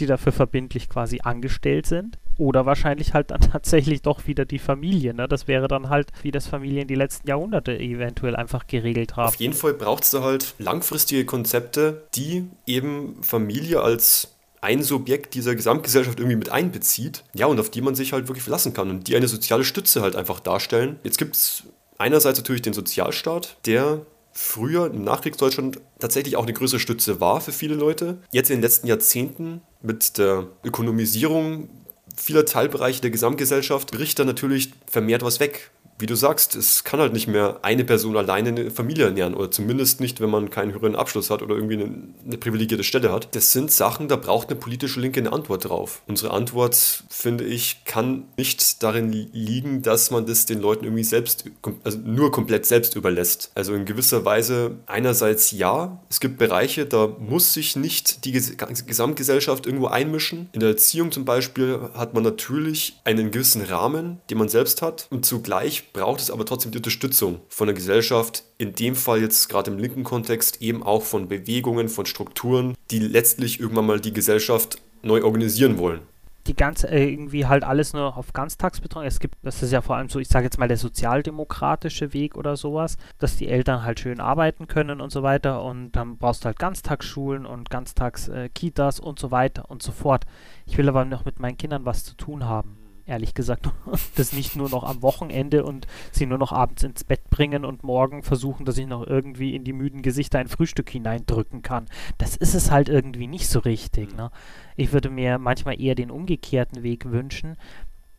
die 0.00 0.06
dafür 0.06 0.32
verbindlich 0.32 0.88
quasi 0.88 1.20
angestellt 1.22 1.86
sind. 1.86 2.18
Oder 2.38 2.66
wahrscheinlich 2.66 3.14
halt 3.14 3.30
dann 3.30 3.40
tatsächlich 3.52 4.02
doch 4.02 4.26
wieder 4.26 4.44
die 4.44 4.58
Familie. 4.58 5.14
Ne? 5.14 5.28
Das 5.28 5.48
wäre 5.48 5.68
dann 5.68 5.88
halt, 5.88 6.08
wie 6.22 6.30
das 6.30 6.46
Familien 6.46 6.88
die 6.88 6.94
letzten 6.94 7.28
Jahrhunderte 7.28 7.78
eventuell 7.78 8.36
einfach 8.36 8.66
geregelt 8.66 9.16
haben. 9.16 9.28
Auf 9.28 9.36
jeden 9.36 9.54
Fall 9.54 9.74
braucht 9.74 10.04
es 10.04 10.10
da 10.10 10.22
halt 10.22 10.54
langfristige 10.58 11.24
Konzepte, 11.24 12.06
die 12.14 12.44
eben 12.66 13.22
Familie 13.22 13.80
als 13.80 14.36
ein 14.60 14.82
Subjekt 14.82 15.34
dieser 15.34 15.54
Gesamtgesellschaft 15.54 16.18
irgendwie 16.18 16.36
mit 16.36 16.50
einbezieht. 16.50 17.22
Ja, 17.34 17.46
und 17.46 17.60
auf 17.60 17.70
die 17.70 17.80
man 17.80 17.94
sich 17.94 18.12
halt 18.12 18.28
wirklich 18.28 18.42
verlassen 18.42 18.74
kann 18.74 18.90
und 18.90 19.06
die 19.08 19.16
eine 19.16 19.28
soziale 19.28 19.64
Stütze 19.64 20.02
halt 20.02 20.16
einfach 20.16 20.40
darstellen. 20.40 20.98
Jetzt 21.04 21.18
gibt 21.18 21.36
es 21.36 21.64
einerseits 21.98 22.38
natürlich 22.38 22.62
den 22.62 22.72
Sozialstaat, 22.72 23.58
der 23.66 24.02
früher 24.32 24.86
im 24.86 25.02
Nachkriegsdeutschland 25.02 25.80
tatsächlich 25.98 26.36
auch 26.36 26.42
eine 26.42 26.52
größere 26.52 26.80
Stütze 26.80 27.20
war 27.20 27.40
für 27.40 27.52
viele 27.52 27.74
Leute. 27.74 28.18
Jetzt 28.32 28.50
in 28.50 28.56
den 28.56 28.62
letzten 28.62 28.86
Jahrzehnten 28.86 29.62
mit 29.82 30.18
der 30.18 30.48
Ökonomisierung 30.62 31.68
vieler 32.16 32.44
Teilbereiche 32.44 33.00
der 33.00 33.10
Gesamtgesellschaft 33.10 33.90
bricht 33.90 34.18
da 34.18 34.24
natürlich 34.24 34.72
vermehrt 34.86 35.22
was 35.22 35.40
weg 35.40 35.70
wie 35.98 36.06
du 36.06 36.14
sagst, 36.14 36.54
es 36.54 36.84
kann 36.84 37.00
halt 37.00 37.12
nicht 37.12 37.26
mehr 37.26 37.60
eine 37.62 37.84
Person 37.84 38.16
alleine 38.16 38.50
eine 38.50 38.70
Familie 38.70 39.06
ernähren 39.06 39.34
oder 39.34 39.50
zumindest 39.50 40.00
nicht, 40.00 40.20
wenn 40.20 40.30
man 40.30 40.50
keinen 40.50 40.72
höheren 40.72 40.96
Abschluss 40.96 41.30
hat 41.30 41.42
oder 41.42 41.54
irgendwie 41.54 41.74
eine, 41.74 41.90
eine, 42.26 42.38
privilegierte 42.38 42.84
Stelle 42.84 43.12
hat. 43.12 43.34
Das 43.34 43.52
sind 43.52 43.70
Sachen, 43.70 44.08
da 44.08 44.16
braucht 44.16 44.50
eine 44.50 44.58
politische 44.58 45.00
Linke 45.00 45.20
eine 45.20 45.32
Antwort 45.32 45.68
drauf. 45.68 46.02
Unsere 46.06 46.32
Antwort, 46.32 47.04
finde 47.08 47.44
ich, 47.44 47.84
kann 47.84 48.24
nicht 48.36 48.82
darin 48.82 49.10
liegen, 49.10 49.82
dass 49.82 50.10
man 50.10 50.26
das 50.26 50.46
den 50.46 50.60
Leuten 50.60 50.84
irgendwie 50.84 51.04
selbst, 51.04 51.44
also 51.82 51.98
nur 51.98 52.30
komplett 52.30 52.66
selbst 52.66 52.94
überlässt. 52.94 53.50
Also 53.54 53.74
in 53.74 53.84
gewisser 53.84 54.24
Weise 54.24 54.76
einerseits 54.86 55.50
ja, 55.52 56.02
es 56.10 56.20
gibt 56.20 56.38
Bereiche, 56.38 56.86
da 56.86 57.08
muss 57.18 57.54
sich 57.54 57.76
nicht 57.76 58.24
die 58.24 58.32
Gesamtgesellschaft 58.32 59.66
irgendwo 59.66 59.86
einmischen. 59.86 60.48
In 60.52 60.60
der 60.60 60.70
Erziehung 60.70 61.10
zum 61.10 61.24
Beispiel 61.24 61.80
hat 61.94 62.12
man 62.14 62.22
natürlich 62.22 63.00
einen 63.04 63.30
gewissen 63.30 63.62
Rahmen, 63.62 64.20
den 64.28 64.38
man 64.38 64.48
selbst 64.48 64.82
hat 64.82 65.06
und 65.10 65.24
zugleich 65.24 65.85
braucht 65.92 66.20
es 66.20 66.30
aber 66.30 66.44
trotzdem 66.44 66.72
die 66.72 66.78
Unterstützung 66.78 67.40
von 67.48 67.66
der 67.66 67.74
Gesellschaft, 67.74 68.44
in 68.58 68.74
dem 68.74 68.94
Fall 68.94 69.20
jetzt 69.20 69.48
gerade 69.48 69.70
im 69.70 69.78
linken 69.78 70.04
Kontext 70.04 70.62
eben 70.62 70.82
auch 70.82 71.02
von 71.02 71.28
Bewegungen, 71.28 71.88
von 71.88 72.06
Strukturen, 72.06 72.74
die 72.90 72.98
letztlich 72.98 73.60
irgendwann 73.60 73.86
mal 73.86 74.00
die 74.00 74.12
Gesellschaft 74.12 74.78
neu 75.02 75.22
organisieren 75.22 75.78
wollen 75.78 76.00
die 76.46 76.54
ganze 76.54 76.88
äh, 76.88 77.08
irgendwie 77.08 77.46
halt 77.46 77.64
alles 77.64 77.92
nur 77.92 78.16
auf 78.16 78.32
Ganztagsbetreuung. 78.32 79.06
Es 79.06 79.20
gibt, 79.20 79.34
das 79.42 79.62
ist 79.62 79.72
ja 79.72 79.82
vor 79.82 79.96
allem 79.96 80.08
so, 80.08 80.18
ich 80.18 80.28
sage 80.28 80.44
jetzt 80.44 80.58
mal 80.58 80.68
der 80.68 80.76
sozialdemokratische 80.76 82.12
Weg 82.12 82.36
oder 82.36 82.56
sowas, 82.56 82.96
dass 83.18 83.36
die 83.36 83.48
Eltern 83.48 83.82
halt 83.82 84.00
schön 84.00 84.20
arbeiten 84.20 84.66
können 84.66 85.00
und 85.00 85.10
so 85.10 85.22
weiter 85.22 85.62
und 85.62 85.92
dann 85.92 86.18
brauchst 86.18 86.44
du 86.44 86.46
halt 86.46 86.58
Ganztagsschulen 86.58 87.46
und 87.46 87.70
Ganztagskitas 87.70 88.98
äh, 89.00 89.02
und 89.02 89.18
so 89.18 89.30
weiter 89.30 89.70
und 89.70 89.82
so 89.82 89.92
fort. 89.92 90.24
Ich 90.66 90.78
will 90.78 90.88
aber 90.88 91.04
noch 91.04 91.24
mit 91.24 91.40
meinen 91.40 91.58
Kindern 91.58 91.84
was 91.84 92.04
zu 92.04 92.14
tun 92.14 92.44
haben 92.44 92.85
ehrlich 93.06 93.34
gesagt, 93.34 93.68
das 94.16 94.32
nicht 94.32 94.56
nur 94.56 94.68
noch 94.68 94.84
am 94.84 95.02
Wochenende 95.02 95.64
und 95.64 95.86
sie 96.12 96.26
nur 96.26 96.38
noch 96.38 96.52
abends 96.52 96.82
ins 96.82 97.04
Bett 97.04 97.30
bringen 97.30 97.64
und 97.64 97.82
morgen 97.82 98.22
versuchen, 98.22 98.66
dass 98.66 98.78
ich 98.78 98.86
noch 98.86 99.06
irgendwie 99.06 99.54
in 99.54 99.64
die 99.64 99.72
müden 99.72 100.02
Gesichter 100.02 100.38
ein 100.38 100.48
Frühstück 100.48 100.90
hineindrücken 100.90 101.62
kann. 101.62 101.86
Das 102.18 102.36
ist 102.36 102.54
es 102.54 102.70
halt 102.70 102.88
irgendwie 102.88 103.26
nicht 103.26 103.48
so 103.48 103.60
richtig. 103.60 104.16
Ne? 104.16 104.30
Ich 104.76 104.92
würde 104.92 105.10
mir 105.10 105.38
manchmal 105.38 105.80
eher 105.80 105.94
den 105.94 106.10
umgekehrten 106.10 106.82
Weg 106.82 107.10
wünschen, 107.10 107.56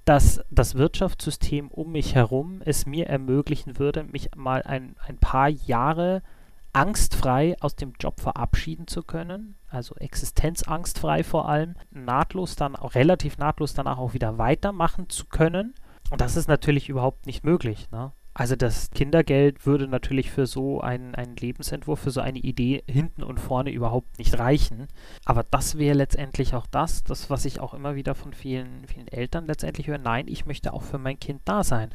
dass 0.06 0.40
das 0.50 0.76
Wirtschaftssystem 0.76 1.68
um 1.68 1.92
mich 1.92 2.16
herum 2.16 2.62
es 2.64 2.86
mir 2.86 3.08
ermöglichen 3.08 3.78
würde, 3.78 4.04
mich 4.04 4.30
mal 4.38 4.64
ein, 4.64 4.96
ein 5.06 5.18
paar 5.18 5.50
Jahre 5.50 6.22
angstfrei 6.78 7.56
aus 7.60 7.76
dem 7.76 7.94
Job 8.00 8.20
verabschieden 8.20 8.88
zu 8.88 9.02
können, 9.02 9.56
also 9.68 9.96
existenzangstfrei 9.96 11.24
vor 11.24 11.50
allem, 11.50 11.76
nahtlos 11.90 12.56
dann 12.56 12.76
auch 12.76 12.94
relativ 12.94 13.38
nahtlos 13.40 13.74
danach 13.74 13.98
auch 13.98 14.14
wieder 14.14 14.38
weitermachen 14.38 15.10
zu 15.10 15.26
können. 15.26 15.74
Und 16.12 16.22
das 16.22 16.36
ist 16.38 16.48
natürlich 16.48 16.88
überhaupt 16.88 17.26
nicht 17.26 17.44
möglich. 17.44 17.90
Ne? 17.92 18.12
Also 18.38 18.56
das 18.56 18.92
Kindergeld 18.92 19.66
würde 19.66 19.88
natürlich 19.88 20.30
für 20.30 20.46
so 20.46 20.80
einen, 20.80 21.16
einen 21.16 21.36
Lebensentwurf, 21.36 22.02
für 22.02 22.12
so 22.12 22.22
eine 22.22 22.38
Idee 22.38 22.84
hinten 22.88 23.24
und 23.24 23.40
vorne 23.40 23.72
überhaupt 23.72 24.20
nicht 24.20 24.38
reichen. 24.38 24.88
Aber 25.26 25.44
das 25.44 25.80
wäre 25.80 25.98
letztendlich 25.98 26.54
auch 26.54 26.68
das, 26.68 27.04
das, 27.04 27.32
was 27.32 27.46
ich 27.46 27.60
auch 27.60 27.74
immer 27.74 27.96
wieder 27.96 28.14
von 28.14 28.34
vielen, 28.34 28.86
vielen 28.86 29.08
Eltern 29.08 29.48
letztendlich 29.48 29.88
höre. 29.88 29.98
Nein, 29.98 30.28
ich 30.28 30.46
möchte 30.46 30.74
auch 30.74 30.84
für 30.84 31.00
mein 31.00 31.20
Kind 31.20 31.42
da 31.46 31.64
sein. 31.64 31.90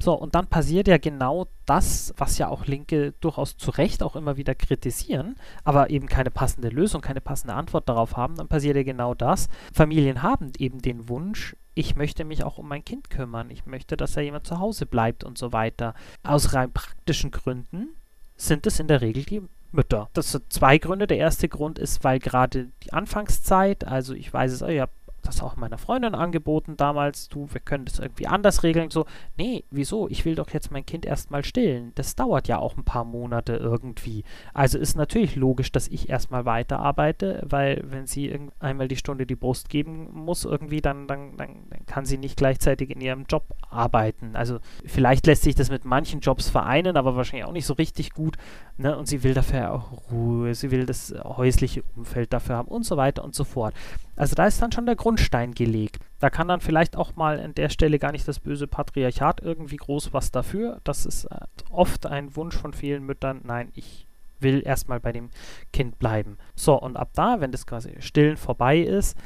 So, 0.00 0.14
und 0.14 0.36
dann 0.36 0.46
passiert 0.46 0.86
ja 0.86 0.98
genau 0.98 1.48
das, 1.66 2.14
was 2.16 2.38
ja 2.38 2.46
auch 2.48 2.66
Linke 2.66 3.14
durchaus 3.20 3.56
zu 3.56 3.72
Recht 3.72 4.04
auch 4.04 4.14
immer 4.14 4.36
wieder 4.36 4.54
kritisieren, 4.54 5.34
aber 5.64 5.90
eben 5.90 6.06
keine 6.06 6.30
passende 6.30 6.68
Lösung, 6.68 7.00
keine 7.00 7.20
passende 7.20 7.54
Antwort 7.54 7.88
darauf 7.88 8.16
haben. 8.16 8.36
Dann 8.36 8.46
passiert 8.46 8.76
ja 8.76 8.84
genau 8.84 9.14
das. 9.14 9.48
Familien 9.72 10.22
haben 10.22 10.52
eben 10.58 10.80
den 10.80 11.08
Wunsch, 11.08 11.56
ich 11.78 11.94
möchte 11.94 12.24
mich 12.24 12.42
auch 12.42 12.58
um 12.58 12.66
mein 12.66 12.84
Kind 12.84 13.08
kümmern, 13.08 13.50
ich 13.50 13.64
möchte, 13.64 13.96
dass 13.96 14.12
da 14.12 14.20
jemand 14.20 14.48
zu 14.48 14.58
Hause 14.58 14.84
bleibt 14.84 15.22
und 15.22 15.38
so 15.38 15.52
weiter. 15.52 15.94
Aus 16.24 16.52
rein 16.52 16.72
praktischen 16.72 17.30
Gründen 17.30 17.90
sind 18.36 18.66
es 18.66 18.80
in 18.80 18.88
der 18.88 19.00
Regel 19.00 19.22
die 19.22 19.42
Mütter. 19.70 20.10
Das 20.12 20.32
sind 20.32 20.52
zwei 20.52 20.78
Gründe. 20.78 21.06
Der 21.06 21.18
erste 21.18 21.48
Grund 21.48 21.78
ist, 21.78 22.02
weil 22.02 22.18
gerade 22.18 22.72
die 22.82 22.92
Anfangszeit, 22.92 23.84
also 23.84 24.12
ich 24.14 24.32
weiß 24.32 24.50
es, 24.50 24.62
ich 24.62 24.80
habe 24.80 24.90
das 25.22 25.42
auch 25.42 25.56
meiner 25.56 25.78
Freundin 25.78 26.14
angeboten 26.14 26.76
damals, 26.76 27.28
du, 27.28 27.48
wir 27.52 27.60
können 27.60 27.84
das 27.84 27.98
irgendwie 27.98 28.26
anders 28.26 28.62
regeln. 28.62 28.90
So, 28.90 29.06
nee, 29.36 29.64
wieso? 29.70 30.08
Ich 30.08 30.24
will 30.24 30.34
doch 30.34 30.50
jetzt 30.50 30.70
mein 30.70 30.86
Kind 30.86 31.04
erstmal 31.04 31.44
stillen. 31.44 31.92
Das 31.94 32.16
dauert 32.16 32.48
ja 32.48 32.58
auch 32.58 32.76
ein 32.76 32.84
paar 32.84 33.04
Monate 33.04 33.56
irgendwie. 33.56 34.24
Also 34.54 34.78
ist 34.78 34.96
natürlich 34.96 35.36
logisch, 35.36 35.72
dass 35.72 35.88
ich 35.88 36.08
erstmal 36.08 36.44
weiterarbeite, 36.44 37.42
weil 37.48 37.82
wenn 37.84 38.06
sie 38.06 38.38
einmal 38.58 38.88
die 38.88 38.96
Stunde 38.96 39.26
die 39.26 39.36
Brust 39.36 39.68
geben 39.68 40.08
muss, 40.12 40.44
irgendwie, 40.44 40.80
dann, 40.80 41.06
dann, 41.06 41.36
dann, 41.36 41.48
kann 41.86 42.04
sie 42.04 42.18
nicht 42.18 42.36
gleichzeitig 42.36 42.90
in 42.90 43.00
ihrem 43.00 43.24
Job 43.28 43.44
arbeiten. 43.70 44.36
Also 44.36 44.58
vielleicht 44.84 45.26
lässt 45.26 45.42
sich 45.42 45.54
das 45.54 45.70
mit 45.70 45.84
manchen 45.84 46.20
Jobs 46.20 46.48
vereinen, 46.48 46.96
aber 46.96 47.16
wahrscheinlich 47.16 47.46
auch 47.46 47.52
nicht 47.52 47.66
so 47.66 47.74
richtig 47.74 48.12
gut. 48.12 48.36
Ne? 48.76 48.96
Und 48.96 49.06
sie 49.06 49.22
will 49.22 49.34
dafür 49.34 49.72
auch 49.72 50.10
Ruhe, 50.10 50.54
sie 50.54 50.70
will 50.70 50.86
das 50.86 51.14
häusliche 51.24 51.82
Umfeld 51.96 52.32
dafür 52.32 52.56
haben 52.56 52.68
und 52.68 52.84
so 52.84 52.96
weiter 52.96 53.24
und 53.24 53.34
so 53.34 53.44
fort. 53.44 53.74
Also 54.16 54.34
da 54.34 54.46
ist 54.46 54.60
dann 54.60 54.72
schon 54.72 54.86
der 54.86 54.96
Grundstein 55.08 55.54
gelegt. 55.54 56.00
Da 56.18 56.28
kann 56.28 56.48
dann 56.48 56.60
vielleicht 56.60 56.94
auch 56.94 57.16
mal 57.16 57.40
an 57.40 57.54
der 57.54 57.70
Stelle 57.70 57.98
gar 57.98 58.12
nicht 58.12 58.28
das 58.28 58.40
böse 58.40 58.66
Patriarchat 58.66 59.40
irgendwie 59.40 59.76
groß 59.76 60.12
was 60.12 60.30
dafür. 60.30 60.82
Das 60.84 61.06
ist 61.06 61.24
äh, 61.24 61.38
oft 61.70 62.04
ein 62.04 62.36
Wunsch 62.36 62.54
von 62.54 62.74
vielen 62.74 63.06
Müttern. 63.06 63.40
Nein, 63.42 63.72
ich 63.74 64.06
will 64.38 64.62
erstmal 64.62 65.00
bei 65.00 65.12
dem 65.12 65.30
Kind 65.72 65.98
bleiben. 65.98 66.36
So, 66.54 66.78
und 66.78 66.98
ab 66.98 67.08
da, 67.14 67.40
wenn 67.40 67.52
das 67.52 67.66
quasi 67.66 67.94
Stillen 68.00 68.36
vorbei 68.36 68.80
ist, 68.80 69.16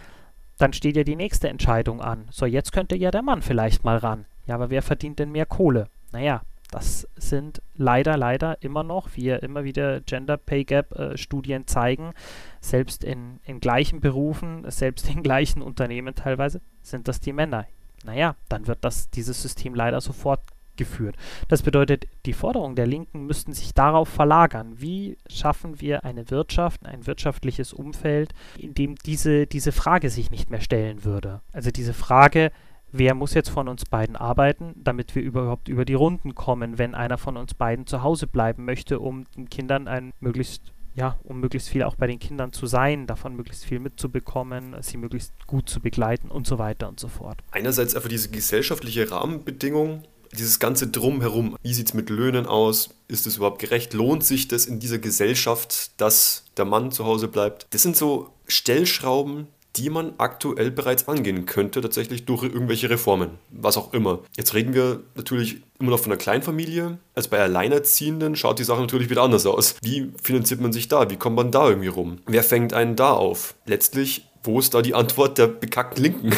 dann 0.56 0.72
steht 0.72 0.96
ja 0.96 1.02
die 1.02 1.16
nächste 1.16 1.48
Entscheidung 1.48 2.00
an. 2.00 2.28
So, 2.30 2.46
jetzt 2.46 2.70
könnte 2.70 2.94
ja 2.94 3.10
der 3.10 3.22
Mann 3.22 3.42
vielleicht 3.42 3.82
mal 3.82 3.96
ran. 3.96 4.26
Ja, 4.46 4.54
aber 4.54 4.70
wer 4.70 4.82
verdient 4.82 5.18
denn 5.18 5.32
mehr 5.32 5.46
Kohle? 5.46 5.88
Naja, 6.12 6.42
das 6.72 7.06
sind 7.16 7.62
leider, 7.76 8.16
leider 8.16 8.60
immer 8.62 8.82
noch, 8.82 9.10
wie 9.14 9.24
ja 9.24 9.36
immer 9.36 9.62
wieder 9.62 10.00
Gender 10.00 10.38
Pay 10.38 10.64
Gap 10.64 10.98
äh, 10.98 11.16
Studien 11.16 11.66
zeigen, 11.66 12.14
selbst 12.60 13.04
in, 13.04 13.40
in 13.44 13.60
gleichen 13.60 14.00
Berufen, 14.00 14.68
selbst 14.70 15.08
in 15.08 15.22
gleichen 15.22 15.62
Unternehmen 15.62 16.14
teilweise, 16.14 16.60
sind 16.80 17.08
das 17.08 17.20
die 17.20 17.32
Männer. 17.32 17.66
Naja, 18.04 18.36
dann 18.48 18.66
wird 18.66 18.78
das, 18.82 19.10
dieses 19.10 19.40
System 19.42 19.74
leider 19.74 20.00
sofort 20.00 20.40
geführt. 20.76 21.16
Das 21.48 21.62
bedeutet, 21.62 22.06
die 22.24 22.32
Forderungen 22.32 22.74
der 22.74 22.86
Linken 22.86 23.26
müssten 23.26 23.52
sich 23.52 23.74
darauf 23.74 24.08
verlagern. 24.08 24.80
Wie 24.80 25.18
schaffen 25.28 25.80
wir 25.80 26.04
eine 26.04 26.30
Wirtschaft, 26.30 26.86
ein 26.86 27.06
wirtschaftliches 27.06 27.74
Umfeld, 27.74 28.32
in 28.56 28.72
dem 28.72 28.96
diese, 28.96 29.46
diese 29.46 29.72
Frage 29.72 30.08
sich 30.08 30.30
nicht 30.30 30.50
mehr 30.50 30.62
stellen 30.62 31.04
würde? 31.04 31.42
Also 31.52 31.70
diese 31.70 31.92
Frage, 31.92 32.50
wer 32.92 33.14
muss 33.14 33.34
jetzt 33.34 33.50
von 33.50 33.68
uns 33.68 33.84
beiden 33.84 34.16
arbeiten, 34.16 34.74
damit 34.76 35.14
wir 35.14 35.22
überhaupt 35.22 35.68
über 35.68 35.84
die 35.84 35.94
Runden 35.94 36.34
kommen, 36.34 36.78
wenn 36.78 36.94
einer 36.94 37.18
von 37.18 37.36
uns 37.36 37.54
beiden 37.54 37.86
zu 37.86 38.02
Hause 38.02 38.26
bleiben 38.26 38.64
möchte, 38.64 39.00
um 39.00 39.24
den 39.36 39.50
Kindern 39.50 39.88
ein 39.88 40.12
möglichst 40.20 40.72
ja, 40.94 41.18
um 41.24 41.40
möglichst 41.40 41.70
viel 41.70 41.84
auch 41.84 41.94
bei 41.94 42.06
den 42.06 42.18
Kindern 42.18 42.52
zu 42.52 42.66
sein, 42.66 43.06
davon 43.06 43.34
möglichst 43.34 43.64
viel 43.64 43.78
mitzubekommen, 43.78 44.76
sie 44.82 44.98
möglichst 44.98 45.32
gut 45.46 45.68
zu 45.68 45.80
begleiten 45.80 46.30
und 46.30 46.46
so 46.46 46.58
weiter 46.58 46.86
und 46.86 47.00
so 47.00 47.08
fort. 47.08 47.38
Einerseits 47.50 47.94
einfach 47.94 48.10
diese 48.10 48.28
gesellschaftliche 48.28 49.10
Rahmenbedingung, 49.10 50.02
dieses 50.32 50.58
ganze 50.58 50.88
Drumherum. 50.88 51.56
Wie 51.62 51.74
sieht 51.74 51.88
es 51.88 51.94
mit 51.94 52.10
Löhnen 52.10 52.46
aus? 52.46 52.90
Ist 53.08 53.26
es 53.26 53.36
überhaupt 53.36 53.58
gerecht? 53.58 53.92
Lohnt 53.94 54.24
sich 54.24 54.48
das 54.48 54.66
in 54.66 54.80
dieser 54.80 54.98
Gesellschaft, 54.98 55.98
dass 56.00 56.44
der 56.56 56.64
Mann 56.64 56.90
zu 56.90 57.04
Hause 57.04 57.28
bleibt? 57.28 57.66
Das 57.70 57.82
sind 57.82 57.96
so 57.96 58.30
Stellschrauben, 58.46 59.46
die 59.76 59.90
man 59.90 60.14
aktuell 60.18 60.70
bereits 60.70 61.08
angehen 61.08 61.46
könnte, 61.46 61.80
tatsächlich 61.80 62.24
durch 62.24 62.42
irgendwelche 62.42 62.90
Reformen, 62.90 63.30
was 63.50 63.76
auch 63.76 63.92
immer. 63.92 64.20
Jetzt 64.36 64.54
reden 64.54 64.74
wir 64.74 65.00
natürlich 65.14 65.62
immer 65.78 65.90
noch 65.90 65.98
von 65.98 66.12
einer 66.12 66.18
Kleinfamilie. 66.18 66.98
Also 67.14 67.30
bei 67.30 67.40
Alleinerziehenden 67.40 68.36
schaut 68.36 68.58
die 68.58 68.64
Sache 68.64 68.80
natürlich 68.80 69.10
wieder 69.10 69.22
anders 69.22 69.46
aus. 69.46 69.76
Wie 69.82 70.12
finanziert 70.22 70.60
man 70.60 70.72
sich 70.72 70.88
da? 70.88 71.10
Wie 71.10 71.16
kommt 71.16 71.36
man 71.36 71.50
da 71.50 71.68
irgendwie 71.68 71.88
rum? 71.88 72.18
Wer 72.26 72.44
fängt 72.44 72.74
einen 72.74 72.96
da 72.96 73.12
auf? 73.12 73.54
Letztlich, 73.66 74.26
wo 74.42 74.58
ist 74.58 74.74
da 74.74 74.82
die 74.82 74.94
Antwort 74.94 75.38
der 75.38 75.46
bekackten 75.46 76.02
Linken? 76.02 76.34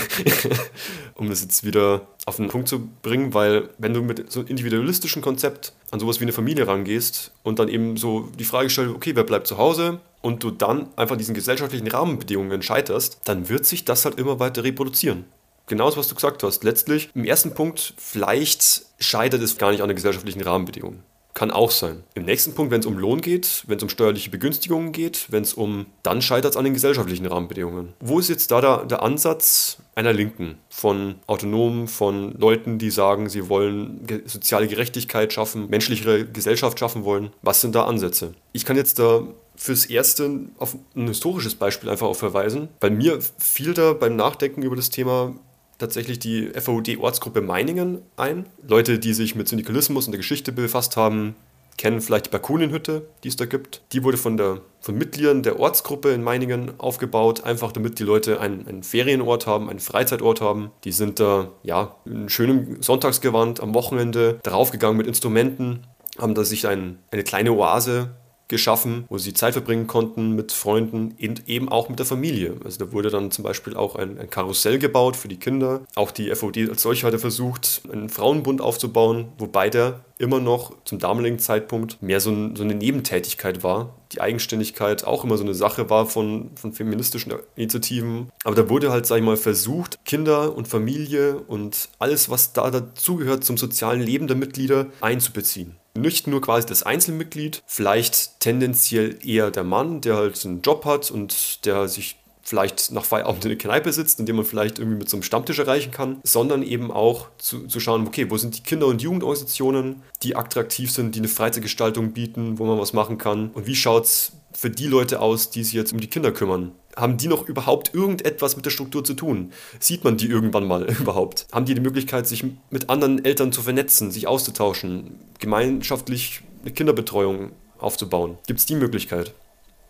um 1.14 1.28
das 1.28 1.42
jetzt 1.42 1.64
wieder 1.64 2.09
auf 2.26 2.36
den 2.36 2.48
Punkt 2.48 2.68
zu 2.68 2.88
bringen, 3.02 3.34
weil 3.34 3.70
wenn 3.78 3.94
du 3.94 4.02
mit 4.02 4.30
so 4.30 4.40
einem 4.40 4.48
individualistischen 4.48 5.22
Konzept 5.22 5.72
an 5.90 6.00
sowas 6.00 6.20
wie 6.20 6.24
eine 6.24 6.32
Familie 6.32 6.66
rangehst 6.66 7.32
und 7.42 7.59
dann 7.59 7.68
eben 7.68 7.96
so 7.96 8.28
die 8.38 8.44
Frage 8.44 8.70
stellst, 8.70 8.94
okay, 8.94 9.14
wer 9.14 9.24
bleibt 9.24 9.46
zu 9.46 9.59
Hause, 9.59 10.00
und 10.24 10.42
du 10.42 10.50
dann 10.50 10.88
einfach 10.96 11.18
diesen 11.18 11.34
gesellschaftlichen 11.34 11.86
Rahmenbedingungen 11.86 12.62
scheiterst, 12.62 13.20
dann 13.24 13.50
wird 13.50 13.66
sich 13.66 13.84
das 13.84 14.07
halt 14.07 14.18
immer 14.18 14.40
weiter 14.40 14.64
reproduzieren. 14.64 15.26
Genauso, 15.66 15.98
was 15.98 16.09
du 16.09 16.14
gesagt 16.14 16.42
hast. 16.42 16.64
Letztlich, 16.64 17.11
im 17.14 17.24
ersten 17.24 17.52
Punkt, 17.52 17.92
vielleicht 17.98 18.86
scheitert 18.98 19.42
es 19.42 19.59
gar 19.59 19.70
nicht 19.70 19.82
an 19.82 19.88
den 19.88 19.96
gesellschaftlichen 19.96 20.40
Rahmenbedingungen. 20.40 21.02
Kann 21.35 21.51
auch 21.51 21.72
sein. 21.72 22.05
Im 22.14 22.24
nächsten 22.24 22.55
Punkt, 22.55 22.70
wenn 22.70 22.80
es 22.80 22.87
um 22.87 22.97
Lohn 22.97 23.20
geht, 23.20 23.64
wenn 23.66 23.76
es 23.76 23.82
um 23.82 23.89
steuerliche 23.89 24.30
Begünstigungen 24.30 24.93
geht, 24.93 25.26
wenn 25.30 25.43
es 25.43 25.53
um, 25.55 25.87
dann 26.05 26.22
scheitert 26.22 26.53
es 26.53 26.57
an 26.57 26.64
den 26.64 26.74
gesellschaftlichen 26.74 27.26
Rahmenbedingungen. 27.26 27.93
Wo 27.99 28.20
ist 28.20 28.28
jetzt 28.28 28.53
da 28.53 28.61
der, 28.61 28.85
der 28.85 29.03
Ansatz 29.03 29.78
einer 29.97 30.12
Linken? 30.12 30.59
Von 30.68 31.16
Autonomen, 31.26 31.89
von 31.89 32.39
Leuten, 32.39 32.78
die 32.78 32.91
sagen, 32.91 33.28
sie 33.28 33.49
wollen 33.49 34.07
ge 34.07 34.22
soziale 34.26 34.68
Gerechtigkeit 34.68 35.32
schaffen, 35.32 35.68
menschlichere 35.68 36.24
Gesellschaft 36.24 36.78
schaffen 36.78 37.05
wollen. 37.05 37.30
Was 37.43 37.61
sind 37.61 37.74
da 37.74 37.85
Ansätze? 37.85 38.35
Ich 38.53 38.64
kann 38.64 38.76
jetzt 38.76 39.01
da 39.01 39.26
fürs 39.57 39.87
Erste 39.87 40.41
auf 40.59 40.76
ein 40.95 41.09
historisches 41.09 41.57
Beispiel 41.57 41.91
einfach 41.91 42.07
auch 42.07 42.16
verweisen. 42.16 42.68
Bei 42.78 42.91
mir 42.91 43.18
fiel 43.39 43.74
da 43.74 43.93
beim 43.93 44.14
Nachdenken 44.16 44.62
über 44.62 44.76
das 44.76 44.91
Thema 44.91 45.35
tatsächlich 45.79 46.18
die 46.18 46.49
FAUD-Ortsgruppe 46.49 47.41
Meiningen 47.41 48.03
ein. 48.16 48.47
Leute, 48.66 48.99
die 48.99 49.14
sich 49.14 49.35
mit 49.35 49.49
Syndikalismus 49.49 50.07
und 50.07 50.12
der 50.12 50.18
Geschichte 50.18 50.53
befasst 50.53 50.97
haben, 50.97 51.35
kennen 51.77 52.01
vielleicht 52.01 52.27
die 52.27 52.31
Bakunienhütte, 52.31 53.09
die 53.25 53.29
es 53.29 53.37
da 53.37 53.47
gibt. 53.47 53.83
Die 53.93 54.05
wurde 54.05 54.16
von, 54.16 54.37
der, 54.37 54.61
von 54.81 54.97
Mitgliedern 54.97 55.43
der 55.43 55.59
Ortsgruppe 55.59 56.11
in 56.11 56.22
Meiningen 56.22 56.79
aufgebaut, 56.79 57.45
einfach 57.45 57.72
damit 57.72 57.99
die 57.99 58.05
Leute 58.05 58.41
einen, 58.41 58.66
einen 58.66 58.83
Ferienort 58.83 59.47
haben, 59.47 59.68
einen 59.68 59.81
Freizeitort 59.81 60.41
haben. 60.41 60.70
Die 60.85 60.93
sind 60.93 61.20
da, 61.20 61.51
ja, 61.62 61.97
in 62.05 62.29
schönem 62.29 62.83
Sonntagsgewand 62.83 63.61
am 63.61 63.75
Wochenende 63.75 64.39
draufgegangen 64.43 64.97
mit 64.97 65.07
Instrumenten, 65.07 65.87
haben 66.18 66.35
da 66.35 66.45
sich 66.45 66.66
ein, 66.66 66.99
eine 67.11 67.25
kleine 67.25 67.53
Oase 67.53 68.11
geschaffen, 68.49 69.05
wo 69.09 69.18
sie 69.18 69.32
Zeit 69.34 69.55
verbringen 69.55 69.86
konnten 69.86 70.32
mit 70.32 70.53
Freunden 70.53 71.14
und 71.20 71.49
eben 71.49 71.68
auch 71.68 71.88
mit 71.88 71.99
der 71.99 72.07
Familie. 72.07 72.57
Also 72.64 72.84
da 72.84 72.92
wurde 72.92 73.11
dann 73.11 73.30
zum 73.30 73.45
Beispiel 73.45 73.76
auch 73.76 73.97
ein, 73.97 74.18
ein 74.18 74.30
Karussell 74.30 74.78
gebaut 74.78 75.16
für 75.16 75.28
die 75.28 75.38
Kinder. 75.38 75.82
Auch 75.95 76.11
die 76.11 76.34
FOD 76.34 76.68
als 76.68 76.82
solche 76.82 77.07
hatte 77.07 77.18
versucht, 77.18 77.82
einen 77.90 78.09
Frauenbund 78.09 78.61
aufzubauen, 78.61 79.28
wobei 79.38 79.70
der 79.70 80.01
immer 80.18 80.40
noch 80.40 80.72
zum 80.84 80.99
damaligen 80.99 81.38
Zeitpunkt 81.38 82.01
mehr 82.03 82.20
so, 82.20 82.30
ein, 82.30 82.55
so, 82.55 82.62
eine 82.62 82.74
Nebentätigkeit 82.74 83.62
war. 83.62 83.95
Die 84.12 84.20
Eigenständigkeit 84.20 85.05
auch 85.05 85.24
immer 85.24 85.36
so 85.36 85.42
eine 85.42 85.55
Sache 85.55 85.90
war 85.90 86.07
von, 86.07 86.51
von 86.55 86.72
feministischen 86.72 87.32
Initiativen. 87.57 88.30
Aber 88.45 88.55
da 88.55 88.68
wurde 88.68 88.92
halt, 88.92 89.07
sag 89.07 89.16
ich 89.16 89.24
mal, 89.24 89.36
versucht, 89.36 90.05
Kinder 90.05 90.57
und 90.57 90.68
Familie 90.68 91.38
und 91.38 91.88
alles, 91.99 92.30
was 92.30 92.53
da 92.53 92.70
dazugehört 92.70 93.45
zum 93.45 93.57
sozialen 93.57 94.01
Leben 94.01 94.28
der 94.28 94.36
Mitglieder 94.36 94.86
einzubeziehen 95.01 95.76
nicht 95.97 96.26
nur 96.26 96.40
quasi 96.40 96.66
das 96.66 96.82
Einzelmitglied, 96.82 97.62
vielleicht 97.66 98.40
tendenziell 98.40 99.18
eher 99.24 99.51
der 99.51 99.64
Mann, 99.64 100.01
der 100.01 100.16
halt 100.16 100.45
einen 100.45 100.62
Job 100.62 100.84
hat 100.84 101.11
und 101.11 101.64
der 101.64 101.88
sich 101.88 102.16
vielleicht 102.45 102.92
nach 102.92 103.05
Feierabend 103.05 103.45
in 103.45 103.51
der 103.51 103.59
Kneipe 103.59 103.92
sitzt, 103.92 104.20
indem 104.20 104.36
man 104.36 104.45
vielleicht 104.45 104.78
irgendwie 104.78 104.99
mit 104.99 105.09
so 105.09 105.16
einem 105.16 105.22
Stammtisch 105.22 105.59
erreichen 105.59 105.90
kann, 105.90 106.20
sondern 106.22 106.62
eben 106.62 106.90
auch 106.90 107.28
zu, 107.38 107.66
zu 107.66 107.80
schauen, 107.80 108.07
okay, 108.07 108.30
wo 108.30 108.36
sind 108.36 108.57
die 108.57 108.62
Kinder- 108.62 108.86
und 108.86 109.03
Jugendorganisationen, 109.03 110.03
die 110.22 110.36
attraktiv 110.36 110.90
sind, 110.90 111.14
die 111.14 111.20
eine 111.20 111.28
Freizeitgestaltung 111.28 112.12
bieten, 112.12 112.59
wo 112.59 112.66
man 112.66 112.78
was 112.78 112.92
machen 112.92 113.18
kann 113.18 113.51
und 113.51 113.66
wie 113.66 113.74
schaut 113.74 114.05
es 114.05 114.32
für 114.53 114.70
die 114.70 114.86
Leute 114.86 115.20
aus, 115.20 115.51
die 115.51 115.64
sich 115.64 115.72
jetzt 115.72 115.92
um 115.92 116.01
die 116.01 116.07
Kinder 116.07 116.32
kümmern? 116.32 116.72
Haben 116.97 117.16
die 117.16 117.26
noch 117.26 117.49
überhaupt 117.49 117.92
irgendetwas 117.92 118.55
mit 118.55 118.64
der 118.64 118.70
Struktur 118.70 119.03
zu 119.03 119.14
tun? 119.14 119.53
Sieht 119.80 120.05
man 120.05 120.16
die 120.16 120.28
irgendwann 120.28 120.68
mal 120.68 120.84
überhaupt? 121.01 121.47
Haben 121.51 121.64
die 121.64 121.74
die 121.74 121.80
Möglichkeit, 121.80 122.28
sich 122.28 122.45
mit 122.70 122.88
anderen 122.88 123.24
Eltern 123.24 123.53
zu 123.53 123.62
vernetzen, 123.62 124.12
sich 124.12 124.28
auszutauschen, 124.28 125.18
gemeinschaftlich 125.40 126.42
eine 126.62 126.72
Kinderbetreuung 126.72 127.51
aufzubauen? 127.78 128.38
Gibt 128.47 128.61
es 128.61 128.66
die 128.66 128.76
Möglichkeit? 128.76 129.34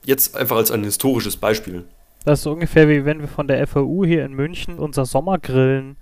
Jetzt 0.04 0.36
einfach 0.36 0.56
als 0.56 0.70
ein 0.70 0.84
historisches 0.84 1.36
Beispiel. 1.36 1.84
Das 2.24 2.38
ist 2.38 2.44
so 2.44 2.52
ungefähr 2.52 2.88
wie 2.88 3.04
wenn 3.04 3.20
wir 3.20 3.28
von 3.28 3.46
der 3.46 3.66
FAU 3.66 4.04
hier 4.04 4.24
in 4.24 4.32
München 4.32 4.78
unser 4.78 5.04
Sommergrillen 5.04 5.96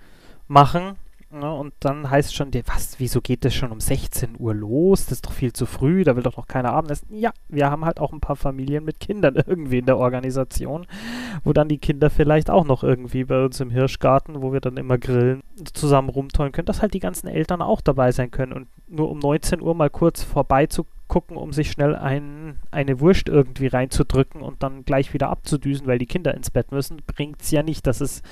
machen. 0.47 0.97
Ne, 1.35 1.51
und 1.51 1.73
dann 1.81 2.11
heißt 2.11 2.35
schon, 2.35 2.51
was, 2.67 3.01
wieso 3.01 3.23
geht 3.23 3.47
das 3.47 3.55
schon 3.55 3.73
um 3.73 3.81
16 3.81 4.37
Uhr 4.39 4.55
los? 4.55 5.07
Das 5.07 5.13
ist 5.13 5.25
doch 5.25 5.33
viel 5.33 5.55
zu 5.55 5.65
früh, 5.65 6.05
da 6.05 6.15
will 6.15 6.23
doch 6.23 6.37
noch 6.37 6.47
keiner 6.47 6.75
Abendessen. 6.75 7.09
Ja, 7.11 7.33
wir 7.49 7.71
haben 7.71 7.87
halt 7.87 8.01
auch 8.01 8.13
ein 8.13 8.21
paar 8.21 8.37
Familien 8.37 8.85
mit 8.85 9.01
Kindern 9.01 9.37
irgendwie 9.47 9.79
in 9.79 9.87
der 9.87 9.97
Organisation, 9.97 10.87
wo 11.43 11.55
dann 11.55 11.69
die 11.69 11.79
Kinder 11.79 12.11
vielleicht 12.11 12.51
auch 12.51 12.67
noch 12.67 12.85
irgendwie 12.85 13.25
bei 13.25 13.43
uns 13.47 13.61
im 13.61 13.71
Hirschgarten, 13.71 14.43
wo 14.43 14.53
wir 14.53 14.61
dann 14.61 14.77
immer 14.77 14.99
grillen, 14.99 15.43
zusammen 15.73 16.11
rumtollen 16.11 16.53
können, 16.53 16.67
dass 16.67 16.83
halt 16.83 16.93
die 16.93 17.01
ganzen 17.01 17.29
Eltern 17.29 17.63
auch 17.63 17.81
dabei 17.81 18.13
sein 18.13 18.31
können 18.31 18.53
und 18.53 18.69
nur 18.87 19.11
um 19.11 19.19
19 19.19 19.63
Uhr 19.63 19.75
mal 19.75 19.89
kurz 19.89 20.23
vorbeizugucken, 21.13 21.37
um 21.37 21.53
sich 21.53 21.71
schnell 21.71 21.95
ein, 21.95 22.59
eine 22.71 23.01
Wurst 23.01 23.29
irgendwie 23.29 23.67
reinzudrücken 23.67 24.41
und 24.41 24.63
dann 24.63 24.85
gleich 24.85 25.13
wieder 25.13 25.29
abzudüsen, 25.29 25.87
weil 25.87 25.99
die 25.99 26.07
Kinder 26.07 26.35
ins 26.35 26.51
Bett 26.51 26.73
müssen, 26.73 27.03
bringt 27.07 27.43
es 27.43 27.51
ja 27.51 27.63
nicht. 27.63 27.87
Das 27.87 28.01
ist 28.01 28.25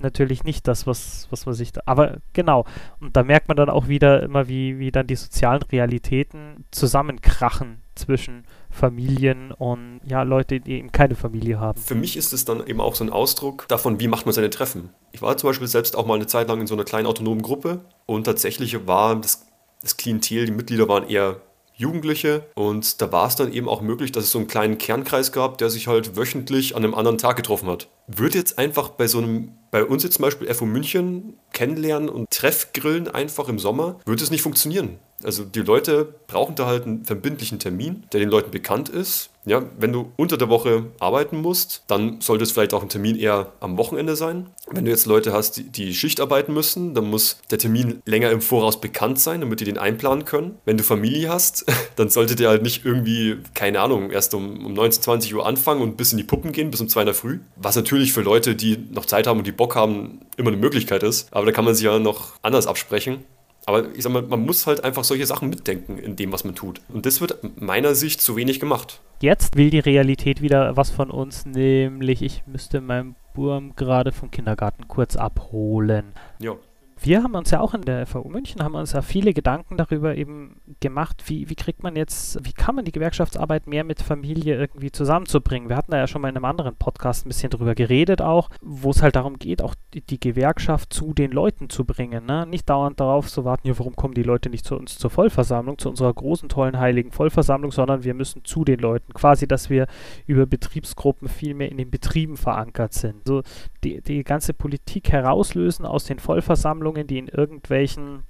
natürlich 0.00 0.44
nicht 0.44 0.68
das, 0.68 0.86
was, 0.86 1.26
was 1.30 1.46
man 1.46 1.54
sich 1.54 1.72
da. 1.72 1.80
Aber 1.86 2.18
genau. 2.32 2.64
Und 3.00 3.16
da 3.16 3.24
merkt 3.24 3.48
man 3.48 3.56
dann 3.56 3.68
auch 3.68 3.88
wieder 3.88 4.22
immer, 4.22 4.46
wie, 4.46 4.78
wie 4.78 4.92
dann 4.92 5.08
die 5.08 5.16
sozialen 5.16 5.62
Realitäten 5.62 6.64
zusammenkrachen 6.70 7.82
zwischen 7.96 8.44
Familien 8.70 9.50
und 9.50 10.00
ja, 10.04 10.22
Leute, 10.22 10.60
die 10.60 10.74
eben 10.78 10.92
keine 10.92 11.16
Familie 11.16 11.58
haben. 11.58 11.80
Für 11.80 11.96
mich 11.96 12.16
ist 12.16 12.32
es 12.32 12.44
dann 12.44 12.64
eben 12.64 12.80
auch 12.80 12.94
so 12.94 13.02
ein 13.02 13.10
Ausdruck 13.10 13.66
davon, 13.66 13.98
wie 13.98 14.06
macht 14.06 14.24
man 14.24 14.32
seine 14.32 14.50
Treffen. 14.50 14.90
Ich 15.10 15.20
war 15.20 15.36
zum 15.36 15.48
Beispiel 15.48 15.66
selbst 15.66 15.96
auch 15.96 16.06
mal 16.06 16.14
eine 16.14 16.28
Zeit 16.28 16.46
lang 16.46 16.60
in 16.60 16.68
so 16.68 16.74
einer 16.74 16.84
kleinen 16.84 17.08
autonomen 17.08 17.42
Gruppe 17.42 17.80
und 18.06 18.22
tatsächlich 18.22 18.86
war 18.86 19.16
das, 19.16 19.46
das 19.82 19.96
Klientel, 19.96 20.46
die 20.46 20.52
Mitglieder 20.52 20.86
waren 20.86 21.08
eher 21.08 21.40
Jugendliche 21.78 22.44
und 22.56 23.00
da 23.00 23.12
war 23.12 23.28
es 23.28 23.36
dann 23.36 23.52
eben 23.52 23.68
auch 23.68 23.80
möglich, 23.80 24.10
dass 24.10 24.24
es 24.24 24.32
so 24.32 24.38
einen 24.38 24.48
kleinen 24.48 24.78
Kernkreis 24.78 25.30
gab, 25.30 25.58
der 25.58 25.70
sich 25.70 25.86
halt 25.86 26.16
wöchentlich 26.16 26.74
an 26.74 26.82
einem 26.82 26.94
anderen 26.94 27.18
Tag 27.18 27.36
getroffen 27.36 27.68
hat. 27.68 27.88
Wird 28.08 28.34
jetzt 28.34 28.58
einfach 28.58 28.88
bei 28.88 29.06
so 29.06 29.18
einem, 29.18 29.52
bei 29.70 29.84
uns 29.84 30.02
jetzt 30.02 30.14
zum 30.14 30.24
Beispiel 30.24 30.52
FO 30.52 30.66
München 30.66 31.38
kennenlernen 31.52 32.08
und 32.08 32.30
Treffgrillen 32.30 33.06
einfach 33.06 33.48
im 33.48 33.60
Sommer, 33.60 34.00
würde 34.04 34.24
es 34.24 34.32
nicht 34.32 34.42
funktionieren. 34.42 34.98
Also 35.24 35.44
die 35.44 35.60
Leute 35.60 36.14
brauchen 36.26 36.54
da 36.54 36.66
halt 36.66 36.84
einen 36.84 37.04
verbindlichen 37.04 37.58
Termin, 37.58 38.04
der 38.12 38.20
den 38.20 38.28
Leuten 38.28 38.50
bekannt 38.50 38.88
ist. 38.88 39.30
Ja, 39.44 39.62
wenn 39.78 39.92
du 39.92 40.12
unter 40.16 40.36
der 40.36 40.50
Woche 40.50 40.86
arbeiten 41.00 41.40
musst, 41.40 41.82
dann 41.86 42.20
sollte 42.20 42.44
es 42.44 42.52
vielleicht 42.52 42.74
auch 42.74 42.82
ein 42.82 42.90
Termin 42.90 43.16
eher 43.16 43.52
am 43.60 43.78
Wochenende 43.78 44.14
sein. 44.14 44.50
Wenn 44.70 44.84
du 44.84 44.90
jetzt 44.90 45.06
Leute 45.06 45.32
hast, 45.32 45.56
die, 45.56 45.64
die 45.64 45.94
Schicht 45.94 46.20
arbeiten 46.20 46.52
müssen, 46.52 46.94
dann 46.94 47.08
muss 47.08 47.38
der 47.50 47.58
Termin 47.58 48.02
länger 48.04 48.30
im 48.30 48.42
Voraus 48.42 48.78
bekannt 48.80 49.18
sein, 49.18 49.40
damit 49.40 49.60
die 49.60 49.64
den 49.64 49.78
einplanen 49.78 50.26
können. 50.26 50.58
Wenn 50.66 50.76
du 50.76 50.84
Familie 50.84 51.30
hast, 51.30 51.64
dann 51.96 52.10
sollte 52.10 52.36
der 52.36 52.50
halt 52.50 52.62
nicht 52.62 52.84
irgendwie, 52.84 53.38
keine 53.54 53.80
Ahnung, 53.80 54.10
erst 54.10 54.34
um, 54.34 54.66
um 54.66 54.74
19, 54.74 55.02
20 55.02 55.34
Uhr 55.34 55.46
anfangen 55.46 55.80
und 55.80 55.96
bis 55.96 56.12
in 56.12 56.18
die 56.18 56.24
Puppen 56.24 56.52
gehen, 56.52 56.70
bis 56.70 56.82
um 56.82 56.88
2 56.88 57.00
in 57.00 57.06
der 57.06 57.14
Früh. 57.14 57.40
Was 57.56 57.74
natürlich 57.74 58.12
für 58.12 58.20
Leute, 58.20 58.54
die 58.54 58.76
noch 58.90 59.06
Zeit 59.06 59.26
haben 59.26 59.38
und 59.38 59.46
die 59.46 59.52
Bock 59.52 59.74
haben, 59.74 60.20
immer 60.36 60.48
eine 60.48 60.58
Möglichkeit 60.58 61.02
ist. 61.02 61.32
Aber 61.32 61.46
da 61.46 61.52
kann 61.52 61.64
man 61.64 61.74
sich 61.74 61.84
ja 61.84 61.98
noch 61.98 62.34
anders 62.42 62.66
absprechen. 62.66 63.24
Aber 63.68 63.94
ich 63.94 64.02
sag 64.02 64.14
mal, 64.14 64.22
man 64.22 64.46
muss 64.46 64.66
halt 64.66 64.82
einfach 64.82 65.04
solche 65.04 65.26
Sachen 65.26 65.50
mitdenken 65.50 65.98
in 65.98 66.16
dem, 66.16 66.32
was 66.32 66.42
man 66.42 66.54
tut. 66.54 66.80
Und 66.88 67.04
das 67.04 67.20
wird 67.20 67.60
meiner 67.60 67.94
Sicht 67.94 68.22
zu 68.22 68.34
wenig 68.34 68.60
gemacht. 68.60 69.02
Jetzt 69.20 69.58
will 69.58 69.68
die 69.68 69.78
Realität 69.78 70.40
wieder 70.40 70.78
was 70.78 70.88
von 70.88 71.10
uns, 71.10 71.44
nämlich 71.44 72.22
ich 72.22 72.44
müsste 72.46 72.80
meinen 72.80 73.14
Burm 73.34 73.76
gerade 73.76 74.12
vom 74.12 74.30
Kindergarten 74.30 74.88
kurz 74.88 75.16
abholen. 75.16 76.14
Ja 76.38 76.56
wir 77.00 77.22
haben 77.22 77.34
uns 77.34 77.50
ja 77.50 77.60
auch 77.60 77.74
in 77.74 77.82
der 77.82 78.06
FAU 78.06 78.28
München, 78.28 78.62
haben 78.62 78.74
uns 78.74 78.92
ja 78.92 79.02
viele 79.02 79.32
Gedanken 79.32 79.76
darüber 79.76 80.16
eben 80.16 80.60
gemacht, 80.80 81.24
wie, 81.26 81.48
wie 81.48 81.54
kriegt 81.54 81.82
man 81.82 81.96
jetzt, 81.96 82.44
wie 82.44 82.52
kann 82.52 82.74
man 82.74 82.84
die 82.84 82.92
Gewerkschaftsarbeit 82.92 83.66
mehr 83.66 83.84
mit 83.84 84.02
Familie 84.02 84.56
irgendwie 84.56 84.90
zusammenzubringen. 84.90 85.68
Wir 85.68 85.76
hatten 85.76 85.92
da 85.92 85.98
ja 85.98 86.06
schon 86.06 86.22
mal 86.22 86.28
in 86.28 86.36
einem 86.36 86.44
anderen 86.44 86.76
Podcast 86.76 87.24
ein 87.24 87.28
bisschen 87.28 87.50
drüber 87.50 87.74
geredet 87.74 88.22
auch, 88.22 88.48
wo 88.60 88.90
es 88.90 89.02
halt 89.02 89.16
darum 89.16 89.38
geht, 89.38 89.62
auch 89.62 89.74
die, 89.94 90.00
die 90.00 90.20
Gewerkschaft 90.20 90.92
zu 90.92 91.14
den 91.14 91.30
Leuten 91.30 91.70
zu 91.70 91.84
bringen. 91.84 92.26
Ne? 92.26 92.46
Nicht 92.46 92.68
dauernd 92.68 93.00
darauf 93.00 93.28
zu 93.28 93.44
warten, 93.44 93.68
ja, 93.68 93.78
warum 93.78 93.96
kommen 93.96 94.14
die 94.14 94.22
Leute 94.22 94.50
nicht 94.50 94.64
zu 94.64 94.76
uns 94.76 94.98
zur 94.98 95.10
Vollversammlung, 95.10 95.78
zu 95.78 95.88
unserer 95.88 96.12
großen, 96.12 96.48
tollen, 96.48 96.78
heiligen 96.78 97.12
Vollversammlung, 97.12 97.72
sondern 97.72 98.04
wir 98.04 98.14
müssen 98.14 98.44
zu 98.44 98.64
den 98.64 98.80
Leuten. 98.80 99.14
Quasi, 99.14 99.46
dass 99.46 99.70
wir 99.70 99.86
über 100.26 100.46
Betriebsgruppen 100.46 101.28
viel 101.28 101.54
mehr 101.54 101.70
in 101.70 101.78
den 101.78 101.90
Betrieben 101.90 102.36
verankert 102.36 102.92
sind. 102.92 103.26
So 103.26 103.42
die, 103.84 104.00
die 104.00 104.24
ganze 104.24 104.52
Politik 104.52 105.12
herauslösen 105.12 105.86
aus 105.86 106.04
den 106.04 106.18
Vollversammlungen 106.18 106.87
Versammlungen, 106.88 107.06
die 107.06 107.18
in 107.18 107.28
irgendwelchen 107.28 108.24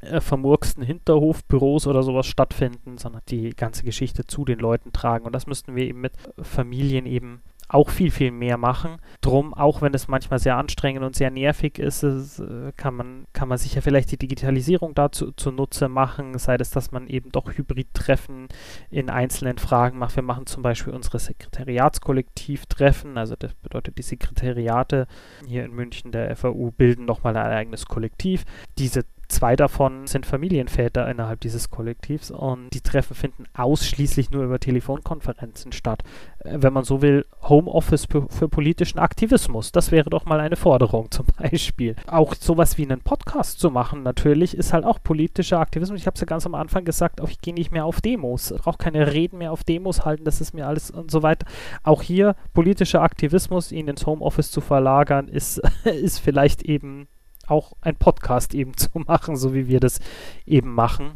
äh, 0.00 0.20
vermurksten 0.20 0.82
Hinterhofbüros 0.82 1.86
oder 1.86 2.02
sowas 2.02 2.26
stattfinden, 2.26 2.98
sondern 2.98 3.22
die 3.28 3.50
ganze 3.50 3.84
Geschichte 3.84 4.26
zu 4.26 4.44
den 4.44 4.58
Leuten 4.58 4.92
tragen. 4.92 5.26
Und 5.26 5.32
das 5.32 5.46
müssten 5.46 5.74
wir 5.74 5.84
eben 5.84 6.00
mit 6.00 6.12
Familien 6.40 7.06
eben 7.06 7.42
auch 7.72 7.88
viel, 7.90 8.10
viel 8.10 8.32
mehr 8.32 8.56
machen. 8.56 8.96
Drum, 9.20 9.54
auch 9.54 9.80
wenn 9.80 9.94
es 9.94 10.08
manchmal 10.08 10.40
sehr 10.40 10.56
anstrengend 10.56 11.04
und 11.04 11.14
sehr 11.14 11.30
nervig 11.30 11.78
ist, 11.78 12.02
ist 12.02 12.40
äh, 12.40 12.72
kann, 12.76 12.96
man, 12.96 13.26
kann 13.32 13.48
man 13.48 13.58
sich 13.58 13.74
ja 13.74 13.80
vielleicht 13.80 14.10
die 14.10 14.18
Digitalisierung 14.18 14.94
dazu 14.94 15.30
zunutze 15.30 15.88
machen, 15.88 16.36
sei 16.36 16.56
es, 16.56 16.70
dass 16.70 16.90
man 16.90 17.06
eben 17.06 17.30
doch 17.30 17.52
Hybrid-Treffen 17.56 18.48
in 18.90 19.08
einzelnen 19.08 19.58
Fragen 19.58 19.98
macht. 19.98 20.16
Wir 20.16 20.24
machen 20.24 20.46
zum 20.46 20.64
Beispiel 20.64 20.92
unsere 20.92 21.20
Sekretariatskollektiv-Treffen, 21.20 23.16
also 23.16 23.36
das 23.38 23.54
bedeutet, 23.54 23.98
die 23.98 24.02
Sekretariate 24.02 25.06
hier 25.46 25.64
in 25.64 25.72
München 25.72 26.10
der 26.10 26.34
FAU 26.34 26.72
bilden 26.72 27.04
nochmal 27.04 27.36
ein 27.36 27.52
eigenes 27.52 27.86
Kollektiv. 27.86 28.44
Diese 28.78 29.04
Zwei 29.30 29.54
davon 29.54 30.08
sind 30.08 30.26
Familienväter 30.26 31.08
innerhalb 31.08 31.40
dieses 31.40 31.70
Kollektivs 31.70 32.32
und 32.32 32.70
die 32.74 32.80
Treffen 32.80 33.14
finden 33.14 33.44
ausschließlich 33.54 34.32
nur 34.32 34.42
über 34.42 34.58
Telefonkonferenzen 34.58 35.70
statt. 35.70 36.02
Äh, 36.40 36.58
wenn 36.60 36.72
man 36.72 36.82
so 36.82 37.00
will, 37.00 37.24
Homeoffice 37.42 38.06
für, 38.06 38.48
politischen 38.48 38.98
Aktivismus. 38.98 39.70
Das 39.70 39.92
wäre 39.92 40.10
doch 40.10 40.24
mal 40.24 40.40
eine 40.40 40.56
Forderung 40.56 41.12
zum 41.12 41.26
Beispiel. 41.38 41.94
Auch 42.08 42.34
sowas 42.34 42.76
wie 42.76 42.82
einen 42.82 43.02
Podcast 43.02 43.60
zu 43.60 43.70
machen, 43.70 44.02
natürlich, 44.02 44.56
ist 44.56 44.72
halt 44.72 44.84
auch 44.84 45.00
politischer 45.00 45.60
Aktivismus. 45.60 46.00
Ich 46.00 46.06
habe 46.08 46.16
es 46.16 46.20
ja 46.20 46.26
ganz 46.26 46.44
am 46.44 46.56
Anfang 46.56 46.84
gesagt, 46.84 47.20
auch 47.20 47.30
ich 47.30 47.40
gehe 47.40 47.54
nicht 47.54 47.70
mehr 47.70 47.84
auf 47.84 48.00
Demos. 48.00 48.52
Brauche 48.58 48.78
keine 48.78 49.12
Reden 49.12 49.38
mehr 49.38 49.52
auf 49.52 49.62
Demos 49.62 50.04
halten, 50.04 50.24
das 50.24 50.40
ist 50.40 50.54
mir 50.54 50.66
alles 50.66 50.90
und 50.90 51.12
so 51.12 51.22
weiter. 51.22 51.46
Auch 51.84 52.02
hier 52.02 52.34
politischer 52.52 53.02
Aktivismus, 53.02 53.70
ihn 53.70 53.86
ins 53.86 54.06
Homeoffice 54.06 54.50
zu 54.50 54.60
verlagern, 54.60 55.28
ist, 55.28 55.62
ist 55.84 56.18
vielleicht 56.18 56.62
eben 56.62 57.06
auch 57.50 57.72
ein 57.80 57.96
Podcast 57.96 58.54
eben 58.54 58.76
zu 58.76 58.88
machen, 58.94 59.36
so 59.36 59.54
wie 59.54 59.68
wir 59.68 59.80
das 59.80 60.00
eben 60.46 60.72
machen, 60.72 61.12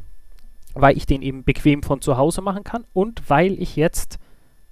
weil 0.74 0.97
ich 0.97 1.07
den 1.07 1.22
eben 1.22 1.45
bequem 1.45 1.82
von 1.82 2.01
zu 2.01 2.16
Hause 2.16 2.43
machen 2.43 2.64
kann 2.64 2.85
und 2.93 3.28
weil 3.28 3.61
ich 3.61 3.76
jetzt 3.76 4.18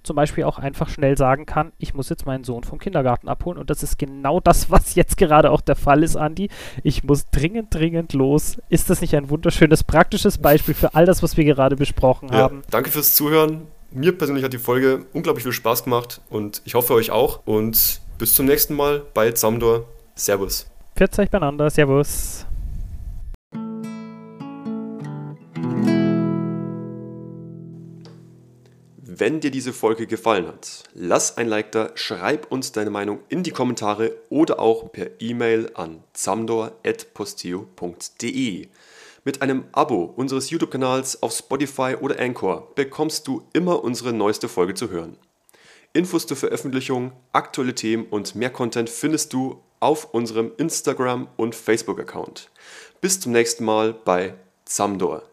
zum 0.03 0.17
Beispiel 0.17 0.43
auch 0.43 0.59
einfach 0.59 0.89
schnell 0.89 1.17
sagen 1.17 1.45
kann, 1.45 1.71
ich 1.77 1.93
muss 1.93 2.09
jetzt 2.09 2.25
meinen 2.25 2.43
Sohn 2.43 2.63
vom 2.63 2.77
Kindergarten 2.77 3.29
abholen 3.29 3.57
und 3.57 3.69
das 3.69 3.83
ist 3.83 3.97
genau 3.97 4.39
das, 4.39 4.69
was 4.69 4.95
jetzt 4.95 5.17
gerade 5.17 5.51
auch 5.51 5.61
der 5.61 5.75
Fall 5.75 6.03
ist, 6.03 6.15
Andi. 6.15 6.49
Ich 6.83 7.03
muss 7.03 7.25
dringend, 7.31 7.73
dringend 7.73 8.13
los. 8.13 8.57
Ist 8.69 8.89
das 8.89 9.01
nicht 9.01 9.15
ein 9.15 9.29
wunderschönes, 9.29 9.83
praktisches 9.83 10.37
Beispiel 10.37 10.73
für 10.73 10.93
all 10.93 11.05
das, 11.05 11.23
was 11.23 11.37
wir 11.37 11.45
gerade 11.45 11.75
besprochen 11.75 12.29
ja, 12.29 12.39
haben? 12.39 12.61
Danke 12.69 12.91
fürs 12.91 13.15
Zuhören. 13.15 13.67
Mir 13.91 14.17
persönlich 14.17 14.43
hat 14.43 14.53
die 14.53 14.57
Folge 14.57 15.05
unglaublich 15.13 15.43
viel 15.43 15.53
Spaß 15.53 15.83
gemacht 15.83 16.21
und 16.29 16.61
ich 16.65 16.75
hoffe 16.75 16.93
euch 16.93 17.11
auch. 17.11 17.41
Und 17.45 18.01
bis 18.17 18.35
zum 18.35 18.45
nächsten 18.45 18.75
Mal 18.75 19.03
bei 19.13 19.31
Zamdor. 19.31 19.85
Servus. 20.15 20.72
Pfiat 20.95 21.19
euch 21.19 21.29
beieinander. 21.29 21.69
Servus. 21.69 22.45
Wenn 29.15 29.39
dir 29.39 29.51
diese 29.51 29.73
Folge 29.73 30.05
gefallen 30.05 30.47
hat, 30.47 30.83
lass 30.93 31.37
ein 31.37 31.47
Like 31.47 31.71
da, 31.71 31.91
schreib 31.95 32.51
uns 32.51 32.71
deine 32.71 32.89
Meinung 32.89 33.19
in 33.29 33.43
die 33.43 33.51
Kommentare 33.51 34.11
oder 34.29 34.59
auch 34.59 34.91
per 34.91 35.11
E-Mail 35.19 35.69
an 35.75 36.03
zamdor.posteo.de. 36.13 38.67
Mit 39.23 39.41
einem 39.41 39.63
Abo 39.71 40.13
unseres 40.15 40.49
YouTube-Kanals 40.49 41.23
auf 41.23 41.31
Spotify 41.31 41.95
oder 42.01 42.19
Anchor 42.19 42.73
bekommst 42.75 43.27
du 43.27 43.43
immer 43.53 43.83
unsere 43.83 44.13
neueste 44.13 44.49
Folge 44.49 44.73
zu 44.73 44.89
hören. 44.89 45.15
Infos 45.93 46.25
zur 46.25 46.35
Veröffentlichung, 46.35 47.11
aktuelle 47.31 47.75
Themen 47.75 48.07
und 48.09 48.35
mehr 48.35 48.49
Content 48.49 48.89
findest 48.89 49.31
du 49.31 49.61
auf 49.83 50.13
unserem 50.13 50.53
Instagram- 50.55 51.27
und 51.35 51.55
Facebook-Account. 51.55 52.49
Bis 53.01 53.19
zum 53.19 53.33
nächsten 53.33 53.65
Mal 53.65 53.93
bei 53.93 54.33
Zamdor. 54.63 55.23